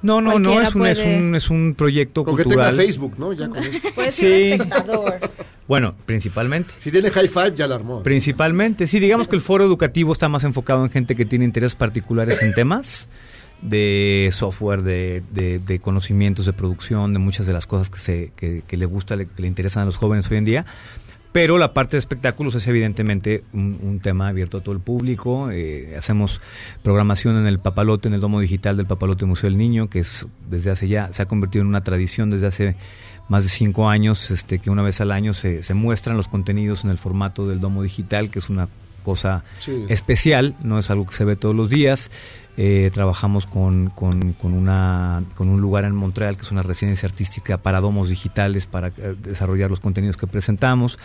[0.00, 2.70] No, no, no, es un, es, un, es un proyecto Con que cultural.
[2.70, 3.32] tenga Facebook, ¿no?
[3.32, 3.88] Ya con eso.
[3.94, 4.22] Puedes Sí.
[4.22, 5.18] ser espectador.
[5.68, 6.72] Bueno, principalmente.
[6.78, 8.02] Si tiene high five, ya la armó.
[8.02, 11.74] Principalmente, sí, digamos que el foro educativo está más enfocado en gente que tiene intereses
[11.74, 13.06] particulares en temas
[13.62, 18.32] de software, de, de- de conocimientos de producción, de muchas de las cosas que, se,
[18.36, 20.66] que, que le gusta, le- que le interesan a los jóvenes hoy en día.
[21.30, 25.50] Pero la parte de espectáculos es evidentemente un, un tema abierto a todo el público.
[25.50, 26.40] Eh, hacemos
[26.82, 30.26] programación en el Papalote, en el Domo Digital del Papalote Museo del Niño, que es
[30.48, 32.76] desde hace ya, se ha convertido en una tradición desde hace
[33.28, 36.84] más de cinco años, este, que una vez al año se, se muestran los contenidos
[36.84, 38.68] en el formato del Domo Digital, que es una
[39.02, 39.84] cosa Sí.
[39.88, 42.10] especial, no es algo que se ve todos los días.
[42.60, 47.06] Eh, trabajamos con, con, con una, con un lugar en Montreal que es una residencia
[47.06, 50.98] artística para domos digitales para eh, desarrollar los contenidos que presentamos.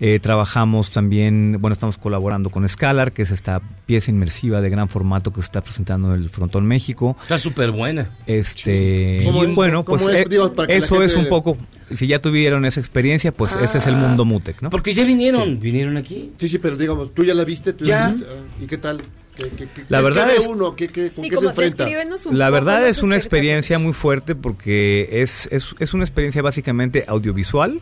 [0.00, 4.88] Eh, trabajamos también, bueno, estamos colaborando con Scalar, que es esta pieza inmersiva de gran
[4.88, 7.16] formato que se está presentando en el Frontón México.
[7.22, 8.10] Está súper buena.
[8.26, 10.20] Este, ¿Cómo y bueno, ¿Cómo pues es?
[10.22, 11.56] eh, Digo, para que la eso es un poco,
[11.94, 14.70] si ya tuvieron esa experiencia, pues ese es el mundo Mutec, ¿no?
[14.70, 16.32] Porque ya vinieron, vinieron aquí.
[16.36, 18.08] Sí, sí, pero digamos, tú ya la viste, tú Ya.
[18.08, 19.00] la viste, ah, ¿y qué tal?
[19.36, 20.74] ¿Qué, qué- qué- La qué verdad ve es- uno?
[20.74, 21.84] ¿Qué, qué, ¿Con Sí, qué se como enfrenta?
[21.84, 26.40] descríbenos un La verdad es una experiencia muy fuerte porque es, es, es una experiencia
[26.42, 27.80] básicamente audiovisual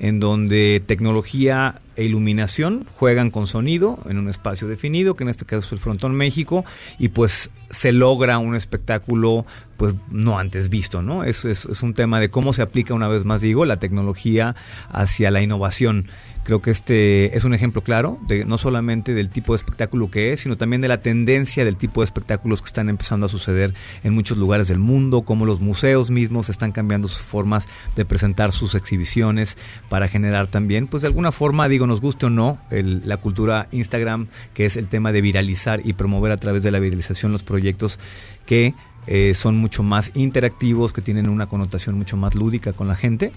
[0.00, 5.44] en donde tecnología e iluminación juegan con sonido en un espacio definido, que en este
[5.44, 6.64] caso es el Frontón México,
[6.98, 9.46] y pues se logra un espectáculo
[9.76, 11.22] pues no antes visto, ¿no?
[11.22, 14.56] Es, es, es un tema de cómo se aplica, una vez más digo, la tecnología
[14.90, 16.08] hacia la innovación.
[16.44, 20.34] Creo que este es un ejemplo claro de no solamente del tipo de espectáculo que
[20.34, 23.72] es, sino también de la tendencia del tipo de espectáculos que están empezando a suceder
[24.02, 27.66] en muchos lugares del mundo, como los museos mismos están cambiando sus formas
[27.96, 29.56] de presentar sus exhibiciones
[29.88, 33.66] para generar también, pues de alguna forma, digo, nos guste o no, el- la cultura
[33.72, 37.42] Instagram, que es el tema de viralizar y promover a través de la viralización los
[37.42, 37.98] proyectos
[38.44, 38.74] que
[39.06, 43.32] eh, son mucho más interactivos, que tienen una connotación mucho más lúdica con la gente.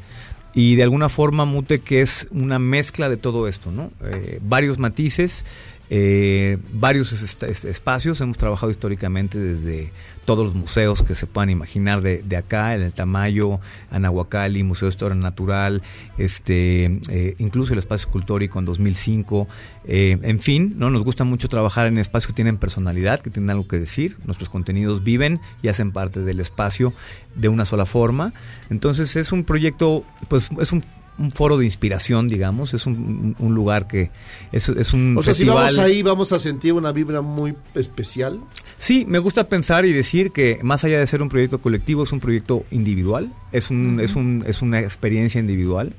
[0.58, 3.92] Y de alguna forma Mute que es una mezcla de todo esto, ¿no?
[4.04, 5.46] Eh, varios matices,
[5.90, 8.20] eh, varios es- es- espacios.
[8.22, 9.92] Hemos trabajado históricamente desde
[10.26, 13.60] todos los museos que se puedan imaginar de, de acá, en el Tamayo,
[13.92, 15.82] Anahuacalli, Museo de Historia Natural,
[16.18, 19.48] este, eh, incluso el espacio escultórico en 2005.
[19.90, 23.52] eh, en fin, no nos gusta mucho trabajar en espacios que tienen personalidad, que tienen
[23.52, 24.18] algo que decir.
[24.26, 26.92] Nuestros contenidos viven y hacen parte del espacio
[27.36, 28.34] de una sola forma.
[28.70, 30.84] Entonces es un proyecto, pues es un,
[31.18, 32.74] un foro de inspiración, digamos.
[32.74, 34.12] Es un, un lugar que
[34.52, 38.40] es, es un O sea, si vamos ahí, vamos a sentir una vibra muy especial.
[38.78, 42.12] Sí, me gusta pensar y decir que más allá de ser un proyecto colectivo, es
[42.12, 45.94] un proyecto individual, es, un, es, un, es una experiencia individual,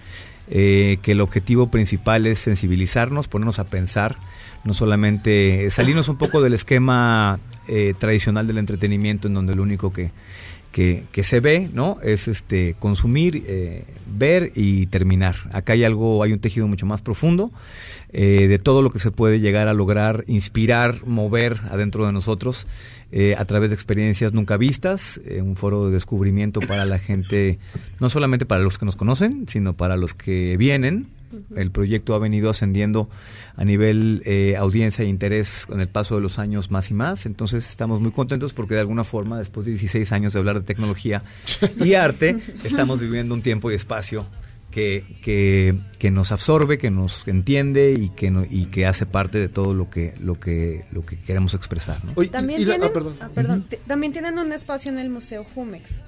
[0.49, 4.17] eh, que el objetivo principal es sensibilizarnos, ponernos a pensar,
[4.65, 9.93] no solamente salirnos un poco del esquema eh, tradicional del entretenimiento, en donde lo único
[9.93, 10.13] que,
[10.73, 11.99] que, que se ve, ¿no?
[12.03, 15.37] Es este consumir, eh, ver y terminar.
[15.53, 17.51] Acá hay algo, hay un tejido mucho más profundo
[18.13, 22.67] eh, de todo lo que se puede llegar a lograr, inspirar, mover adentro de nosotros
[23.11, 27.59] eh, a través de experiencias nunca vistas, eh, un foro de descubrimiento para la gente,
[28.01, 31.07] no solamente para los que nos conocen, sino para los que vienen.
[31.57, 33.09] El proyecto ha venido ascendiendo
[33.57, 37.25] a nivel eh, audiencia e interés con el paso de los años más y más.
[37.25, 40.67] Entonces estamos muy contentos porque de alguna forma, después de 16 años de hablar de
[40.67, 41.23] tecnología
[41.83, 44.27] y arte, estamos viviendo un tiempo y espacio
[44.71, 49.39] que, que, que nos absorbe, que nos entiende y que, no- y que hace parte
[49.39, 52.05] de todo lo que, lo que, lo que queremos expresar.
[52.05, 52.13] ¿no?
[52.29, 53.17] También, y la- tienen, ah, perdón.
[53.21, 56.01] ah, perdón, también tienen un espacio en el Museo Jumex.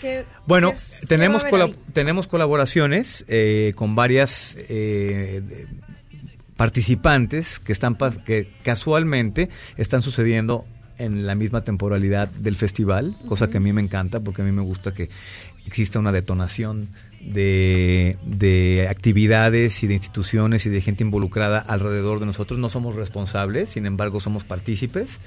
[0.00, 1.92] que- Bueno, que es- tenemos, ¿qué va a haber colab- ahí?
[1.92, 5.66] tenemos colaboraciones eh, con varias eh, de-
[6.56, 10.64] participantes que están pa- que casualmente están sucediendo
[10.98, 14.52] en la misma temporalidad del festival, cosa que a mí me encanta porque a mí
[14.52, 15.08] me gusta que
[15.66, 16.88] exista una detonación
[17.24, 22.58] de, de actividades y de instituciones y de gente involucrada alrededor de nosotros.
[22.58, 25.18] No somos responsables, sin embargo somos partícipes.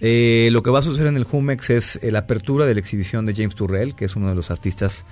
[0.00, 2.80] Eh, lo que va a suceder en el Jumex es eh, la apertura de la
[2.80, 5.04] exhibición de James Turrell, que es uno de los artistas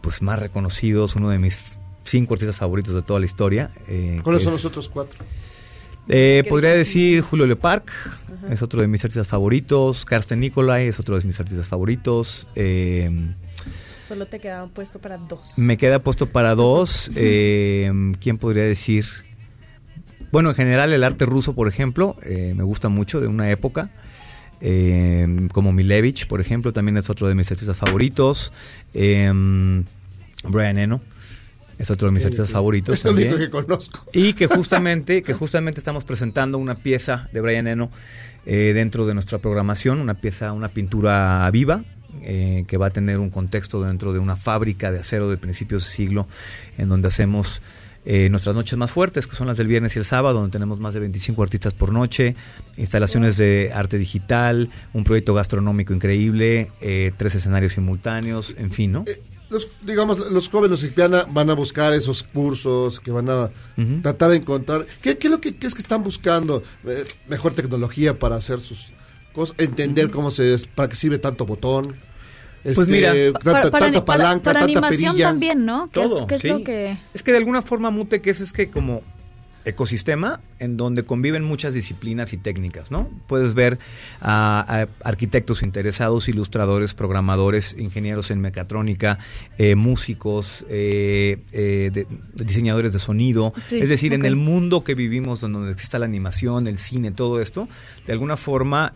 [0.00, 1.58] pues más reconocidos, uno de mis
[2.04, 3.70] cinco artistas favoritos de toda la historia.
[3.88, 5.18] eh, ¿Cuáles son es- los otros cuatro?
[6.08, 7.90] eh, ¿Qué podría decir Julio Leparc,
[8.50, 10.04] es otro de mis artistas favoritos.
[10.06, 12.46] Carsten Nicolai es otro de mis artistas favoritos.
[12.54, 13.10] Eh,
[14.08, 15.52] Solo te queda puesto para dos.
[15.58, 17.10] me queda puesto para dos.
[17.16, 19.04] Eh, ¿Quién podría decir?
[20.32, 23.90] Bueno, en general el arte ruso, por ejemplo, eh, me gusta mucho de una época.
[24.60, 28.52] Eh, como Milevich, por ejemplo, también es otro de mis artistas favoritos.
[28.94, 29.30] Eh,
[30.44, 31.00] Brian Eno
[31.78, 32.52] es otro de mis Sí, artistas sí.
[32.54, 32.96] favoritos.
[32.98, 33.50] Es el único también.
[33.50, 34.04] que conozco.
[34.12, 37.90] Y que justamente, que justamente estamos presentando una pieza de Brian Eno
[38.46, 41.84] eh, dentro de nuestra programación, una pieza, una pintura viva,
[42.22, 45.84] eh, que va a tener un contexto dentro de una fábrica de acero de principios
[45.84, 46.26] de siglo,
[46.76, 47.60] en donde hacemos
[48.10, 50.80] eh, nuestras noches más fuertes, que son las del viernes y el sábado, donde tenemos
[50.80, 52.36] más de 25 artistas por noche,
[52.78, 59.04] instalaciones de arte digital, un proyecto gastronómico increíble, eh, tres escenarios simultáneos, en fin, ¿no?
[59.50, 63.50] Los, digamos, los jóvenes van a, van a buscar esos cursos, que van a
[64.02, 64.86] tratar de encontrar.
[65.02, 66.62] ¿Qué, qué es lo que crees que están buscando?
[66.86, 68.88] Eh, mejor tecnología para hacer sus
[69.58, 71.96] entender cómo se, para qué sirve tanto botón.
[72.62, 75.28] Pues este, mira, tanta, para, tanta para- palanca, para tanta animación perilla.
[75.28, 75.88] también, ¿no?
[75.92, 76.48] Todo, es, que es sí.
[76.48, 76.98] lo que...
[77.14, 79.02] Es que de alguna forma Mute que es, es que como
[79.64, 83.08] ecosistema en donde conviven muchas disciplinas y técnicas, ¿no?
[83.26, 83.78] Puedes ver
[84.20, 89.18] a, a arquitectos interesados, ilustradores, programadores, ingenieros en mecatrónica,
[89.58, 94.84] eh, músicos, eh, eh, de- de diseñadores de sonido, Sí, es decir, en el mundo
[94.84, 97.68] que vivimos, donde existe la animación, el cine, todo esto,
[98.06, 98.94] de alguna forma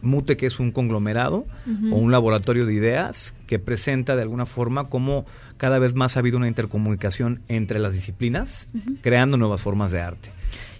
[0.00, 1.44] Mute, que es un conglomerado
[1.92, 5.26] o un laboratorio de ideas que presenta de alguna forma cómo
[5.58, 8.66] cada vez más ha habido una intercomunicación entre las disciplinas,
[9.02, 10.30] creando nuevas formas de arte.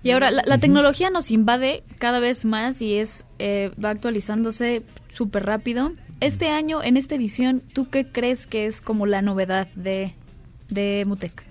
[0.03, 4.83] Y ahora la, la tecnología nos invade cada vez más y es eh, va actualizándose
[5.13, 5.93] súper rápido.
[6.21, 10.15] Este año, en esta edición, ¿tú qué crees que es como la novedad de,
[10.69, 11.45] de Mutec?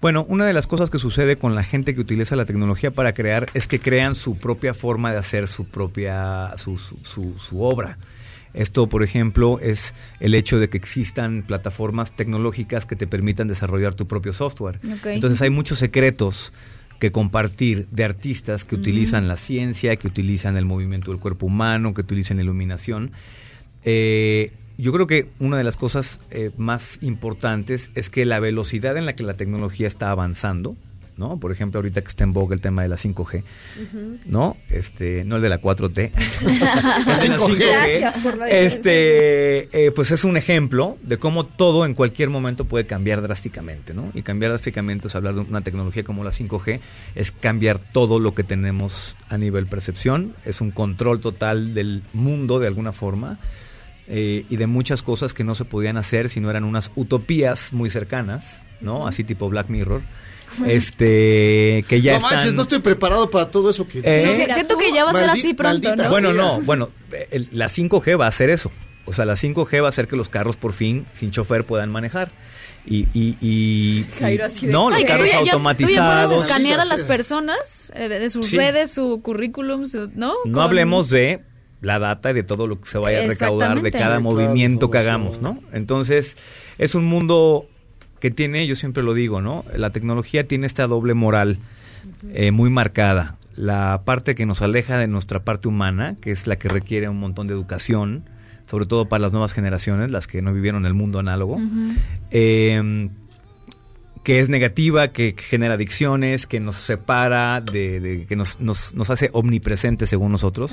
[0.00, 3.12] Bueno, una de las cosas que sucede con la gente que utiliza la tecnología para
[3.12, 7.62] crear es que crean su propia forma de hacer su propia su, su, su- su
[7.62, 7.98] obra.
[8.54, 13.94] Esto, por ejemplo, es el hecho de que existan plataformas tecnológicas que te permitan desarrollar
[13.94, 14.80] tu propio software.
[15.04, 16.52] Entonces hay muchos secretos
[16.98, 21.94] que compartir de artistas que utilizan la ciencia, que utilizan el movimiento del cuerpo humano,
[21.94, 23.12] que utilizan la iluminación.
[23.84, 28.96] Eh, yo creo que una de las cosas eh, más importantes es que la velocidad
[28.96, 30.76] en la que la tecnología está avanzando,
[31.20, 31.38] ¿no?
[31.38, 33.44] Por ejemplo, ahorita que está en boga el tema de la 5G,
[34.24, 34.56] ¿no?
[34.70, 36.10] Este, no el de la 4T.
[36.40, 38.00] El de la 5G.
[38.00, 42.64] Gracias por la Este, eh, pues es un ejemplo de cómo todo en cualquier momento
[42.64, 44.10] puede cambiar drásticamente, ¿no?
[44.14, 46.80] Y cambiar drásticamente es hablar de una tecnología como la 5G,
[47.14, 52.58] es cambiar todo lo que tenemos a nivel percepción, es un control total del mundo
[52.58, 53.38] de alguna forma.
[54.12, 57.72] eh, y de muchas cosas que no se podían hacer si no eran unas utopías
[57.72, 59.06] muy cercanas, ¿no?
[59.06, 60.02] Así tipo Black Mirror.
[60.66, 62.32] Este, que ya no están...
[62.34, 65.14] manches, no estoy preparado para todo eso que Eh, Sí, siento que ya va a
[65.14, 66.08] ser Maldi- así pronto, ¿no?
[66.10, 66.90] Bueno, no, bueno,
[67.30, 68.70] el- la 5G va a hacer eso.
[69.06, 71.90] O sea, la 5G va a hacer que los carros por fin, sin chofer, puedan
[71.90, 72.30] manejar.
[72.86, 75.52] Y, y, y- Jairo y- así de- no, los Ay, carros tú ya- tú ya
[75.52, 76.28] automatizados.
[76.28, 78.56] puedes escanear a las personas eh, de sus Sí.
[78.56, 80.34] redes, su currículum, su- ¿no?
[80.46, 81.42] No Con- hablemos de
[81.82, 84.98] la data y de todo lo que se vaya a recaudar de cada movimiento que
[84.98, 85.58] hagamos, ¿no?
[85.72, 86.36] Entonces,
[86.78, 87.66] es un mundo
[88.20, 89.64] que tiene, yo siempre lo digo, ¿no?
[89.74, 91.58] La tecnología tiene esta doble moral
[92.32, 93.36] eh, muy marcada.
[93.56, 97.18] La parte que nos aleja de nuestra parte humana, que es la que requiere un
[97.18, 98.24] montón de educación,
[98.70, 101.58] sobre todo para las nuevas generaciones, las que no vivieron el mundo análogo.
[102.30, 103.10] Eh,
[104.30, 109.10] que es negativa, que genera adicciones, que nos separa, de, de- que nos, nos, nos
[109.10, 110.70] hace omnipresentes según nosotros.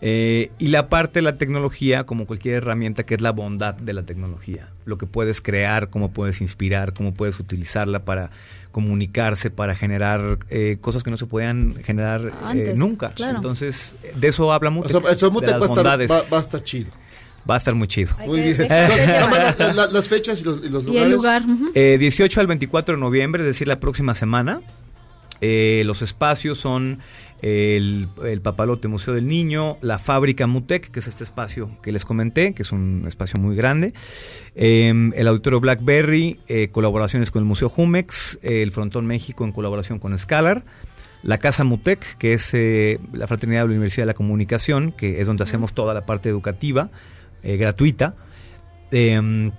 [0.00, 3.92] Eh, y la parte de la tecnología, como cualquier herramienta, que es la bondad de
[3.92, 4.70] la tecnología.
[4.84, 8.30] Lo que puedes crear, cómo puedes inspirar, cómo puedes utilizarla para
[8.72, 13.10] comunicarse, para generar eh, cosas que no se podían generar eh, nunca.
[13.14, 13.36] claro.
[13.36, 15.00] Entonces, de eso habla O mucho.
[15.00, 16.10] sea, eso de las va a, estar, bondades.
[16.10, 16.90] va, va a estar chido.
[17.48, 18.12] Va a estar muy chido.
[18.26, 18.56] Muy bien.
[18.68, 21.06] la- la- las fechas y los, y los Y lugares.
[21.06, 21.42] el lugar.
[21.44, 21.70] ujú.
[21.74, 24.60] Eh, 18 al 24 de noviembre, es decir, la próxima semana.
[25.40, 27.00] Eh, los espacios son
[27.40, 32.04] el, el Papalote Museo del Niño, la Fábrica Mutec, que es este espacio que les
[32.04, 33.92] comenté, que es un espacio muy grande,
[34.54, 39.50] eh, el Auditorio Blackberry, eh, colaboraciones con el Museo Jumex, eh, el Frontón México en
[39.50, 40.62] colaboración con Scalar,
[41.24, 45.20] la Casa Mutec, que es eh, la Fraternidad de la Universidad de la Comunicación, que
[45.20, 46.90] es donde hacemos toda la parte educativa,
[47.42, 48.14] eh, gratuita.
[48.90, 49.50] Eh,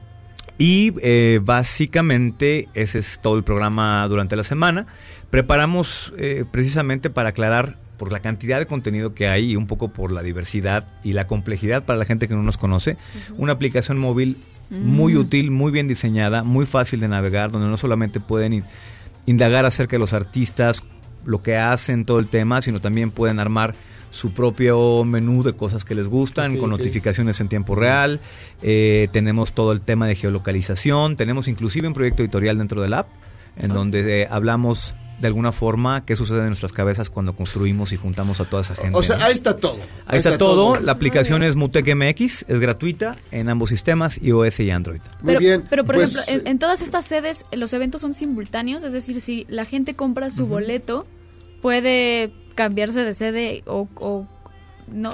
[0.58, 4.86] y eh, básicamente ese es todo el programa durante la semana.
[5.30, 9.90] Preparamos eh, precisamente para aclarar por la cantidad de contenido que hay y un poco
[9.90, 12.98] por la diversidad y la complejidad para la gente que no nos conoce,
[13.38, 14.38] una aplicación móvil
[14.70, 15.18] muy Mm.
[15.18, 18.64] útil, muy bien diseñada, muy fácil de navegar, donde no solamente pueden in-
[19.26, 20.82] indagar acerca de los artistas,
[21.26, 23.76] lo que hacen, todo el tema, sino también pueden armar
[24.14, 28.20] su propio menú de cosas que les gustan, con notificaciones en tiempo real.
[28.62, 31.16] Eh, tenemos todo el tema de geolocalización.
[31.16, 33.08] Tenemos inclusive un proyecto editorial dentro del app,
[33.58, 37.98] en donde eh, hablamos de alguna forma qué sucede en nuestras cabezas cuando construimos y
[37.98, 38.96] juntamos a toda esa gente.
[38.96, 39.26] O sea, ¿no?
[39.26, 39.80] ahí está todo.
[40.06, 40.80] Ahí está todo.
[40.80, 45.02] La aplicación es Mutec MX, es gratuita en ambos sistemas, iOS y Android.
[45.22, 45.64] Muy Pero, bien.
[45.68, 49.22] pero por pues, ejemplo, en, en todas estas sedes los eventos son simultáneos, es decir,
[49.22, 51.08] si la gente compra su boleto,
[51.64, 54.26] puede cambiarse de sede o, o
[54.88, 55.12] no.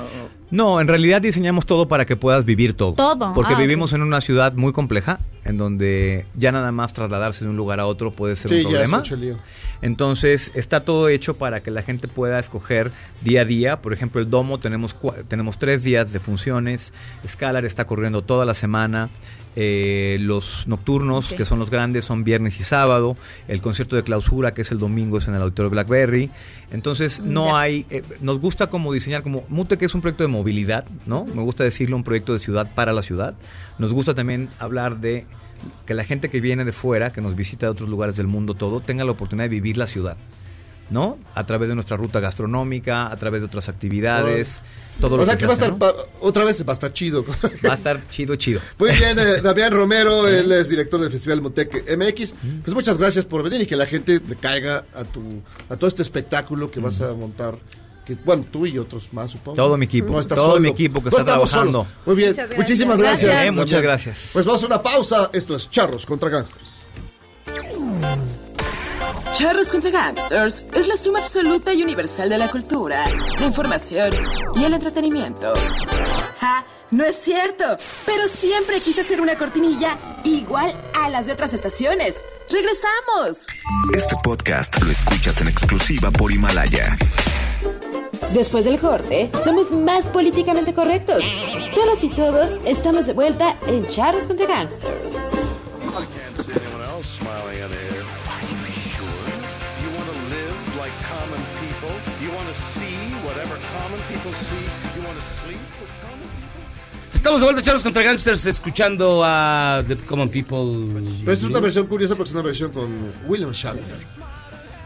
[0.51, 2.93] No, en realidad diseñamos todo para que puedas vivir todo.
[2.93, 7.43] Todo, Porque ah, vivimos en una ciudad muy compleja, en donde ya nada más trasladarse
[7.45, 8.97] de un lugar a otro puede ser sí, un ya es problema.
[8.99, 9.37] mucho lío.
[9.81, 13.81] Entonces está todo hecho para que la gente pueda escoger día a día.
[13.81, 16.93] Por ejemplo, el Domo tenemos, cua- tenemos tres días de funciones.
[17.27, 19.09] Scalar está corriendo toda la semana.
[19.55, 23.17] Eh, los nocturnos, que son los grandes, son viernes y sábado.
[23.47, 26.29] El concierto de clausura, que es el domingo, es en el Auditorio Blackberry.
[26.71, 27.59] Entonces, no Ya.
[27.61, 27.85] hay.
[27.89, 31.25] eh, nos gusta como diseñar, como Mute, que es un proyecto de movilidad, ¿no?
[31.25, 33.33] Me gusta decirlo, un proyecto de ciudad para la ciudad.
[33.77, 35.25] Nos gusta también hablar de
[35.85, 38.53] que la gente que viene de fuera, que nos visita de otros lugares del mundo
[38.53, 40.15] todo, tenga la oportunidad de vivir la ciudad,
[40.89, 41.17] ¿no?
[41.35, 44.61] A través de nuestra ruta gastronómica, a través de otras actividades,
[45.01, 45.77] todo lo O sea que que va a estar, ¿no?
[45.77, 47.25] pa- otra vez va a estar chido.
[47.67, 48.59] Va a estar chido, chido.
[48.79, 52.33] Muy bien, eh, Damián Romero, él es director del Festival Mutec MX.
[52.63, 55.21] Pues muchas gracias por venir y que la gente le caiga a tu
[55.69, 57.55] a todo este espectáculo que vas a montar.
[58.09, 59.55] Que, bueno, tú y otros más, supongo.
[59.55, 60.59] Todo mi equipo, No todo solo.
[60.59, 61.83] mi equipo que No está trabajando.
[61.83, 61.87] solos.
[62.07, 62.57] Muy bien, Muchas gracias.
[62.57, 63.31] muchísimas gracias.
[63.31, 63.47] Gracias.
[63.47, 64.29] Eh, muchas gracias.
[64.33, 65.29] Pues vamos a una pausa.
[65.31, 66.71] Esto es Charros contra Gangsters.
[69.33, 73.03] Charros contra Gangsters es la suma absoluta y universal de la cultura,
[73.39, 74.09] la información
[74.55, 75.53] y el entretenimiento.
[76.39, 76.65] ¡Ja!
[76.91, 77.63] No es cierto,
[78.07, 82.15] pero siempre quise hacer una cortinilla igual a las de otras estaciones.
[82.49, 83.45] ¡Regresamos!
[83.95, 86.97] Este podcast lo escuchas en exclusiva por Himalaya.
[88.33, 91.23] Después del corte, somos más políticamente correctos.
[91.73, 95.15] Todas y todos estamos de vuelta en Charros contra Gangsters.
[95.15, 98.03] I can't see anyone else smiling at air.
[98.29, 99.33] Are you sure?
[99.81, 101.89] You want to live like common people?
[102.21, 102.95] You want to see
[103.25, 104.61] whatever common people see?
[104.95, 107.15] You want to sleep with common people?
[107.15, 111.01] Estamos de vuelta, Charlos contra Gangsters, escuchando a The Common People.
[111.25, 113.83] Pero es una versión curiosa porque es una versión con William Shatner.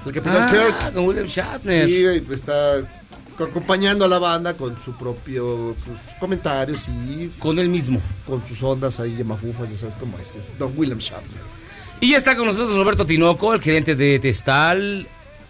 [0.05, 0.93] El Capitán Ah, Kirk.
[0.93, 1.87] con William Shatner.
[1.87, 3.02] Sí, está
[3.39, 7.99] acompañando a la banda con su propio sus comentarios y con él mismo.
[8.25, 10.35] Con sus ondas ahí de mafufas, ya sabes cómo es.
[10.35, 11.41] es Don William Shatner.
[12.01, 15.07] Y ya está con nosotros Roberto Tinoco, el gerente de Testal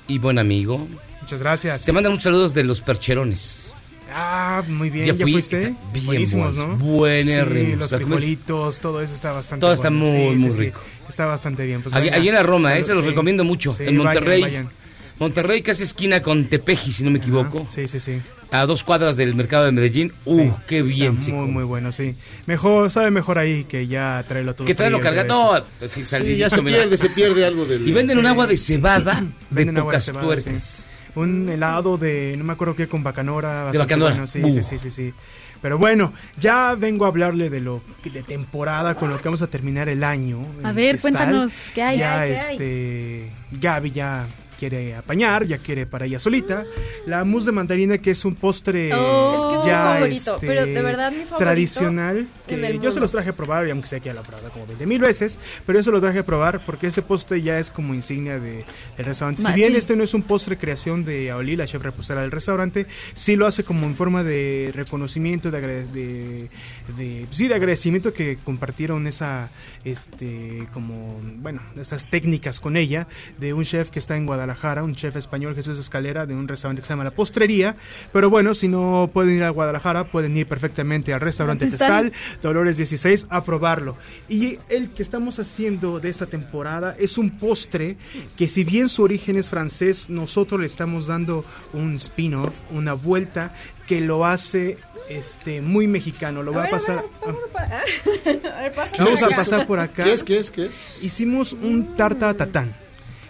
[0.07, 0.87] y buen amigo.
[1.21, 1.85] Muchas gracias.
[1.85, 3.73] Te mandan muchos saludos de los percherones.
[4.15, 5.63] Ah, muy bien, Ya ¿ya, fui, fuiste?
[5.63, 6.85] está bien Buenísimos, buenos, ¿no?
[6.85, 7.71] buenérrimos.
[7.71, 10.05] Sí, los frijolitos, todo eso está bastante Todo está bueno.
[10.05, 10.63] muy, Sí, muy sí, sí.
[10.65, 10.81] rico.
[11.09, 11.81] Está bastante bien.
[11.81, 13.09] Pues Allí, allí en la Roma, eh, se los sí.
[13.09, 13.71] recomiendo mucho.
[13.71, 14.41] Sí, en Monterrey.
[14.43, 14.82] vayan, vayan.
[15.23, 17.65] Monterrey, casi esquina con Tepeji, si no me equivoco.
[17.69, 18.21] Sí, sí, sí.
[18.51, 20.11] A dos cuadras del mercado de Medellín.
[20.25, 21.31] Uh, Sí, qué bien, está sí.
[21.31, 22.15] Muy, muy bueno, sí.
[22.45, 25.59] Mejor, sabe mejor ahí que ya traerlo todo Que traen lo frío y todo cargado.
[25.59, 26.77] No, pues sí, Sí, salidito, ya se mira.
[26.77, 27.87] pierde, se pierde algo del...
[27.87, 28.29] Y venden un Sí.
[28.29, 29.13] agua de cebada
[29.49, 30.63] de Venden agua de pocas cebada, tuercas.
[30.63, 30.83] sí.
[31.15, 33.65] Un helado de, no me acuerdo qué, con bacanora.
[33.65, 34.11] bastante bacanora.
[34.13, 34.49] bueno, sí, Uh.
[34.51, 35.13] sí, sí, sí, sí.
[35.61, 39.47] Pero bueno, ya vengo a hablarle de lo de temporada con lo que vamos a
[39.47, 40.45] terminar el año.
[40.63, 41.99] A ver, cuéntanos, ¿qué hay?
[41.99, 42.29] Ya ¿Qué hay?
[42.31, 42.51] ¿Qué hay?
[42.51, 43.31] este
[43.61, 44.25] Gaby ya
[44.69, 46.63] quiere apañar, ya quiere para ella solita.
[47.05, 49.33] La mousse de mandarina que es un postre Oh.
[49.33, 52.99] Es que es ya favorito, este, pero de verdad mi favorito tradicional que yo se
[52.99, 55.39] los traje a probar, y aunque sé que ya he probado como 20 mil veces,
[55.65, 58.63] pero yo se lo traje a probar porque ese postre ya es como insignia de,
[58.97, 59.41] del restaurante.
[59.41, 59.77] Si bien sí.
[59.77, 62.85] este no es un postre creación de Aoli, la chef reposera del restaurante,
[63.15, 66.49] sí lo hace como en forma de reconocimiento, de, de,
[66.97, 69.49] de- sí, de agradecimiento que compartieron esa,
[69.83, 73.07] este, como, bueno, esas técnicas con ella,
[73.39, 74.52] de un chef que está en Guadalajara,
[74.83, 77.75] un chef español, Jesús Escalera, de un restaurante que se llama La Postrería,
[78.11, 82.13] pero bueno, si no pueden ir a Guadalajara, pueden ir perfectamente al restaurante Testal.
[82.41, 83.97] Dolores 16 a probarlo.
[84.29, 87.97] Y el que estamos haciendo de esta temporada es un postre
[88.37, 93.53] que si bien su origen es francés, nosotros le estamos dando un spin-off, una vuelta
[93.87, 94.77] que lo hace
[95.09, 96.43] este muy mexicano.
[96.43, 97.03] Lo va a, pasar.
[98.55, 100.03] A ver, pásame Vamos a pasar por acá.
[100.05, 100.97] ¿Qué es, qué es, qué es?
[101.01, 102.82] Hicimos un tarta tatán.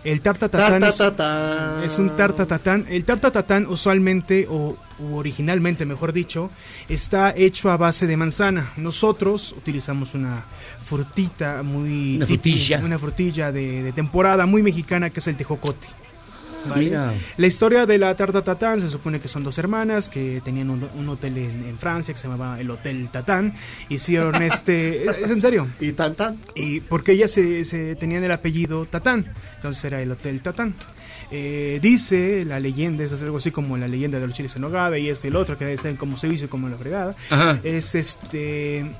[0.04, 2.86] El tarta tatán Tarta es, es un tarta tatán.
[2.90, 6.52] El tarta tatán usualmente o u originalmente, mejor dicho,
[6.90, 8.74] está hecho a base de manzana.
[8.78, 10.46] Nosotros utilizamos una
[10.84, 12.80] frutita muy Una típica, frutilla.
[12.86, 15.88] una frutilla de, de temporada muy mexicana que es el tejocote.
[16.68, 16.86] ¿Vale?
[16.86, 17.14] Mira.
[17.38, 20.88] La historia de la tarta tatán se supone que son dos hermanas que tenían un,
[20.98, 23.54] un hotel en, en Francia que se llamaba el Hotel Tatán.
[23.90, 25.06] Hicieron este.
[25.06, 25.68] ¿Es, es en serio?
[25.80, 26.38] ¿Y tan tan?
[26.56, 29.26] Y porque ellas se, se tenían el apellido Tatán.
[29.56, 30.76] Entonces era el Hotel Tatán.
[31.32, 35.00] Eh, dice la leyenda, es algo así como la leyenda de los chiles en nogada
[35.00, 37.16] y este el otro, que saben cómo se hizo y cómo la fregada.
[37.32, 37.60] Ajá.
[37.64, 38.92] Es este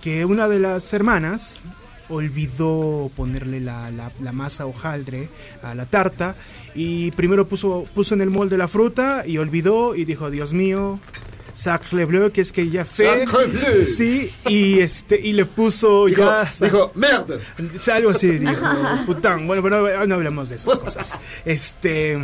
[0.00, 1.62] que una de las hermanas
[2.08, 5.28] olvidó ponerle la, la- la masa hojaldre
[5.62, 6.36] a la tarta
[6.74, 10.98] y primero puso, puso en el molde la fruta y olvidó y dijo, Dios mío,
[11.54, 13.26] sacre bleu, que es que ya fe.
[13.26, 13.86] Sacre bleu.
[13.86, 17.38] Sí, y este y le puso Dijo, ya dijo, merde.
[17.92, 18.66] Algo así, dijo.
[19.06, 19.46] Pután.
[19.46, 21.14] Bueno, pero no, no hablamos de esas cosas.
[21.44, 22.18] Este.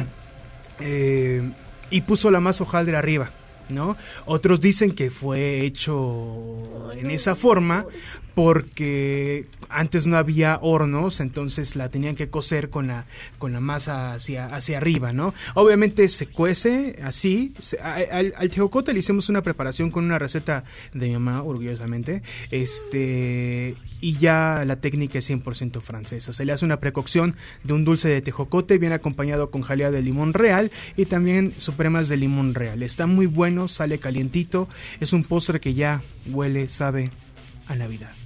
[0.81, 1.43] eh,
[1.91, 3.31] y puso la masa hojaldre arriba,
[3.69, 3.97] ¿no?
[4.27, 7.85] Otros dicen que fue hecho en esa forma
[8.35, 13.07] porque antes no había hornos, entonces la tenían que cocer con la,
[13.39, 15.35] con la masa hacia, hacia arriba, ¿no?
[15.55, 17.55] Obviamente se cuece así.
[17.83, 22.23] al, al tejocote le hicimos una preparación con una receta de mi mamá, orgullosamente.
[22.51, 26.33] Este, y ya la técnica es 100% francesa.
[26.33, 27.35] Se le hace una precocción
[27.65, 32.09] de un dulce de tejocote, bien acompañado con jalea de limón real y también supremas
[32.09, 32.83] de limón real.
[32.83, 34.69] Está muy bueno, sale calientito.
[35.01, 37.11] Es un postre que ya huele, sabe
[37.69, 38.20] a Navidad.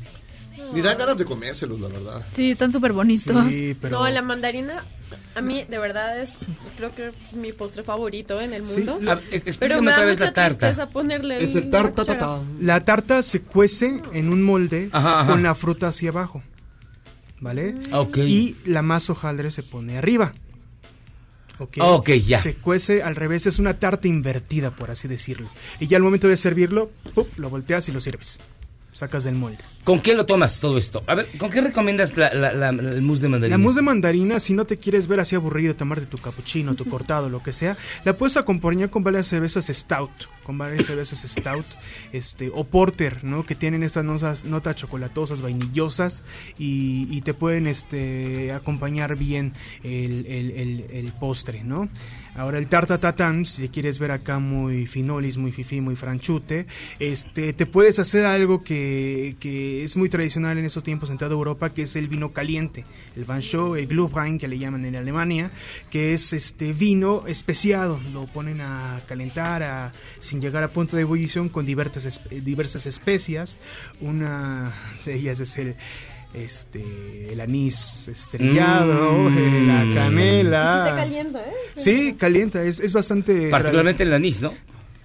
[0.75, 2.27] Ni dan ganas de comérselos, la verdad.
[2.33, 3.47] Sí, están súper bonitos.
[3.49, 3.99] Sí, pero...
[4.01, 4.85] No, la mandarina,
[5.35, 6.37] a mí de verdad es,
[6.77, 8.99] creo que mi postre favorito en el mundo.
[9.09, 10.59] A- e- pero me da otra vez mucha la tarta.
[10.69, 12.19] tristeza ponerle Es el la tarta cuchara.
[12.19, 12.57] tatán.
[12.61, 15.31] La tarta se cuece en un molde Ajá, ajá.
[15.31, 16.43] con la fruta hacia abajo.
[17.41, 17.75] ¿Vale?
[17.93, 18.17] Ok.
[18.19, 20.33] Y la masa hojaldre se pone arriba.
[21.59, 21.77] ¿Ok?
[21.81, 22.41] Ok, ya.
[22.41, 25.49] Se cuece al revés, es una tarta invertida, por así decirlo.
[25.79, 27.29] Y ya al momento de servirlo, ¡pup!
[27.37, 28.41] lo volteas y lo sirves.
[28.93, 29.59] Sacas del molde.
[29.85, 31.03] ¿Con qué lo tomas todo esto?
[31.07, 33.59] A ver, ¿con qué recomiendas la, la- la- el mousse de mandarina?
[33.59, 36.87] La mousse de mandarina, si no te quieres ver así aburrido, tomarte tu capuchino, tu
[36.87, 40.11] cortado, lo que sea, la puedes acompañar con varias cervezas stout,
[40.43, 41.67] con varias cervezas stout,
[42.13, 43.45] este, o porter, ¿no?
[43.45, 46.25] Que tienen estas notas, notas chocolatosas, vainillosas,
[46.59, 49.53] y, y te pueden, este, acompañar bien
[49.83, 51.91] el, el- el- el postre, ¿no?
[52.37, 56.67] Ahora el tarta tatán, si quieres ver acá muy finolis, muy fifi, muy franchute,
[56.99, 61.33] este, te puedes hacer algo que, que es muy tradicional en estos tiempos en toda
[61.33, 62.85] Europa, que es el vino caliente,
[63.17, 65.51] el Bancho, el Glühwein que le llaman en Alemania,
[65.91, 71.03] que es este vino especiado, lo ponen a calentar a- sin llegar a punto de
[71.03, 73.59] ebullición con diversas, diversas especias,
[74.01, 74.73] una
[75.05, 75.75] de ellas es el
[76.35, 79.67] este el anís estrellado, Mm.
[79.69, 80.65] la canela.
[80.85, 81.53] Y sí te calienta, ¿eh?
[81.77, 83.49] Sí, calienta, es, es bastante...
[83.51, 84.53] Particularmente el anís, ¿no?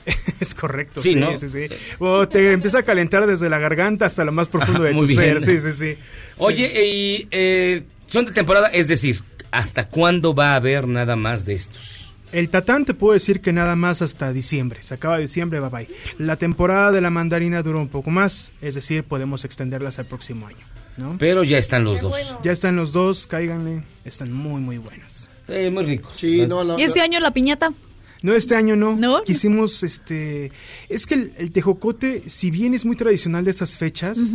[0.40, 1.38] Es correcto, Sí, sí, ¿no?
[1.38, 1.68] sí, sí.
[2.00, 5.20] O te empieza a calentar desde la garganta hasta lo más profundo de Muy tu
[5.20, 5.40] bien.
[5.40, 5.42] ser.
[5.42, 5.98] Sí, sí, sí.
[6.38, 9.22] Oye, y eh, son de temporada, es decir,
[9.52, 12.08] ¿hasta cuándo va a haber nada más de estos?
[12.32, 14.84] El tatán te puedo decir que nada más hasta diciembre.
[14.84, 15.88] Se acaba diciembre, bye bye.
[16.20, 20.46] La temporada de la mandarina dura un poco más, es decir, podemos extenderlas al próximo
[20.48, 20.58] año.
[20.98, 21.16] ¿no?
[21.18, 22.14] Pero ya están los dos.
[22.44, 23.82] Ya están los dos, cáiganle.
[24.06, 25.28] Están muy, muy buenos.
[25.48, 26.14] Eh, muy ricos.
[26.18, 27.72] Sí, no, la- ¿Y este año la piñata?
[28.22, 29.24] No, este año no.
[29.24, 30.52] Quisimos, este...
[30.90, 34.32] Es que el, el tejocote, si bien es muy tradicional de estas fechas,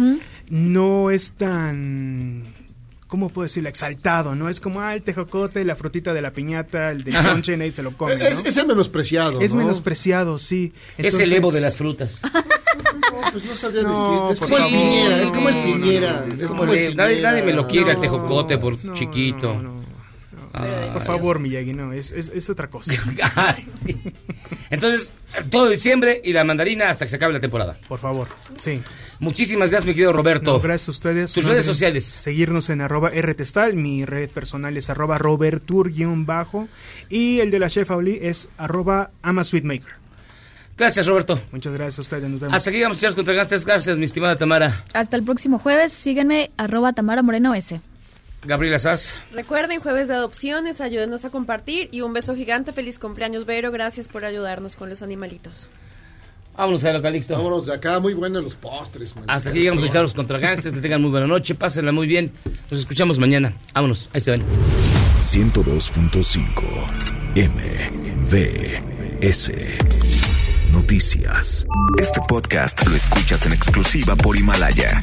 [0.49, 2.43] no es tan...
[3.07, 3.69] ¿Cómo puedo decirlo?
[3.69, 4.49] Exaltado, ¿no?
[4.49, 7.83] Es como, ah, el tejocote, la frutita de la piñata, el de ponche, nadie se
[7.83, 8.25] lo come, ¿no?
[8.25, 9.41] Es, es el menospreciado.
[9.41, 9.61] Es ¿no?
[9.61, 10.73] menospreciado, sí.
[10.99, 12.21] Es el Evo de las frutas.
[12.75, 14.33] No, pues no sabría No, decirte.
[14.33, 16.13] Es como el piñera, es como el No, no, piñera.
[16.21, 16.49] no, no, es no.
[16.49, 18.95] como Como el le- nadie, me lo quiere el No, tejocote por no,
[20.63, 20.93] chiquito.
[20.93, 22.93] Por favor, Miyagi, no, es, es, es otra cosa.
[23.35, 23.97] Ay, sí.
[24.71, 25.13] Entonces,
[25.51, 27.79] todo diciembre y la mandarina hasta que se acabe la temporada.
[27.89, 28.29] Por favor,
[28.59, 28.81] sí.
[29.21, 30.53] Muchísimas gracias, mi querido Roberto.
[30.53, 31.33] No, gracias a ustedes.
[31.33, 32.05] Tus No redes sociales.
[32.05, 36.69] Seguirnos en arroba rtestal, mi red personal es arroba robertur-bajo
[37.09, 40.05] y el de la chef Auli es arroba amasweetmaker.
[40.77, 41.41] Gracias, Roberto.
[41.53, 42.57] Muchas gracias a ustedes, nos vemos.
[42.57, 43.65] Hasta aquí vamos, señores contra Gangsters.
[43.65, 44.85] Gracias, mi estimada Tamara.
[44.93, 45.93] Hasta el próximo jueves.
[45.93, 47.81] Síguenme, arroba Tamara Moreno S.
[48.45, 49.15] Gabriela Sass.
[49.33, 54.09] Recuerden, jueves de adopciones, ayúdenos a compartir y un beso gigante, feliz cumpleaños Vero, gracias
[54.09, 55.69] por ayudarnos con los animalitos.
[56.57, 57.35] Vámonos a lo Calixto.
[57.35, 59.17] Vámonos de acá, muy buenos los postres.
[59.17, 59.25] man.
[59.27, 60.75] Hasta aquí llegamos a echarlos contra Gangsters.
[60.75, 61.57] Que tengan muy buena noche.
[61.57, 62.31] Pásenla muy bien.
[62.71, 63.53] Nos escuchamos mañana.
[63.73, 64.09] Vámonos.
[64.13, 64.45] Ahí se ven.
[65.21, 66.63] 102.5
[68.31, 69.53] MBS
[70.73, 71.67] Noticias.
[71.99, 75.03] Este podcast lo escuchas en exclusiva por Himalaya.